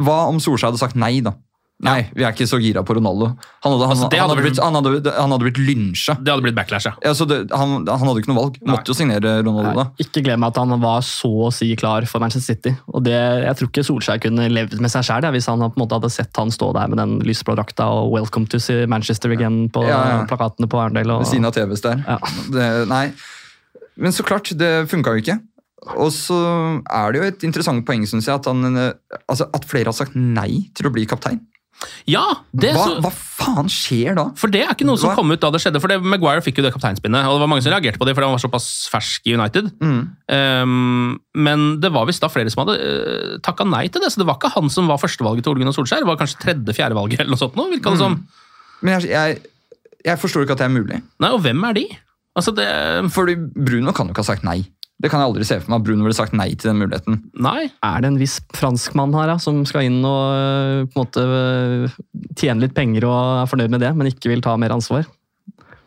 Hva 0.00 0.24
om 0.30 0.38
Solskjær 0.40 0.70
hadde 0.70 0.80
sagt 0.80 0.98
nei, 0.98 1.18
da? 1.24 1.34
Nei, 1.78 2.08
vi 2.10 2.24
er 2.26 2.32
ikke 2.34 2.46
så 2.50 2.58
gira 2.58 2.82
på 2.82 2.96
Ronaldo. 2.96 3.28
Han 3.62 3.70
hadde, 3.74 3.86
han, 3.86 3.92
Altså, 3.94 4.06
hadde 4.08 4.18
han 4.18 4.30
hadde 4.32 4.42
blitt, 4.42 4.58
han 4.58 4.74
hadde, 4.74 5.12
han 5.14 5.30
hadde 5.30 5.44
blitt 5.46 5.60
lynsja. 5.62 6.16
Det 6.18 6.32
hadde 6.32 6.42
blitt 6.42 6.56
backlash, 6.56 6.88
ja. 6.88 6.94
Ja, 7.06 7.12
så 7.14 7.22
det, 7.30 7.36
han, 7.54 7.84
han 7.86 8.02
hadde 8.08 8.18
ikke 8.24 8.32
noe 8.32 8.38
valg. 8.40 8.56
Måtte 8.66 8.90
jo 8.90 8.96
signere 8.98 9.36
Ronaldo 9.46 9.74
da. 9.76 9.84
Ikke 10.02 10.24
glem 10.26 10.42
at 10.48 10.58
han 10.58 10.74
var 10.82 11.04
så 11.06 11.30
å 11.46 11.52
si 11.54 11.68
klar 11.78 12.02
for 12.10 12.18
Manchester 12.24 12.56
City. 12.56 12.72
Og 12.90 13.04
det, 13.06 13.14
Jeg 13.14 13.54
tror 13.60 13.70
ikke 13.70 13.84
Solskjær 13.86 14.22
kunne 14.26 14.48
levd 14.50 14.74
med 14.82 14.90
seg 14.90 15.06
sjøl 15.06 15.28
hvis 15.36 15.46
han 15.52 15.62
på 15.62 15.70
en 15.70 15.82
måte 15.84 16.00
hadde 16.00 16.10
sett 16.10 16.40
han 16.42 16.50
stå 16.54 16.72
der 16.74 16.90
med 16.90 16.98
den 16.98 17.14
lysblå 17.28 17.54
drakta 17.54 17.86
og 17.94 18.10
'Welcome 18.10 18.48
to 18.50 18.58
Manchester 18.90 19.30
again' 19.30 19.68
på 19.70 19.84
Ja, 19.86 20.00
ja. 20.18 20.24
plakatene 20.26 20.66
på 20.66 20.80
Arendal. 20.82 21.10
og- 21.14 21.22
Ved 21.22 21.30
siden 21.30 21.46
av 21.46 21.54
TVs 21.54 21.80
der. 21.86 22.02
Ja. 22.08 22.18
Det, 22.50 22.88
nei. 22.88 23.12
Men 23.96 24.10
så 24.10 24.24
klart, 24.26 24.50
det 24.58 24.88
funka 24.90 25.14
jo 25.14 25.22
ikke. 25.22 25.38
Og 25.96 26.10
så 26.10 26.34
er 26.90 27.12
det 27.12 27.20
jo 27.22 27.26
et 27.28 27.44
interessant 27.46 27.86
poeng, 27.86 28.02
synes 28.06 28.26
jeg, 28.26 28.34
at, 28.34 28.44
han, 28.46 28.62
altså, 29.28 29.46
at 29.54 29.64
flere 29.64 29.86
har 29.86 29.92
sagt 29.92 30.16
nei 30.16 30.70
til 30.74 30.86
å 30.88 30.92
bli 30.92 31.06
kaptein. 31.06 31.40
Ja, 32.08 32.24
det 32.56 32.72
Hva, 32.74 32.84
så, 32.88 32.94
hva 33.04 33.10
faen 33.12 33.68
skjer 33.70 34.16
da? 34.18 34.24
For 34.38 34.50
det 34.50 34.62
er 34.64 34.72
ikke 34.72 34.86
noe 34.88 34.98
som 35.00 35.12
Hva? 35.12 35.18
kom 35.20 35.30
ut 35.30 35.42
da 35.42 35.50
det 35.54 35.60
skjedde. 35.62 35.80
For 35.82 35.92
det, 35.92 35.98
Maguire 36.02 36.42
fikk 36.44 36.58
jo 36.58 36.64
det 36.64 36.72
kapteinspinnet, 36.74 37.28
og 37.28 37.36
det 37.36 37.42
var 37.44 37.50
mange 37.52 37.64
som 37.64 37.74
reagerte 37.74 38.00
på 38.00 38.08
det, 38.08 38.16
fordi 38.16 38.28
han 38.28 38.34
var 38.34 38.42
såpass 38.42 38.68
fersk 38.92 39.28
i 39.30 39.36
United. 39.38 39.70
Mm. 39.84 40.00
Um, 40.32 41.12
men 41.38 41.68
det 41.82 41.92
var 41.94 42.08
visst 42.08 42.24
da 42.24 42.32
flere 42.32 42.50
som 42.52 42.64
hadde 42.64 42.78
uh, 42.80 43.36
takka 43.44 43.68
nei 43.68 43.86
til 43.92 44.02
det, 44.04 44.10
så 44.14 44.22
det 44.22 44.28
var 44.30 44.40
ikke 44.40 44.54
han 44.56 44.72
som 44.72 44.90
var 44.90 45.00
førstevalget 45.02 45.46
til 45.46 45.54
Ole 45.54 45.62
Gunnar 45.62 45.76
Solskjær. 45.76 46.02
Det 46.02 46.10
var 46.10 46.20
kanskje 46.20 46.42
tredje-fjerdevalget 46.46 47.22
eller 47.22 47.36
noe 47.36 47.42
sånt. 47.44 47.58
Nå, 47.58 47.68
virka 47.74 47.94
det 47.94 48.02
som. 48.02 48.18
Men 48.82 48.98
jeg, 48.98 49.12
jeg, 49.12 49.38
jeg 50.08 50.22
forstår 50.22 50.46
ikke 50.46 50.58
at 50.58 50.64
det 50.64 50.70
er 50.70 50.74
mulig. 50.74 51.02
Nei, 51.22 51.32
og 51.34 51.42
hvem 51.44 51.62
er 51.70 51.78
de? 51.78 51.86
Altså, 52.38 52.54
det 52.54 52.68
Fordi 53.14 53.34
Bruno 53.36 53.94
kan 53.94 54.08
jo 54.08 54.14
ikke 54.14 54.24
ha 54.24 54.30
sagt 54.32 54.46
nei. 54.46 54.60
Det 54.98 55.10
kan 55.12 55.22
jeg 55.22 55.30
aldri 55.30 55.46
se 55.46 55.60
for 55.62 55.70
meg 55.70 55.78
at 55.78 55.86
Bruno 55.86 56.06
ville 56.06 56.16
sagt 56.16 56.34
nei 56.34 56.48
til 56.58 56.72
den 56.72 56.80
muligheten. 56.80 57.20
Nei. 57.38 57.68
Er 57.86 58.00
det 58.02 58.10
en 58.10 58.18
viss 58.18 58.40
franskmann 58.58 59.14
her 59.14 59.30
da, 59.30 59.36
som 59.42 59.60
skal 59.68 59.86
inn 59.86 60.00
og 60.02 60.22
øh, 60.34 60.88
på 60.90 60.96
en 60.96 61.04
måte 61.04 61.22
øh, 61.22 62.00
tjene 62.34 62.64
litt 62.64 62.74
penger 62.74 63.06
og 63.06 63.44
er 63.44 63.52
fornøyd 63.52 63.76
med 63.76 63.84
det, 63.84 63.92
men 63.94 64.10
ikke 64.10 64.32
vil 64.32 64.42
ta 64.42 64.56
mer 64.58 64.74
ansvar? 64.74 65.06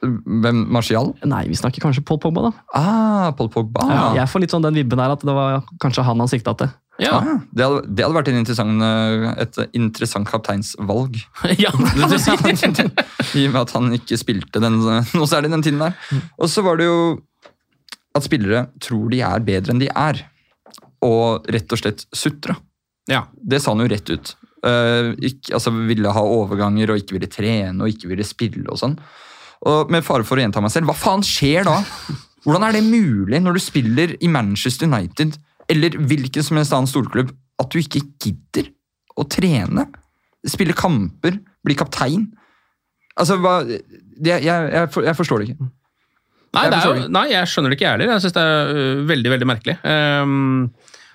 Hvem? 0.01 0.64
Martial? 0.74 1.12
Nei, 1.28 1.43
vi 1.51 1.57
snakker 1.59 1.84
kanskje 1.84 2.01
Paul 2.07 2.22
Pogba, 2.24 2.47
da. 2.47 2.51
Ah, 2.74 3.28
Paul 3.38 3.51
Pogba. 3.53 3.84
Ja, 3.86 4.05
jeg 4.22 4.32
får 4.32 4.45
litt 4.45 4.55
sånn 4.55 4.64
den 4.66 4.80
vibben 4.80 5.01
her 5.03 5.14
at 5.14 5.26
det 5.28 5.36
var 5.36 5.59
kanskje 5.84 6.05
han 6.07 6.24
han 6.24 6.32
sikta 6.32 6.55
til. 6.57 6.72
Ja. 7.01 7.18
Ah, 7.20 7.43
det, 7.51 7.66
hadde, 7.66 7.82
det 7.89 8.05
hadde 8.05 8.16
vært 8.16 8.32
en 8.32 8.39
interessant, 8.39 8.86
eh, 8.86 9.28
et 9.43 9.59
interessant 9.78 10.30
kapteinsvalg. 10.30 11.20
ja, 11.64 11.74
det. 11.76 12.88
I 13.36 13.45
og 13.45 13.53
med 13.53 13.59
at 13.62 13.76
han 13.76 13.91
ikke 13.99 14.20
spilte 14.22 14.64
den, 14.64 14.80
noe 14.80 15.30
særlig 15.30 15.51
den 15.53 15.68
tiden 15.68 15.84
der. 15.84 15.99
Og 16.39 16.49
så 16.51 16.64
var 16.66 16.82
det 16.82 16.89
jo 16.89 16.97
at 18.18 18.26
spillere 18.26 18.66
tror 18.84 19.09
de 19.12 19.22
er 19.26 19.43
bedre 19.45 19.74
enn 19.74 19.82
de 19.82 19.89
er. 19.89 20.22
Og 21.05 21.47
rett 21.51 21.74
og 21.74 21.82
slett 21.82 22.05
sutre. 22.14 22.55
Ja. 23.09 23.26
Det 23.34 23.62
sa 23.62 23.74
han 23.74 23.84
jo 23.84 23.89
rett 23.91 24.12
ut. 24.12 24.34
Uh, 24.62 25.18
ikke, 25.26 25.55
altså 25.57 25.72
Ville 25.74 26.12
ha 26.14 26.22
overganger 26.22 26.91
og 26.93 26.99
ikke 27.01 27.16
ville 27.16 27.30
trene 27.32 27.82
og 27.82 27.89
ikke 27.89 28.12
ville 28.12 28.26
spille 28.28 28.68
og 28.70 28.78
sånn. 28.78 28.97
Og 29.70 29.89
Med 29.93 30.05
fare 30.05 30.26
for 30.28 30.38
å 30.38 30.43
gjenta 30.43 30.62
meg 30.62 30.74
selv, 30.74 30.89
hva 30.89 30.97
faen 30.97 31.26
skjer 31.26 31.66
da? 31.68 31.80
Hvordan 32.45 32.68
er 32.68 32.78
det 32.78 32.86
mulig 32.86 33.41
når 33.41 33.57
du 33.57 33.62
spiller 33.62 34.14
i 34.18 34.30
Manchester 34.32 34.89
United 34.89 35.38
eller 35.72 35.95
hvilken 36.09 36.43
som 36.43 36.57
helst 36.57 36.74
annen 36.76 36.89
storklubb, 36.89 37.30
at 37.62 37.70
du 37.72 37.80
ikke 37.80 38.01
gidder 38.20 38.72
å 39.16 39.28
trene? 39.30 39.86
Spille 40.49 40.74
kamper, 40.78 41.38
bli 41.62 41.78
kaptein? 41.78 42.26
Altså, 43.20 43.38
hva 43.38 43.59
det, 44.22 44.39
jeg, 44.41 44.72
jeg, 44.74 44.89
jeg 45.05 45.18
forstår 45.18 45.41
det 45.41 45.51
ikke. 45.51 45.70
Nei, 46.52 46.66
det 46.68 46.80
er 46.82 46.88
jo, 46.89 47.10
nei, 47.16 47.28
jeg 47.32 47.47
skjønner 47.47 47.72
det 47.72 47.78
ikke 47.80 47.86
jeg 47.88 47.95
heller. 47.95 48.10
Jeg 48.18 48.24
syns 48.26 48.36
det 48.36 48.41
er 48.43 48.72
øh, 48.76 49.04
veldig 49.08 49.32
veldig 49.38 49.47
merkelig. 49.47 49.78
Um, 49.88 50.72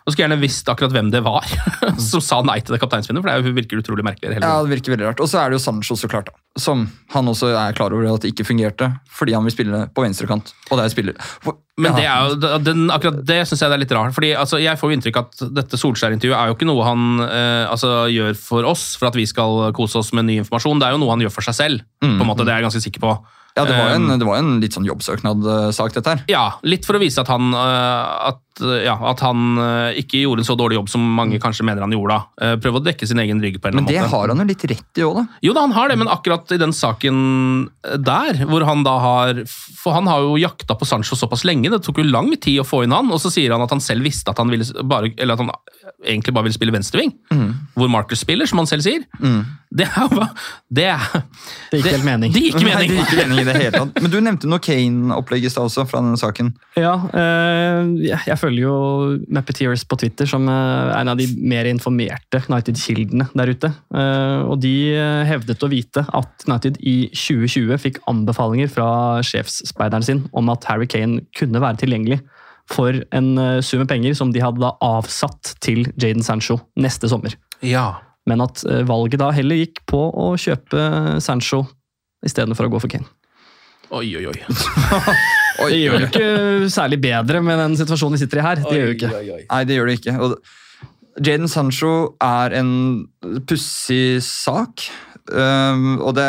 og 0.07 0.15
skulle 0.15 0.29
gjerne 0.29 0.39
visst 0.39 0.69
akkurat 0.71 0.93
hvem 0.95 1.09
det 1.11 1.19
var 1.27 1.43
som 2.11 2.23
sa 2.23 2.37
nei 2.47 2.61
til 2.63 2.77
det 2.77 2.79
kapteinspinnet, 2.79 3.25
for 3.25 3.27
det 3.27 3.51
er 3.51 3.57
virker 3.57 3.81
utrolig 3.83 4.05
merkelig. 4.07 4.37
Ja, 4.39 4.53
det 4.63 4.71
virker 4.71 4.95
veldig 4.95 5.09
rart. 5.09 5.23
Og 5.25 5.27
så 5.29 5.41
er 5.43 5.51
det 5.51 5.59
jo 5.59 5.63
Sancho, 5.65 5.97
så 5.99 6.07
klart. 6.09 6.31
da. 6.31 6.39
Som 6.63 6.85
han 7.11 7.27
også 7.33 7.51
er 7.51 7.75
klar 7.77 7.91
over 7.93 8.07
at 8.13 8.23
det 8.23 8.31
ikke 8.31 8.47
fungerte, 8.47 8.87
fordi 9.13 9.35
han 9.35 9.43
vil 9.45 9.53
spille 9.57 9.81
på 9.91 10.05
venstrekant. 10.07 10.53
Og 10.71 10.79
der 10.79 10.93
spiller 10.95 11.19
For- 11.43 11.59
Men 11.77 11.91
ja. 11.93 11.97
det 11.99 12.07
er 12.07 12.21
jo, 12.23 12.61
den, 12.65 12.85
akkurat 12.95 13.19
det 13.27 13.41
syns 13.51 13.61
jeg 13.67 13.69
det 13.73 13.77
er 13.77 13.83
litt 13.83 13.93
rart. 13.99 14.15
fordi 14.17 14.31
altså, 14.39 14.63
Jeg 14.63 14.79
får 14.79 14.89
jo 14.93 14.97
inntrykk 14.97 15.19
at 15.25 15.43
dette 15.59 15.77
Solskjær-intervjuet 15.83 16.39
er 16.39 16.53
jo 16.53 16.55
ikke 16.57 16.71
noe 16.71 16.87
han 16.87 17.03
eh, 17.27 17.67
altså, 17.69 18.07
gjør 18.15 18.39
for 18.39 18.65
oss 18.71 18.95
for 18.97 19.11
at 19.11 19.19
vi 19.19 19.27
skal 19.27 19.73
kose 19.77 19.99
oss 20.01 20.15
med 20.17 20.31
ny 20.31 20.39
informasjon. 20.41 20.79
Det 20.81 20.87
er 20.87 20.95
jo 20.95 21.03
noe 21.03 21.13
han 21.19 21.27
gjør 21.27 21.35
for 21.35 21.51
seg 21.51 21.59
selv. 21.59 21.83
på 22.01 22.15
en 22.15 22.25
måte, 22.31 22.47
Det 22.47 22.55
er 22.55 22.63
jeg 22.63 22.71
ganske 22.71 22.87
sikker 22.87 23.03
på. 23.03 23.13
Ja, 23.57 23.65
det 23.65 23.77
var, 23.77 23.95
en, 23.97 24.11
det 24.21 24.27
var 24.29 24.37
en 24.37 24.59
litt 24.61 24.77
sånn 24.77 24.85
jobbsøknad-sak, 24.85 25.95
dette 25.97 26.13
her. 26.13 26.25
Ja, 26.29 26.47
litt 26.69 26.85
for 26.85 26.99
å 26.99 27.01
vise 27.01 27.23
at 27.23 27.31
han, 27.33 27.55
eh, 27.57 28.35
at, 28.57 28.63
eh, 28.65 28.85
ja, 28.87 28.95
at 29.11 29.21
han 29.21 29.59
eh, 29.61 29.99
ikke 30.03 30.23
gjorde 30.25 30.41
en 30.41 30.49
så 30.49 30.57
dårlig 30.59 30.79
jobb 30.79 30.89
som 30.89 31.05
mange 31.17 31.39
kanskje 31.43 31.65
mener 31.69 31.85
han 31.85 31.93
gjorde. 31.93 32.17
da. 32.17 32.47
Eh, 32.47 32.57
Prøve 32.63 32.81
å 32.81 32.85
dekke 32.85 33.07
sin 33.07 33.21
egen 33.21 33.41
rygg 33.43 33.61
på 33.61 33.69
en 33.69 33.77
Men 33.77 33.85
eller 33.85 33.93
det 33.93 33.99
annen 34.01 34.11
måte. 34.11 34.21
har 34.21 34.29
han 34.35 34.43
jo 34.43 34.49
litt 34.51 34.65
rett 34.73 35.01
i 35.01 35.05
òg, 35.07 35.15
da. 35.21 35.27
Jo 35.45 35.53
da, 35.57 35.61
han 35.67 35.73
har 35.77 35.89
det, 35.93 35.99
men 36.01 36.09
akkurat 36.09 36.53
i 36.57 36.59
den 36.63 36.73
saken 36.73 37.21
der, 38.05 38.41
hvor 38.49 38.65
han 38.67 38.83
da 38.87 38.97
har 39.03 39.43
For 39.47 39.93
han 39.95 40.07
har 40.11 40.21
jo 40.25 40.37
jakta 40.41 40.75
på 40.79 40.87
Sancho 40.89 41.17
såpass 41.17 41.45
lenge, 41.45 41.71
det 41.71 41.83
tok 41.85 41.99
jo 42.03 42.09
lang 42.09 42.33
tid 42.37 42.61
å 42.61 42.67
få 42.67 42.85
inn 42.85 42.93
han, 42.97 43.11
og 43.13 43.21
så 43.23 43.31
sier 43.33 43.53
han 43.55 43.63
at 43.63 43.71
han 43.71 43.81
selv 43.85 44.03
visste 44.07 44.31
at 44.33 44.39
han 44.43 44.51
ville 44.51 44.65
bare 44.87 45.13
Eller 45.17 45.35
at 45.37 45.43
han 45.45 45.53
egentlig 46.07 46.35
bare 46.35 46.45
ville 46.49 46.57
spille 46.57 46.73
venstreving, 46.75 47.13
hvor 47.77 47.89
Marcus 47.91 48.21
spiller, 48.25 48.47
som 48.47 48.59
han 48.59 48.67
selv 48.71 48.83
sier. 48.87 49.05
Det 49.77 49.85
er 49.85 50.07
jo 50.07 50.23
Det 50.73 50.85
Det 51.71 51.81
gikk 51.83 51.89
helt 51.91 52.05
mening. 52.07 52.33
Det 52.33 52.41
gikk 52.45 52.61
mening. 52.65 52.77
Nei, 52.77 52.87
det 52.89 52.97
gikk 53.03 53.17
mening 53.19 53.41
i 53.43 53.45
det 53.49 53.57
hele 53.59 53.73
tatt. 53.75 53.99
Men 54.03 54.13
du 54.13 54.17
nevnte 54.23 54.49
noe 54.51 54.63
Kane-opplegg 54.63 55.45
i 55.45 55.51
stad 55.53 55.67
også, 55.69 55.85
fra 55.91 56.01
denne 56.01 56.17
saken. 56.21 56.53
Ja, 56.79 56.95
øh, 57.11 57.91
jeg 58.07 58.21
jeg 58.31 58.39
følger 58.47 58.65
jo 58.65 58.77
Mappeteers 59.33 59.85
på 59.89 59.99
Twitter, 60.01 60.29
som 60.31 60.47
eh, 60.51 60.93
er 60.93 61.01
en 61.01 61.13
av 61.13 61.19
de 61.19 61.27
mer 61.37 61.69
informerte 61.71 62.41
United-kildene 62.47 63.29
der 63.37 63.53
ute. 63.53 63.71
Eh, 63.95 64.41
og 64.47 64.61
de 64.63 64.75
eh, 64.95 65.27
hevdet 65.29 65.65
å 65.67 65.71
vite 65.73 66.07
at 66.07 66.47
United 66.47 66.79
i 66.87 66.97
2020 67.13 67.83
fikk 67.83 68.01
anbefalinger 68.11 68.71
fra 68.73 68.89
sjefsspeideren 69.27 70.07
sin 70.07 70.25
om 70.37 70.51
at 70.55 70.67
Harry 70.71 70.89
Kane 70.91 71.25
kunne 71.37 71.63
være 71.63 71.83
tilgjengelig 71.85 72.23
for 72.71 72.97
en 73.15 73.29
sum 73.63 73.85
med 73.85 73.91
penger 73.93 74.17
som 74.19 74.33
de 74.35 74.41
hadde 74.43 74.59
da 74.59 74.73
avsatt 74.83 75.53
til 75.63 75.85
Jaden 75.95 76.25
Sancho 76.27 76.59
neste 76.83 77.07
sommer. 77.13 77.37
Ja. 77.63 78.01
Men 78.27 78.43
at 78.43 78.65
valget 78.89 79.23
da 79.23 79.29
heller 79.31 79.61
gikk 79.61 79.85
på 79.87 80.01
å 80.11 80.33
kjøpe 80.35 81.21
Sancho 81.23 81.63
istedenfor 82.27 82.67
å 82.67 82.73
gå 82.75 82.81
for 82.83 82.91
Kane. 82.91 83.07
Oi, 83.95 84.07
oi, 84.19 84.27
oi. 84.27 84.39
Oi, 85.65 85.71
Det 85.73 85.79
gjør 85.81 85.95
det 86.03 86.09
ikke 86.11 86.71
særlig 86.73 86.99
bedre 87.01 87.41
med 87.41 87.57
den 87.63 87.77
situasjonen 87.79 88.19
vi 88.19 88.21
sitter 88.21 88.43
i 88.43 88.45
her. 88.45 88.61
Det 88.61 88.77
gjør 88.77 88.91
det 88.91 88.97
ikke. 88.99 89.11
Nei, 89.49 89.61
det 89.65 89.79
gjør 89.79 89.89
det 89.89 89.95
ikke. 90.01 90.15
Og 90.21 91.23
Jaden 91.25 91.49
Sancho 91.49 91.93
er 92.21 92.57
en 92.59 92.73
pussig 93.49 94.19
sak. 94.27 94.85
Um, 95.33 95.97
og 96.05 96.13
det 96.19 96.29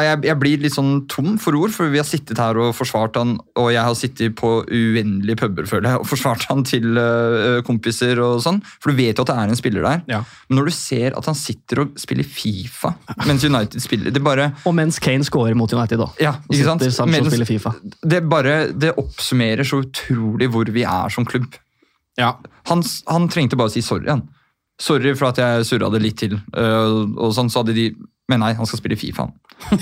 jeg, 0.00 0.18
jeg 0.24 0.38
blir 0.40 0.60
litt 0.62 0.72
sånn 0.72 1.06
tom 1.12 1.34
for 1.42 1.52
ord, 1.58 1.70
for 1.74 1.90
vi 1.92 1.98
har 2.00 2.06
sittet 2.08 2.38
her 2.40 2.56
og 2.56 2.70
forsvart 2.74 3.16
han, 3.20 3.34
og 3.60 3.68
jeg 3.74 3.82
har 3.84 3.94
sittet 3.98 4.34
på 4.38 4.50
uendelige 4.64 5.36
puber, 5.42 5.66
føler 5.68 5.90
jeg, 5.90 6.00
og 6.00 6.08
forsvart 6.08 6.46
han 6.48 6.62
til 6.64 6.96
uh, 6.96 7.60
kompiser 7.66 8.20
og 8.24 8.40
sånn. 8.44 8.62
For 8.80 8.92
du 8.92 8.96
vet 9.02 9.18
jo 9.20 9.26
at 9.26 9.32
det 9.32 9.36
er 9.42 9.52
en 9.52 9.58
spiller 9.60 9.84
der. 9.84 10.00
Ja. 10.08 10.20
Men 10.48 10.60
når 10.60 10.70
du 10.70 10.74
ser 10.76 11.18
at 11.18 11.28
han 11.28 11.36
sitter 11.38 11.82
og 11.84 11.98
spiller 12.00 12.24
Fifa 12.24 12.94
mens 13.26 13.44
United 13.44 13.82
spiller 13.82 14.10
Det 14.14 14.22
bare 14.24 14.48
Og 14.68 14.74
mens 14.76 14.98
Kane 15.02 15.24
scorer 15.26 15.54
mot 15.58 15.72
United, 15.72 15.98
da. 16.00 16.08
Ja, 16.22 16.32
ikke 16.48 16.64
sant? 16.66 16.82
og 16.88 17.08
Mens- 17.12 17.28
spiller 17.28 17.48
FIFA. 17.48 17.72
det 18.14 18.22
bare 18.28 18.54
Det 18.72 18.94
oppsummerer 19.00 19.64
så 19.68 19.82
utrolig 19.84 20.48
hvor 20.52 20.70
vi 20.72 20.82
er 20.88 21.08
som 21.12 21.24
klubb. 21.28 21.50
Ja. 22.18 22.34
Han, 22.70 22.82
han 23.08 23.28
trengte 23.32 23.56
bare 23.58 23.70
å 23.70 23.74
si 23.74 23.82
sorry. 23.84 24.08
han. 24.10 24.22
Sorry 24.80 25.12
for 25.18 25.28
at 25.30 25.38
jeg 25.40 25.66
surra 25.68 25.90
det 25.92 26.00
litt 26.02 26.18
til. 26.22 26.38
uh, 26.56 27.04
og 27.18 27.32
sånn, 27.36 27.50
så 27.52 27.60
hadde 27.62 27.74
de, 27.76 27.90
Men 28.30 28.40
nei, 28.44 28.52
han 28.56 28.66
skal 28.68 28.78
spille 28.80 28.96
Fifa. 28.98 29.26
Han, 29.26 29.34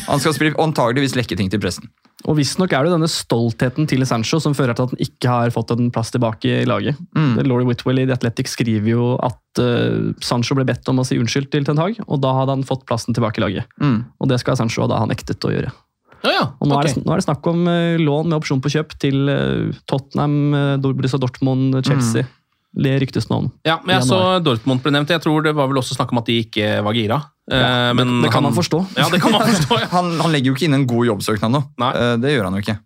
han 0.06 0.22
skal 0.22 0.36
spille 0.36 0.58
antageligvis 0.60 1.16
lekke 1.18 1.38
ting 1.38 1.50
til 1.52 1.62
pressen. 1.62 1.90
Og 2.28 2.36
visstnok 2.36 2.74
er 2.76 2.84
det 2.84 2.92
denne 2.92 3.08
stoltheten 3.08 3.86
til 3.88 4.04
Sancho 4.08 4.40
som 4.44 4.52
fører 4.56 4.76
til 4.76 4.84
at 4.84 4.92
han 4.92 5.02
ikke 5.06 5.32
har 5.32 5.52
fått 5.54 5.72
en 5.72 5.88
plass 5.94 6.12
tilbake 6.12 6.60
i 6.62 6.66
laget. 6.68 6.98
Mm. 7.16 7.38
Laurie 7.46 7.68
Whitwell 7.68 8.02
i 8.02 8.04
The 8.04 8.18
Athletic 8.18 8.50
skriver 8.52 8.90
jo 8.92 9.06
at 9.24 9.62
uh, 9.62 10.10
Sancho 10.24 10.56
ble 10.58 10.66
bedt 10.68 10.88
om 10.92 11.00
å 11.00 11.06
si 11.08 11.16
unnskyld 11.20 11.48
til 11.54 11.64
Ten 11.64 11.80
Hag, 11.80 12.02
og 12.06 12.20
da 12.20 12.34
hadde 12.36 12.58
han 12.58 12.66
fått 12.68 12.84
plassen 12.88 13.16
tilbake 13.16 13.40
i 13.40 13.46
laget. 13.46 13.78
Mm. 13.80 14.02
Og 14.20 14.32
det 14.32 14.40
skal 14.42 14.58
Sancho 14.60 14.84
ha 14.84 14.90
da 14.92 15.00
han 15.00 15.08
nektet 15.12 15.48
å 15.48 15.54
gjøre. 15.54 15.72
Ja, 16.20 16.34
ja. 16.34 16.44
Og 16.60 16.68
nå, 16.68 16.76
okay. 16.76 16.90
er, 16.90 16.98
det, 16.98 17.06
nå 17.06 17.14
er 17.14 17.22
det 17.22 17.24
snakk 17.24 17.48
om 17.48 17.64
uh, 17.64 17.96
lån 18.00 18.28
med 18.28 18.36
opsjon 18.36 18.60
på 18.60 18.74
kjøp 18.74 18.92
til 19.00 19.32
uh, 19.32 19.80
Tottenham, 19.88 20.36
uh, 20.52 20.76
Dortmund, 20.76 21.80
Chelsea. 21.86 22.26
Mm. 22.28 22.36
Det 22.72 22.92
ryktes 23.02 23.26
navn. 23.30 23.48
Ja, 23.66 23.80
men 23.84 23.96
jeg 23.96 24.06
så 24.06 24.38
Dortmund 24.46 24.82
ble 24.84 24.92
nevnt. 24.94 25.10
Jeg 25.10 25.20
tror 25.24 25.42
det 25.42 25.54
var 25.58 25.66
vel 25.66 25.80
også 25.80 25.96
snakk 25.96 26.12
om 26.14 26.20
at 26.22 26.28
de 26.30 26.36
ikke 26.44 26.68
var 26.86 26.94
gira. 26.94 27.16
Ja, 27.50 27.92
men 27.98 28.20
det 28.22 28.30
kan 28.30 28.44
han- 28.44 28.52
man 28.52 28.54
forstå. 28.54 28.78
Ja, 28.96 29.08
det 29.10 29.18
kan 29.20 29.32
man 29.34 29.42
forstå. 29.50 29.80
Ja. 29.80 29.88
Han, 29.96 30.12
han 30.20 30.30
legger 30.32 30.52
jo 30.52 30.54
ikke 30.54 30.68
inn 30.68 30.74
en 30.78 30.86
god 30.86 31.06
jobbsøknad 31.08 31.50
nå. 31.50 31.64
Nei. 31.82 31.90
Eh, 31.98 32.16
det 32.22 32.36
gjør 32.36 32.46
han 32.46 32.54
jo 32.54 32.62
ikke. 32.62 32.76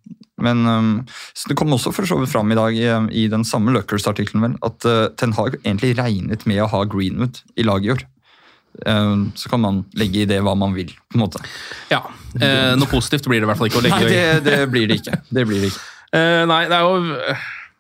Men 0.45 0.65
så 1.37 1.49
Det 1.49 1.57
kom 1.57 1.71
også 1.77 1.93
for 1.95 2.09
så 2.09 2.17
vidt 2.19 2.33
fram 2.33 2.51
i 2.51 2.57
dag 2.59 2.75
i, 2.75 2.89
i 3.25 3.29
den 3.31 3.45
samme 3.47 3.71
Luckers-artikkelen 3.77 4.57
at 4.67 4.85
øh, 4.89 5.05
Ten 5.17 5.33
Hag 5.37 5.61
egentlig 5.63 5.93
regnet 6.01 6.43
med 6.51 6.59
å 6.65 6.67
ha 6.73 6.81
Greenwood 6.91 7.39
i 7.57 7.63
laget 7.63 7.87
i 7.87 7.93
år. 7.95 8.03
Ehm, 8.91 9.29
så 9.39 9.49
kan 9.53 9.61
man 9.63 9.85
legge 9.95 10.25
i 10.25 10.27
det 10.27 10.41
hva 10.43 10.57
man 10.59 10.75
vil. 10.75 10.91
på 10.91 11.15
en 11.21 11.23
måte. 11.23 11.39
ja. 11.93 12.01
Eh, 12.41 12.73
noe 12.75 12.91
positivt 12.91 13.29
blir 13.31 13.39
det 13.39 13.47
i 13.47 13.51
hvert 13.53 13.61
fall 13.61 13.69
ikke 13.71 13.79
å 13.79 13.85
legge 13.87 14.01
Nei, 14.01 14.09
i. 14.11 14.15
det, 14.17 14.45
det 14.49 14.57
blir 14.73 14.89
det 14.91 14.97
ikke. 15.05 15.21
Det 15.31 15.45
blir 15.47 15.61
det 15.61 15.71
ikke. 15.75 15.85
Eh, 16.15 16.45
nei, 16.47 16.61
det 16.71 16.77
er 16.77 16.85
jo 16.87 17.15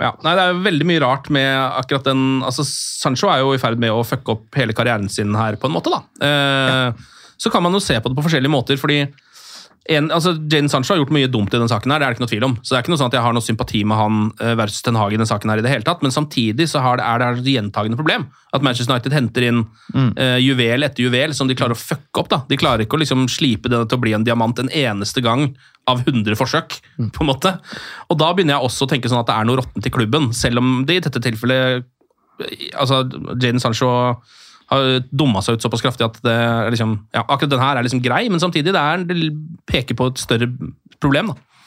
ja, 0.03 0.11
nei, 0.24 0.32
det 0.34 0.42
er 0.45 0.62
veldig 0.64 0.86
mye 0.90 1.03
rart 1.05 1.28
med 1.30 1.51
akkurat 1.78 2.09
den 2.09 2.42
altså 2.42 2.64
Sancho 2.66 3.28
er 3.30 3.45
jo 3.45 3.53
i 3.55 3.61
ferd 3.62 3.78
med 3.78 3.95
å 3.95 4.01
fucke 4.07 4.34
opp 4.34 4.59
hele 4.59 4.74
karrieren 4.74 5.07
sin 5.12 5.34
her, 5.38 5.55
på 5.61 5.68
en 5.70 5.76
måte. 5.76 5.92
da. 5.95 6.01
Eh, 6.26 7.05
Så 7.38 7.51
kan 7.51 7.62
man 7.62 7.72
jo 7.74 7.80
se 7.82 7.95
på 8.01 8.09
det 8.11 8.16
på 8.18 8.24
forskjellige 8.26 8.51
måter. 8.51 8.76
fordi 8.78 9.05
en, 9.85 10.07
altså 10.16 10.32
Jaden 10.39 10.70
Sancho 10.72 10.95
har 10.95 11.03
gjort 11.03 11.12
mye 11.12 11.28
dumt 11.28 11.53
i 11.53 11.59
den 11.61 11.68
saken, 11.68 11.93
her, 11.93 12.01
det 12.01 12.07
er 12.07 12.14
det 12.14 12.16
ikke 12.16 12.24
noe 12.24 12.32
tvil 12.32 12.47
om. 12.47 12.55
Så 12.62 12.72
det 12.72 12.78
er 12.78 12.85
ikke 12.85 12.93
noe 12.95 13.01
sånn 13.03 13.11
at 13.11 13.16
jeg 13.18 13.24
har 13.26 13.35
noe 13.37 13.45
sympati 13.45 13.82
med 13.85 13.99
han 14.01 14.22
eh, 14.41 14.55
versus 14.57 14.85
Ten 14.85 14.97
Hag 14.97 15.12
i 15.12 15.18
den 15.20 15.28
saken 15.28 15.53
her 15.53 15.61
i 15.61 15.64
det 15.66 15.72
hele 15.72 15.85
tatt. 15.85 16.01
Men 16.05 16.14
samtidig 16.14 16.70
så 16.72 16.80
har 16.85 17.01
det, 17.01 17.05
er 17.05 17.20
det 17.20 17.43
et 17.43 17.51
gjentagende 17.53 17.99
problem. 18.01 18.24
At 18.57 18.64
Manchester 18.64 18.95
United 18.95 19.16
henter 19.16 19.49
inn 19.51 19.61
eh, 20.16 20.39
juvel 20.41 20.87
etter 20.89 21.05
juvel 21.05 21.37
som 21.37 21.51
de 21.51 21.57
klarer 21.59 21.76
å 21.76 21.80
fucke 21.80 22.22
opp. 22.22 22.30
da. 22.32 22.41
De 22.49 22.59
klarer 22.61 22.87
ikke 22.87 22.97
å 22.97 23.03
liksom 23.03 23.26
slipe 23.32 23.68
den 23.68 23.85
til 23.85 24.01
å 24.01 24.05
bli 24.07 24.14
en 24.16 24.24
diamant 24.24 24.62
en 24.62 24.72
eneste 24.72 25.20
gang 25.24 25.51
av 25.91 26.01
100 26.07 26.39
forsøk. 26.41 26.78
på 27.12 27.26
en 27.26 27.28
måte. 27.35 27.53
Og 28.09 28.16
da 28.22 28.30
begynner 28.32 28.57
jeg 28.57 28.70
også 28.70 28.89
å 28.89 28.93
tenke 28.95 29.12
sånn 29.12 29.20
at 29.20 29.28
det 29.28 29.37
er 29.37 29.51
noe 29.51 29.61
råttent 29.61 29.91
i 29.91 29.93
klubben, 29.93 30.30
selv 30.32 30.64
om 30.64 30.78
det 30.89 30.97
i 30.97 31.05
dette 31.05 31.20
tilfellet 31.20 31.85
altså 32.74 33.05
Jaden 33.39 33.61
Sancho 33.62 33.91
har 34.72 35.04
dumma 35.12 35.42
seg 35.44 35.58
ut 35.58 35.64
såpass 35.64 35.84
kraftig 35.84 36.06
at 36.06 36.18
det 36.24 36.34
er 36.34 36.72
liksom, 36.72 36.96
ja, 37.14 37.24
akkurat 37.24 37.52
den 37.52 37.62
her 37.62 37.78
er 37.78 37.86
liksom 37.86 38.02
grei, 38.04 38.24
men 38.32 38.42
samtidig 38.42 38.72
det, 38.74 38.80
er, 38.80 39.04
det 39.08 39.30
peker 39.68 39.98
på 39.98 40.10
et 40.12 40.20
større 40.22 40.50
problem. 41.02 41.32
da. 41.32 41.64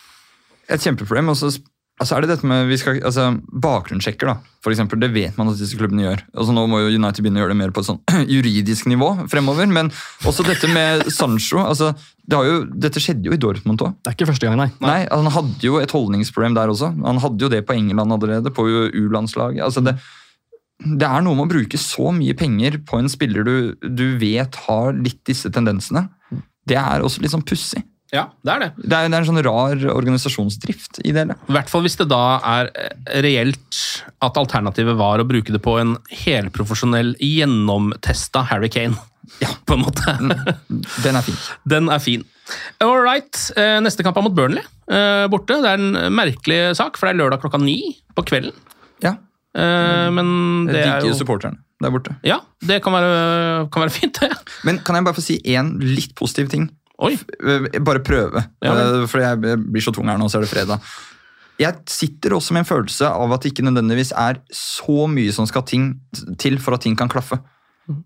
Et 0.74 0.84
kjempeproblem. 0.84 1.32
Og 1.32 1.38
så 1.40 1.52
altså 1.98 2.18
er 2.18 2.26
det 2.26 2.36
dette 2.36 2.48
med 2.50 2.68
vi 2.70 2.78
skal, 2.78 3.00
altså, 3.06 3.30
Bakgrunnssjekker, 3.64 4.30
da, 4.30 4.58
for 4.64 4.74
eksempel, 4.74 5.00
det 5.02 5.10
vet 5.16 5.38
man 5.40 5.50
at 5.50 5.58
disse 5.60 5.78
klubbene 5.80 6.04
gjør. 6.04 6.22
Altså 6.36 6.54
Nå 6.54 6.66
må 6.70 6.82
jo 6.84 6.92
United 6.94 7.24
begynne 7.24 7.42
å 7.42 7.46
gjøre 7.46 7.56
det 7.56 7.62
mer 7.62 7.74
på 7.74 7.84
et 7.84 7.90
sånn 7.90 8.02
juridisk 8.36 8.90
nivå 8.92 9.14
fremover. 9.32 9.70
Men 9.72 9.90
også 10.28 10.46
dette 10.48 10.70
med 10.74 11.08
Sancho. 11.14 11.64
altså, 11.64 11.94
det 12.28 12.38
har 12.38 12.50
jo, 12.50 12.60
Dette 12.88 13.02
skjedde 13.04 13.30
jo 13.30 13.36
i 13.36 13.42
Dortmund 13.42 13.82
òg. 13.86 13.98
Det 14.02 14.12
er 14.12 14.20
ikke 14.20 14.30
første 14.34 14.50
gang, 14.50 14.60
nei. 14.60 14.70
Nei, 14.84 15.02
Han 15.14 15.32
hadde 15.34 15.64
jo 15.64 15.82
et 15.82 15.94
holdningsproblem 15.96 16.58
der 16.58 16.74
også. 16.74 16.92
Han 17.06 17.22
hadde 17.24 17.48
jo 17.48 17.52
det 17.54 17.64
på 17.68 17.78
England 17.78 18.18
allerede, 18.18 18.54
på 18.54 18.68
U-landslaget. 18.68 19.64
altså 19.66 19.86
det 19.86 19.98
det 20.84 21.08
er 21.10 21.24
noe 21.26 21.34
med 21.40 21.48
å 21.48 21.52
bruke 21.56 21.78
så 21.82 22.12
mye 22.14 22.36
penger 22.38 22.78
på 22.86 23.00
en 23.02 23.10
spiller 23.10 23.44
du, 23.48 23.56
du 23.82 24.06
vet 24.22 24.56
har 24.68 24.94
litt 24.94 25.24
disse 25.26 25.50
tendensene. 25.54 26.06
Det 26.68 26.78
er 26.78 27.02
også 27.02 27.24
litt 27.24 27.34
sånn 27.34 27.46
pussig. 27.48 27.82
Ja, 28.14 28.30
det 28.46 28.54
er 28.54 28.62
det. 28.62 28.68
Det 28.78 28.94
er, 28.96 29.10
det 29.10 29.18
er 29.18 29.24
en 29.24 29.28
sånn 29.28 29.42
rar 29.44 29.82
organisasjonsdrift 29.92 31.02
i 31.04 31.12
det. 31.12 31.26
hele. 31.26 31.36
I 31.50 31.56
hvert 31.58 31.72
fall 31.72 31.84
hvis 31.84 31.98
det 32.00 32.06
da 32.08 32.22
er 32.40 32.70
eh, 32.72 32.94
reelt 33.26 33.80
at 34.24 34.38
alternativet 34.40 34.96
var 35.00 35.20
å 35.20 35.26
bruke 35.28 35.52
det 35.52 35.60
på 35.66 35.74
en 35.82 35.98
helprofesjonell, 36.24 37.16
gjennomtesta 37.20 38.46
Harry 38.52 38.70
Kane. 38.74 38.96
Ja, 39.44 39.50
på 39.68 39.76
en 39.76 39.82
måte. 39.84 40.14
Den 41.04 41.18
er 41.20 41.26
fin. 41.26 41.36
Den 41.74 41.90
er 41.92 42.00
fin. 42.00 42.22
All 42.80 43.02
right. 43.04 43.36
eh, 43.60 43.76
Neste 43.84 44.06
kamp 44.08 44.16
er 44.18 44.24
mot 44.24 44.32
Burnley 44.38 44.64
eh, 44.88 45.26
borte. 45.30 45.58
Det 45.60 45.68
er 45.74 45.82
en 45.84 46.14
merkelig 46.16 46.60
sak, 46.80 46.96
for 46.96 47.10
det 47.10 47.12
er 47.12 47.20
lørdag 47.26 47.42
klokka 47.44 47.60
ni 47.60 47.76
på 48.16 48.24
kvelden. 48.30 48.56
Ja. 49.04 49.18
Eh, 49.56 50.10
Men 50.12 50.66
det 50.68 50.84
er 50.86 51.02
jo 51.08 51.14
supporterne 51.18 51.58
der 51.82 51.92
borte. 51.94 52.16
Ja, 52.26 52.40
det 52.66 52.82
kan 52.84 52.94
være, 52.94 53.70
kan 53.72 53.84
være 53.86 53.94
fint, 53.94 54.18
det. 54.20 54.32
Men 54.68 54.80
kan 54.86 54.96
jeg 54.98 55.06
bare 55.06 55.14
få 55.18 55.22
si 55.24 55.38
én 55.46 55.76
litt 55.82 56.16
positiv 56.18 56.50
ting? 56.50 56.70
Oi. 57.00 57.14
Eh, 57.14 57.68
Bare 57.86 58.02
prøve, 58.02 58.42
Ja. 58.66 58.74
Eh, 58.74 59.04
for 59.08 59.22
jeg 59.22 59.38
blir 59.70 59.82
så 59.86 59.94
tung 59.94 60.10
her 60.10 60.18
nå, 60.18 60.26
så 60.30 60.40
er 60.40 60.48
det 60.48 60.50
fredag. 60.54 60.82
Jeg 61.62 61.74
sitter 61.90 62.34
også 62.38 62.54
med 62.54 62.66
en 62.66 62.70
følelse 62.70 63.06
av 63.10 63.32
at 63.34 63.42
det 63.42 63.52
ikke 63.54 63.66
nødvendigvis 63.66 64.12
er 64.14 64.38
så 64.54 65.08
mye 65.10 65.32
som 65.34 65.46
skal 65.50 65.64
ting 65.66 65.96
til 66.38 66.58
for 66.62 66.74
at 66.78 66.82
ting 66.86 66.96
kan 66.98 67.10
klaffe. 67.10 67.40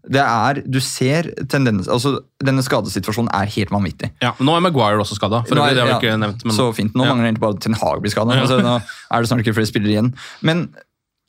Det 0.05 0.21
er, 0.21 0.61
Du 0.69 0.77
ser 0.79 1.31
tendens, 1.49 1.87
altså 1.89 2.19
Denne 2.43 2.61
skadesituasjonen 2.61 3.31
er 3.33 3.49
helt 3.49 3.71
vanvittig. 3.73 4.11
Ja, 4.21 4.31
Nå 4.39 4.53
er 4.55 4.61
Maguire 4.61 4.99
også 5.01 5.15
skada. 5.17 5.41
Ja. 5.49 6.17
Men, 6.17 6.53
Så 6.53 6.67
fint. 6.77 6.93
Nå 6.93 7.03
Ja. 7.03 7.09
mangler 7.15 7.31
egentlig 7.31 7.41
bare 7.41 7.57
Ten 7.59 7.73
Hag 7.73 7.99
blir 8.03 8.11
skada. 8.13 8.31
Ja. 8.37 8.41
Altså, 8.45 8.59
nå 8.61 8.75
er 8.77 9.19
det 9.19 9.27
snart 9.31 9.41
ikke 9.41 9.55
flere 9.57 9.71
spillere 9.71 9.95
igjen. 9.95 10.13
Men 10.43 10.67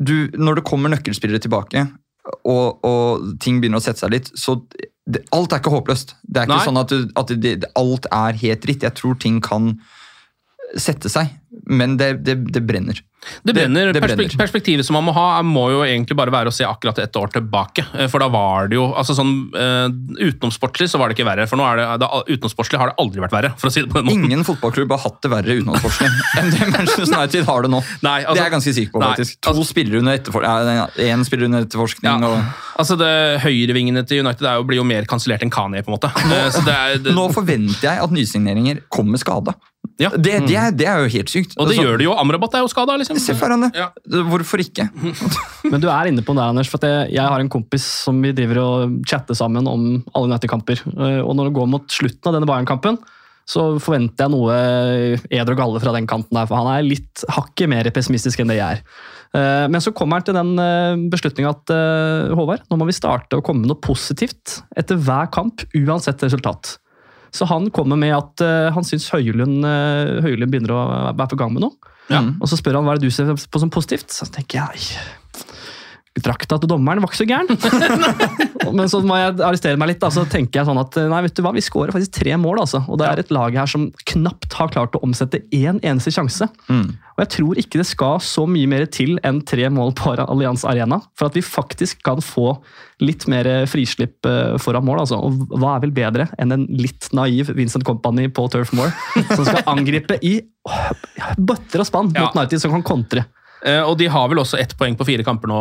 du, 0.02 0.16
når 0.38 0.60
det 0.60 0.66
kommer 0.68 0.92
nøkkelspillere 0.92 1.42
tilbake, 1.42 1.86
og, 2.46 2.82
og 2.86 3.32
ting 3.42 3.60
begynner 3.62 3.80
å 3.80 3.84
sette 3.84 4.04
seg 4.04 4.14
litt, 4.14 4.30
så 4.38 4.58
det, 5.02 5.24
Alt 5.34 5.54
er 5.54 5.62
ikke 5.62 5.72
håpløst. 5.74 6.14
Det 6.22 6.42
er 6.42 6.46
ikke 6.46 6.60
Nei. 6.60 6.66
sånn 6.68 6.78
at, 6.78 6.92
du, 6.92 7.08
at 7.18 7.32
det, 7.42 7.56
alt 7.78 8.06
er 8.14 8.38
helt 8.38 8.62
dritt. 8.62 8.84
Jeg 8.86 8.94
tror 8.98 9.16
ting 9.18 9.40
kan 9.42 9.72
sette 10.80 11.10
seg, 11.12 11.28
men 11.68 11.96
det, 12.00 12.14
det, 12.24 12.34
det 12.52 12.62
brenner. 12.64 12.96
Det 13.46 13.52
brenner. 13.54 13.86
Det- 13.92 13.92
det 13.94 14.00
Perspek 14.02 14.16
brenner. 14.18 14.38
Perspektivet 14.40 14.86
som 14.86 14.94
man 14.96 15.04
må 15.04 15.12
ha, 15.14 15.42
må 15.46 15.66
jo 15.70 15.82
egentlig 15.84 16.16
bare 16.18 16.32
være 16.34 16.50
å 16.50 16.54
se 16.54 16.64
akkurat 16.66 16.98
ett 16.98 17.14
år 17.20 17.28
tilbake. 17.36 17.84
Eh, 17.94 18.08
For 18.10 18.18
da 18.18 18.26
var 18.32 18.66
det 18.72 18.74
jo 18.80 18.86
altså 18.98 19.14
sånn 19.14 19.30
uh, 19.54 19.86
Utenomsportslig 20.18 20.88
så 20.90 20.98
var 20.98 21.08
det 21.12 21.16
ikke 21.18 21.26
verre. 21.28 21.44
For 21.46 21.60
nå 21.60 21.66
er 21.68 21.78
det, 21.78 21.84
da, 22.02 22.08
utenomsportslig 22.26 22.80
har 22.80 22.90
det 22.90 22.96
aldri 23.04 23.22
vært 23.22 23.36
verre. 23.36 23.52
for 23.60 23.68
å 23.68 23.72
si 23.74 23.84
det 23.84 23.92
på 23.92 24.00
den 24.00 24.08
måten. 24.08 24.24
Ingen 24.26 24.42
fotballklubb 24.48 24.90
har 24.96 25.02
hatt 25.04 25.20
det 25.22 25.30
verre 25.34 25.58
utenomsportslig 25.60 26.10
enn 26.40 26.50
det 26.56 26.70
Manchester 26.72 27.06
United 27.12 27.46
har 27.52 27.62
det 27.68 27.72
nå. 27.76 27.82
Nei, 28.02 28.16
altså- 28.24 28.34
det 28.34 28.40
er 28.42 28.48
jeg 28.48 28.54
ganske 28.56 28.74
sikker 28.80 28.92
på. 28.96 29.02
Nei, 29.04 29.12
faktisk. 29.14 29.38
To 29.46 29.66
spillere 29.68 30.02
under 30.02 30.18
etterforskning, 30.18 30.80
ja, 30.80 30.88
én 31.12 31.26
spiller 31.28 31.50
under 31.52 31.66
etterforskning. 31.68 32.26
og... 32.26 32.38
Altså, 32.82 32.96
det 32.98 33.12
Høyrevingene 33.44 34.02
til 34.08 34.24
United 34.24 34.48
jo, 34.48 34.64
blir 34.66 34.80
jo 34.80 34.86
mer 34.88 35.04
kansellert 35.06 35.44
enn 35.44 35.52
Kanye, 35.52 35.84
på 35.84 35.92
en 35.92 35.98
måte. 36.00 36.08
Nå, 36.26 36.38
Så 36.56 36.64
det 36.66 36.74
er, 36.74 36.96
det, 37.04 37.12
Nå 37.14 37.28
forventer 37.36 37.84
jeg 37.92 38.02
at 38.02 38.10
nysigneringer 38.16 38.80
kommer 38.90 39.20
skada. 39.20 39.54
Ja. 40.00 40.08
Det, 40.16 40.32
det, 40.48 40.56
er, 40.56 40.70
det 40.74 40.86
er 40.88 41.02
jo 41.04 41.10
helt 41.12 41.30
sykt. 41.30 41.52
og 41.58 41.66
det 41.68 41.74
Altså, 41.76 41.84
gjør 41.84 41.98
det 42.00 42.06
jo. 42.06 42.14
Amrabat 42.18 42.54
er 42.58 42.62
jo 42.64 42.70
skada, 42.72 42.96
liksom. 43.00 43.18
Se 43.20 43.34
foran 43.38 43.66
det. 43.66 43.72
Ja. 43.76 43.90
Hvorfor 44.30 44.62
ikke? 44.64 44.88
Men 45.72 45.80
du 45.82 45.88
er 45.92 46.08
inne 46.10 46.24
på 46.26 46.34
det, 46.38 46.42
Anders. 46.44 46.70
for 46.72 46.80
at 46.82 46.88
jeg, 46.88 47.12
jeg 47.18 47.26
har 47.28 47.40
en 47.44 47.50
kompis 47.52 47.84
som 48.06 48.20
vi 48.24 48.32
driver 48.36 48.62
og 48.62 48.96
chatter 49.08 49.36
sammen 49.38 49.68
om 49.70 49.88
alle 50.14 50.30
United-kamper. 50.32 50.82
Eh, 50.92 51.20
Og 51.22 51.34
når 51.38 51.50
det 51.50 51.56
går 51.60 51.68
mot 51.74 51.86
slutten 51.92 52.30
av 52.30 52.38
denne 52.38 52.48
Bayern-kampen, 52.48 52.98
så 53.52 53.64
forventer 53.82 54.22
jeg 54.28 54.30
noe 54.32 54.54
eder 55.26 55.50
og 55.56 55.58
galle 55.58 55.80
fra 55.82 55.92
den 55.96 56.06
kanten 56.06 56.36
der, 56.38 56.46
for 56.46 56.60
han 56.62 56.68
er 56.76 56.84
litt 56.86 57.24
hakket 57.34 57.68
mer 57.72 57.88
pessimistisk 57.94 58.38
enn 58.42 58.52
det 58.52 58.60
jeg 58.60 58.78
er. 58.78 58.84
Eh, 59.34 59.64
Men 59.72 59.82
så 59.82 59.90
kommer 59.96 60.20
han 60.20 60.26
til 60.28 60.36
den 60.38 61.08
beslutninga 61.10 61.50
at 61.56 61.72
eh, 61.74 62.34
Håvard, 62.38 62.62
nå 62.70 62.78
må 62.78 62.86
vi 62.88 62.94
starte 62.96 63.38
å 63.40 63.42
komme 63.44 63.64
med 63.64 63.72
noe 63.72 63.82
positivt 63.82 64.60
etter 64.78 64.94
hver 65.00 65.26
kamp, 65.34 65.64
uansett 65.74 66.22
resultat. 66.22 66.76
Så 67.32 67.48
han 67.48 67.70
kommer 67.72 67.96
med 68.00 68.12
at 68.16 68.44
uh, 68.44 68.68
han 68.76 68.84
syns 68.84 69.08
Høylund, 69.14 69.64
uh, 69.64 70.20
Høylund 70.24 70.52
begynner 70.52 70.74
å 70.76 70.82
være 71.16 71.30
på 71.32 71.40
gang 71.40 71.54
med 71.54 71.64
noe. 71.64 71.92
Og 72.12 72.48
så 72.50 72.58
spør 72.58 72.76
han 72.76 72.84
hva 72.84 72.96
er 72.96 73.00
det 73.00 73.08
du 73.08 73.14
ser 73.14 73.30
på 73.32 73.60
som 73.62 73.72
positivt. 73.72 74.12
Så 74.12 74.28
tenker 74.28 74.66
jeg 74.66 74.90
Drakta 76.12 76.58
til 76.60 76.68
dommeren 76.68 77.00
var 77.00 77.08
ikke 77.08 77.22
så 77.22 77.24
gæren. 77.24 77.48
Men 78.76 78.88
så 78.92 78.98
må 79.04 79.16
jeg 79.16 79.38
arrestere 79.40 79.78
meg 79.80 79.88
litt. 79.94 80.00
Da. 80.02 80.10
Så 80.12 80.26
tenker 80.28 80.60
jeg 80.60 80.68
sånn 80.68 80.80
at 80.80 80.98
nei, 81.08 81.22
vet 81.24 81.34
du 81.38 81.40
hva, 81.44 81.54
vi 81.56 81.62
skårer 81.64 81.94
faktisk 81.94 82.12
tre 82.20 82.36
mål. 82.40 82.60
Altså. 82.66 82.82
Og 82.92 83.00
det 83.00 83.08
er 83.08 83.22
et 83.22 83.32
lag 83.32 83.56
her 83.56 83.70
som 83.70 83.88
knapt 84.12 84.52
har 84.58 84.68
klart 84.74 84.98
å 84.98 85.02
omsette 85.06 85.40
én 85.56 85.80
eneste 85.80 86.12
sjanse. 86.14 86.50
Og 86.68 87.22
jeg 87.24 87.30
tror 87.36 87.58
ikke 87.64 87.80
det 87.80 87.88
skal 87.88 88.20
så 88.24 88.44
mye 88.48 88.68
mer 88.70 88.84
til 88.92 89.16
enn 89.24 89.40
tre 89.48 89.66
mål 89.72 89.94
på 89.98 90.12
Allianz 90.20 90.66
Arena 90.68 91.00
for 91.18 91.28
at 91.30 91.36
vi 91.36 91.42
faktisk 91.44 92.04
kan 92.06 92.20
få 92.24 92.54
litt 93.02 93.24
mer 93.32 93.48
frislipp 93.72 94.28
eh, 94.28 94.54
foran 94.62 94.84
mål. 94.86 95.02
Altså. 95.06 95.16
Og 95.18 95.48
hva 95.56 95.74
er 95.78 95.84
vel 95.88 95.96
bedre 95.96 96.28
enn 96.40 96.52
en 96.54 96.68
litt 96.76 97.08
naiv 97.16 97.50
Vincent 97.56 97.88
Company 97.88 98.28
på 98.32 98.46
Turf 98.52 98.72
Moor 98.76 98.92
som 99.32 99.46
skal 99.48 99.64
angripe 99.72 100.20
i 100.22 100.38
bøtter 101.40 101.82
og 101.82 101.88
spann 101.88 102.12
Ja. 102.14 102.28
mot 102.28 102.36
United, 102.36 102.60
som 102.62 102.70
kan 102.76 102.84
kontre. 102.86 103.24
Eh, 103.64 103.82
Og 103.86 103.96
de 104.00 104.08
har 104.10 104.28
vel 104.28 104.40
også 104.42 104.58
ett 104.58 104.74
poeng 104.78 104.96
på 104.98 105.06
fire 105.06 105.24
kamper 105.26 105.50
nå, 105.50 105.58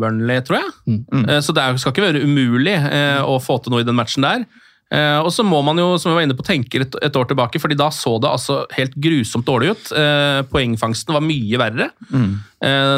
Burnley, 0.00 0.42
tror 0.46 0.60
jeg. 0.60 0.70
Mm. 0.90 1.24
Så 1.44 1.54
det 1.54 1.64
skal 1.78 1.94
ikke 1.94 2.06
være 2.08 2.22
umulig 2.26 2.74
eh, 2.74 3.20
å 3.22 3.38
få 3.42 3.60
til 3.62 3.74
noe 3.74 3.84
i 3.84 3.86
den 3.88 3.96
matchen 3.98 4.26
der. 4.26 4.46
Eh, 4.94 5.18
Og 5.22 5.30
så 5.32 5.44
må 5.46 5.60
man 5.66 5.78
jo, 5.78 5.92
som 5.98 6.10
jeg 6.10 6.18
var 6.18 6.26
inne 6.26 6.36
på, 6.38 6.46
tenke 6.46 6.82
et, 6.82 6.96
et 7.02 7.16
år 7.20 7.28
tilbake, 7.30 7.60
fordi 7.62 7.78
da 7.78 7.90
så 7.94 8.16
det 8.22 8.30
altså 8.30 8.64
helt 8.74 8.96
grusomt 8.96 9.46
dårlig 9.46 9.74
ut. 9.74 9.92
Eh, 9.94 10.40
Poengfangsten 10.50 11.14
var 11.14 11.22
mye 11.24 11.60
verre. 11.62 11.90
Mm. 12.10 12.32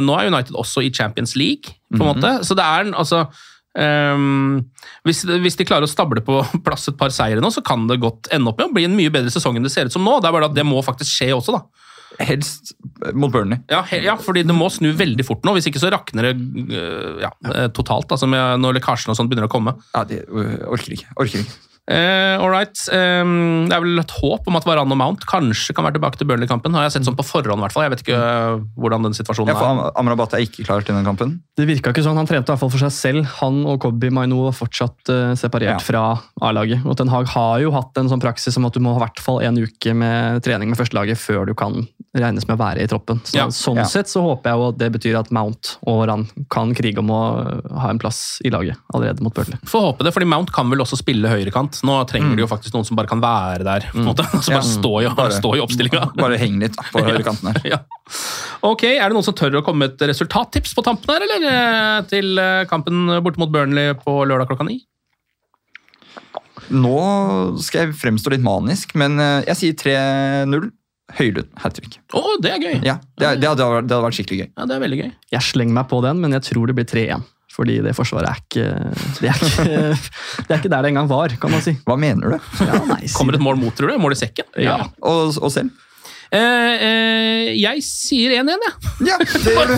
Nå 0.06 0.14
er 0.16 0.30
United 0.30 0.56
også 0.56 0.84
i 0.86 0.92
Champions 0.94 1.34
League, 1.36 1.76
på 1.92 2.00
en 2.00 2.10
måte. 2.14 2.32
Så 2.46 2.56
det 2.56 2.64
er 2.64 2.92
altså 2.94 3.26
Um, 3.76 4.62
hvis, 5.04 5.18
hvis 5.42 5.58
de 5.58 5.66
klarer 5.68 5.84
å 5.84 5.90
stable 5.90 6.22
på 6.24 6.38
plass 6.66 6.88
et 6.88 6.96
par 6.96 7.12
seire 7.12 7.42
nå, 7.44 7.50
så 7.52 7.60
kan 7.60 7.82
det 7.90 7.98
godt 8.00 8.30
ende 8.32 8.48
opp 8.48 8.56
med 8.62 8.70
å 8.70 8.76
bli 8.76 8.86
en 8.88 8.96
mye 8.96 9.12
bedre 9.12 9.28
sesong 9.34 9.58
enn 9.58 9.66
det 9.66 9.72
ser 9.74 9.90
ut 9.90 9.92
som 9.92 10.06
nå. 10.06 10.14
Det 10.24 10.30
er 10.30 10.36
bare 10.36 10.48
at 10.48 10.56
det 10.56 10.64
må 10.64 10.80
faktisk 10.80 11.12
skje 11.12 11.28
også, 11.36 11.58
da. 11.58 11.85
Helst 12.22 12.72
mot 13.14 13.32
Burnley. 13.34 13.58
Ja, 13.70 13.82
he, 13.90 14.00
ja, 14.06 14.14
fordi 14.16 14.44
det 14.46 14.56
må 14.56 14.70
snu 14.72 14.92
veldig 14.96 15.26
fort 15.28 15.44
nå. 15.44 15.52
Hvis 15.58 15.68
ikke 15.68 15.82
så 15.82 15.90
rakner 15.92 16.30
det 16.30 16.34
øh, 16.72 17.20
ja, 17.26 17.32
eh, 17.52 17.68
totalt 17.76 18.10
altså 18.16 18.28
med, 18.30 18.60
når 18.62 18.78
lekkasjene 18.80 19.12
og 19.12 19.20
sånt 19.20 19.30
begynner 19.32 19.50
å 19.50 19.52
komme. 19.52 19.76
Ja, 19.94 20.04
det, 20.08 20.24
øh, 20.30 20.58
orker 20.72 20.96
ikke. 20.96 21.10
Orker 21.20 21.42
ikke. 21.44 21.62
Eh, 21.86 22.34
all 22.42 22.50
right. 22.50 22.74
Ehm, 22.90 23.68
det 23.70 23.76
er 23.76 23.82
vel 23.84 24.00
et 24.02 24.10
håp 24.18 24.48
om 24.50 24.56
at 24.58 24.64
Varan 24.66 24.90
og 24.90 24.98
Mount 24.98 25.22
kanskje 25.30 25.70
kan 25.76 25.84
være 25.86 25.94
tilbake 26.00 26.18
til 26.18 26.26
Burnley-kampen. 26.26 26.74
Har 26.74 26.82
jeg 26.88 26.96
sett 26.96 27.06
sånn 27.06 27.14
på 27.14 27.22
forhånd, 27.22 27.60
i 27.60 27.62
hvert 27.62 27.74
fall. 27.76 27.84
Jeg 27.86 27.92
vet 27.92 28.02
ikke 28.02 28.16
øh, 28.18 28.64
hvordan 28.74 29.06
den 29.06 29.14
situasjonen 29.14 29.52
Ja, 29.52 29.54
for 29.60 29.68
er. 29.68 29.84
Am- 29.92 30.00
Amrabat 30.02 30.34
er 30.34 30.42
ikke 30.42 30.64
klar 30.66 30.82
til 30.82 30.96
den 30.98 31.06
kampen. 31.06 31.36
Det 31.54 31.68
virka 31.70 31.92
ikke 31.94 32.02
sånn. 32.02 32.18
Han 32.18 32.26
trente 32.26 32.50
i 32.50 32.56
hvert 32.56 32.64
fall 32.64 32.72
for 32.74 32.82
seg 32.82 32.90
selv. 32.96 33.30
Han 33.38 33.60
og 33.70 33.78
Kobi 33.86 34.10
Maino 34.10 34.40
var 34.48 34.56
fortsatt 34.58 35.12
uh, 35.14 35.36
separert 35.38 35.76
Ja. 35.76 35.78
fra 35.78 36.02
A-laget. 36.42 36.82
Og 36.90 36.98
Ten 36.98 37.12
Hag 37.14 37.30
har 37.36 37.62
jo 37.62 37.70
hatt 37.76 38.02
en 38.02 38.10
sånn 38.10 38.24
praksis 38.24 38.58
om 38.58 38.66
at 38.66 38.74
du 38.74 38.82
må 38.82 38.96
ha 38.96 39.04
i 39.04 39.06
hvert 39.06 39.22
fall 39.22 39.38
en 39.46 39.62
uke 39.62 39.94
med 39.94 40.42
trening 40.42 40.74
med 40.74 40.80
førstelaget 40.82 41.22
før 41.22 41.46
du 41.46 41.54
kan 41.54 41.84
regnes 42.22 42.46
med 42.48 42.56
å 42.56 42.60
være 42.60 42.82
i 42.82 42.86
troppen. 42.90 43.20
Så, 43.24 43.34
Ja. 43.36 43.46
sånn 43.48 43.76
Ja. 43.76 43.84
sett 43.84 44.06
så 44.08 44.22
håper 44.22 44.50
jeg 44.50 44.58
jo 44.58 44.68
at 44.68 44.78
det 44.78 44.88
betyr 44.92 45.18
at 45.18 45.30
Mount 45.30 45.76
og 45.86 46.06
Ran 46.08 46.26
kan 46.50 46.74
krige 46.74 46.98
om 46.98 47.08
å 47.08 47.20
ha 47.78 47.88
en 47.90 47.98
plass 47.98 48.40
i 48.44 48.50
laget 48.50 48.76
allerede 48.94 49.20
mot 49.20 49.34
Burnley. 49.34 49.58
Får 49.64 49.80
håpe 49.94 50.04
det, 50.04 50.12
fordi 50.14 50.26
Mount 50.26 50.52
kan 50.52 50.68
vel 50.70 50.78
også 50.80 50.96
spille 50.96 51.28
høyrekant. 51.28 51.82
Nå 51.82 52.06
trenger 52.08 52.36
de 52.36 52.42
jo 52.42 52.46
faktisk 52.46 52.72
noen 52.74 52.84
som 52.86 52.96
bare 52.96 53.06
kan 53.08 53.20
være 53.20 53.64
der. 53.64 53.80
på 53.92 53.98
en 53.98 54.04
måte. 54.06 54.24
Som 54.42 54.54
Ja. 54.54 54.60
bare 54.60 54.68
står 54.68 55.02
i, 55.04 55.14
Bare- 55.14 55.30
stå 55.40 55.54
i 55.56 55.60
oppstillinga. 55.60 56.14
Bare 56.16 56.38
heng 56.38 56.58
litt 56.60 56.76
på 56.76 57.02
høyrekanten 57.02 57.52
her. 57.52 57.62
Ja. 57.70 57.78
Ok, 58.62 58.84
Er 58.84 59.08
det 59.08 59.12
noen 59.12 59.24
som 59.24 59.34
tør 59.34 59.60
å 59.60 59.64
komme 59.64 59.78
med 59.86 60.00
et 60.00 60.08
resultattips 60.08 60.74
på 60.74 60.82
tampen 60.84 61.08
her, 61.10 61.20
eller? 61.22 61.46
eh, 61.48 62.02
Til 62.08 62.38
eh, 62.38 62.64
kampen 62.66 63.06
borte 63.22 63.38
mot 63.38 63.50
Burnley 63.50 63.94
på 63.94 64.24
lørdag 64.26 64.48
klokka 64.48 64.64
ni? 64.66 64.80
Nå 66.70 67.58
skal 67.62 67.86
jeg 67.86 67.94
fremstå 68.00 68.32
litt 68.32 68.42
manisk, 68.42 68.94
men 68.98 69.18
øh, 69.22 69.44
jeg 69.46 69.56
sier 69.60 69.76
3-0. 69.78 70.70
Høylund 71.14 71.48
hat 71.62 71.76
trick. 71.78 72.00
Oh, 72.18 72.34
det 72.42 72.50
er 72.50 72.58
gøy! 72.58 72.76
Ja, 72.82 72.96
det, 73.14 73.36
det, 73.40 73.46
hadde, 73.48 73.62
det 73.86 73.94
hadde 73.94 74.02
vært 74.08 74.16
skikkelig 74.18 74.40
gøy. 74.42 74.48
Ja, 74.50 74.66
det 74.66 74.74
er 74.76 74.82
veldig 74.82 74.98
gøy. 75.04 75.10
Jeg 75.36 75.46
slenger 75.46 75.76
meg 75.78 75.88
på 75.92 76.00
den, 76.02 76.18
men 76.24 76.34
jeg 76.34 76.42
tror 76.48 76.66
det 76.66 76.74
blir 76.80 76.88
3-1. 76.90 77.24
Fordi 77.56 77.78
det 77.80 77.94
forsvaret 77.96 78.28
er 78.28 78.40
ikke 78.42 78.64
det 79.22 79.30
er 79.30 79.38
ikke, 79.46 79.64
det 80.44 80.50
er 80.50 80.58
ikke 80.58 80.72
der 80.74 80.82
det 80.84 80.90
engang 80.90 81.08
var, 81.08 81.32
kan 81.40 81.54
man 81.54 81.62
si. 81.64 81.72
Hva 81.86 81.96
mener 81.96 82.34
du? 82.34 82.50
Ja, 82.66 82.82
nei, 82.90 83.06
si 83.06 83.14
Kommer 83.16 83.32
det. 83.32 83.40
et 83.40 83.46
mål 83.46 83.56
mot, 83.62 83.72
tror 83.78 83.94
du? 83.94 83.96
Mål 84.02 84.12
i 84.12 84.18
sekken? 84.18 84.50
Ja. 84.60 84.80
Og, 85.00 85.38
og 85.40 85.52
selv? 85.54 85.72
Eh, 86.34 86.72
eh, 86.82 87.52
jeg 87.54 87.82
sier 87.86 88.34
1-1, 88.42 88.66
jeg. 88.66 88.92
Ja, 89.08 89.16
det 89.46 89.54
gjør 89.54 89.70
du. 89.70 89.76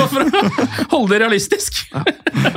Bare 0.00 0.08
for 0.08 0.24
å 0.24 0.42
holde 0.96 1.12
det 1.12 1.20
realistisk. 1.22 1.82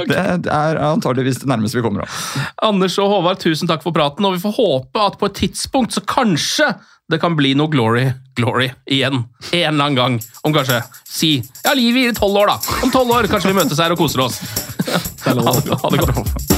Det 0.07 0.17
er 0.17 0.79
antageligvis 0.87 1.43
det 1.43 1.51
nærmeste 1.51 1.77
vi 1.77 1.85
kommer. 1.85 2.07
av. 2.07 2.43
Anders 2.71 2.95
og 3.03 3.11
Håvard, 3.11 3.41
tusen 3.43 3.69
takk 3.69 3.83
for 3.85 3.95
praten, 3.95 4.25
og 4.25 4.37
vi 4.37 4.43
får 4.47 4.55
håpe 4.57 5.03
at 5.11 5.19
på 5.21 5.29
et 5.29 5.39
tidspunkt 5.43 5.93
så 5.97 6.03
kanskje 6.09 6.71
det 7.11 7.19
kan 7.21 7.35
bli 7.37 7.53
noe 7.57 7.69
glory, 7.69 8.07
glory 8.35 8.71
igjen. 8.89 9.23
En 9.51 9.73
eller 9.73 9.83
annen 9.85 9.95
gang. 9.95 10.19
Om 10.41 10.53
kanskje 10.53 10.81
si 11.05 11.43
Ja, 11.63 11.73
livet 11.77 12.01
gir 12.01 12.17
tolv 12.17 12.37
år, 12.41 12.47
da. 12.47 12.59
Om 12.83 12.91
tolv 12.91 13.13
år 13.13 13.29
kanskje 13.29 13.53
vi 13.53 13.59
møtes 13.59 13.79
her 13.79 13.93
og 13.93 14.01
koser 14.01 14.25
oss. 14.25 14.41
Ha 15.25 15.33
det, 15.33 15.41
ha 15.41 15.89
det 15.89 15.99
godt. 15.99 16.53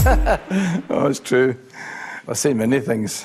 Oh, 0.90 1.06
it's 1.06 1.20
true. 1.20 1.56
I've 2.28 2.36
seen 2.36 2.58
many 2.58 2.80
things. 2.80 3.24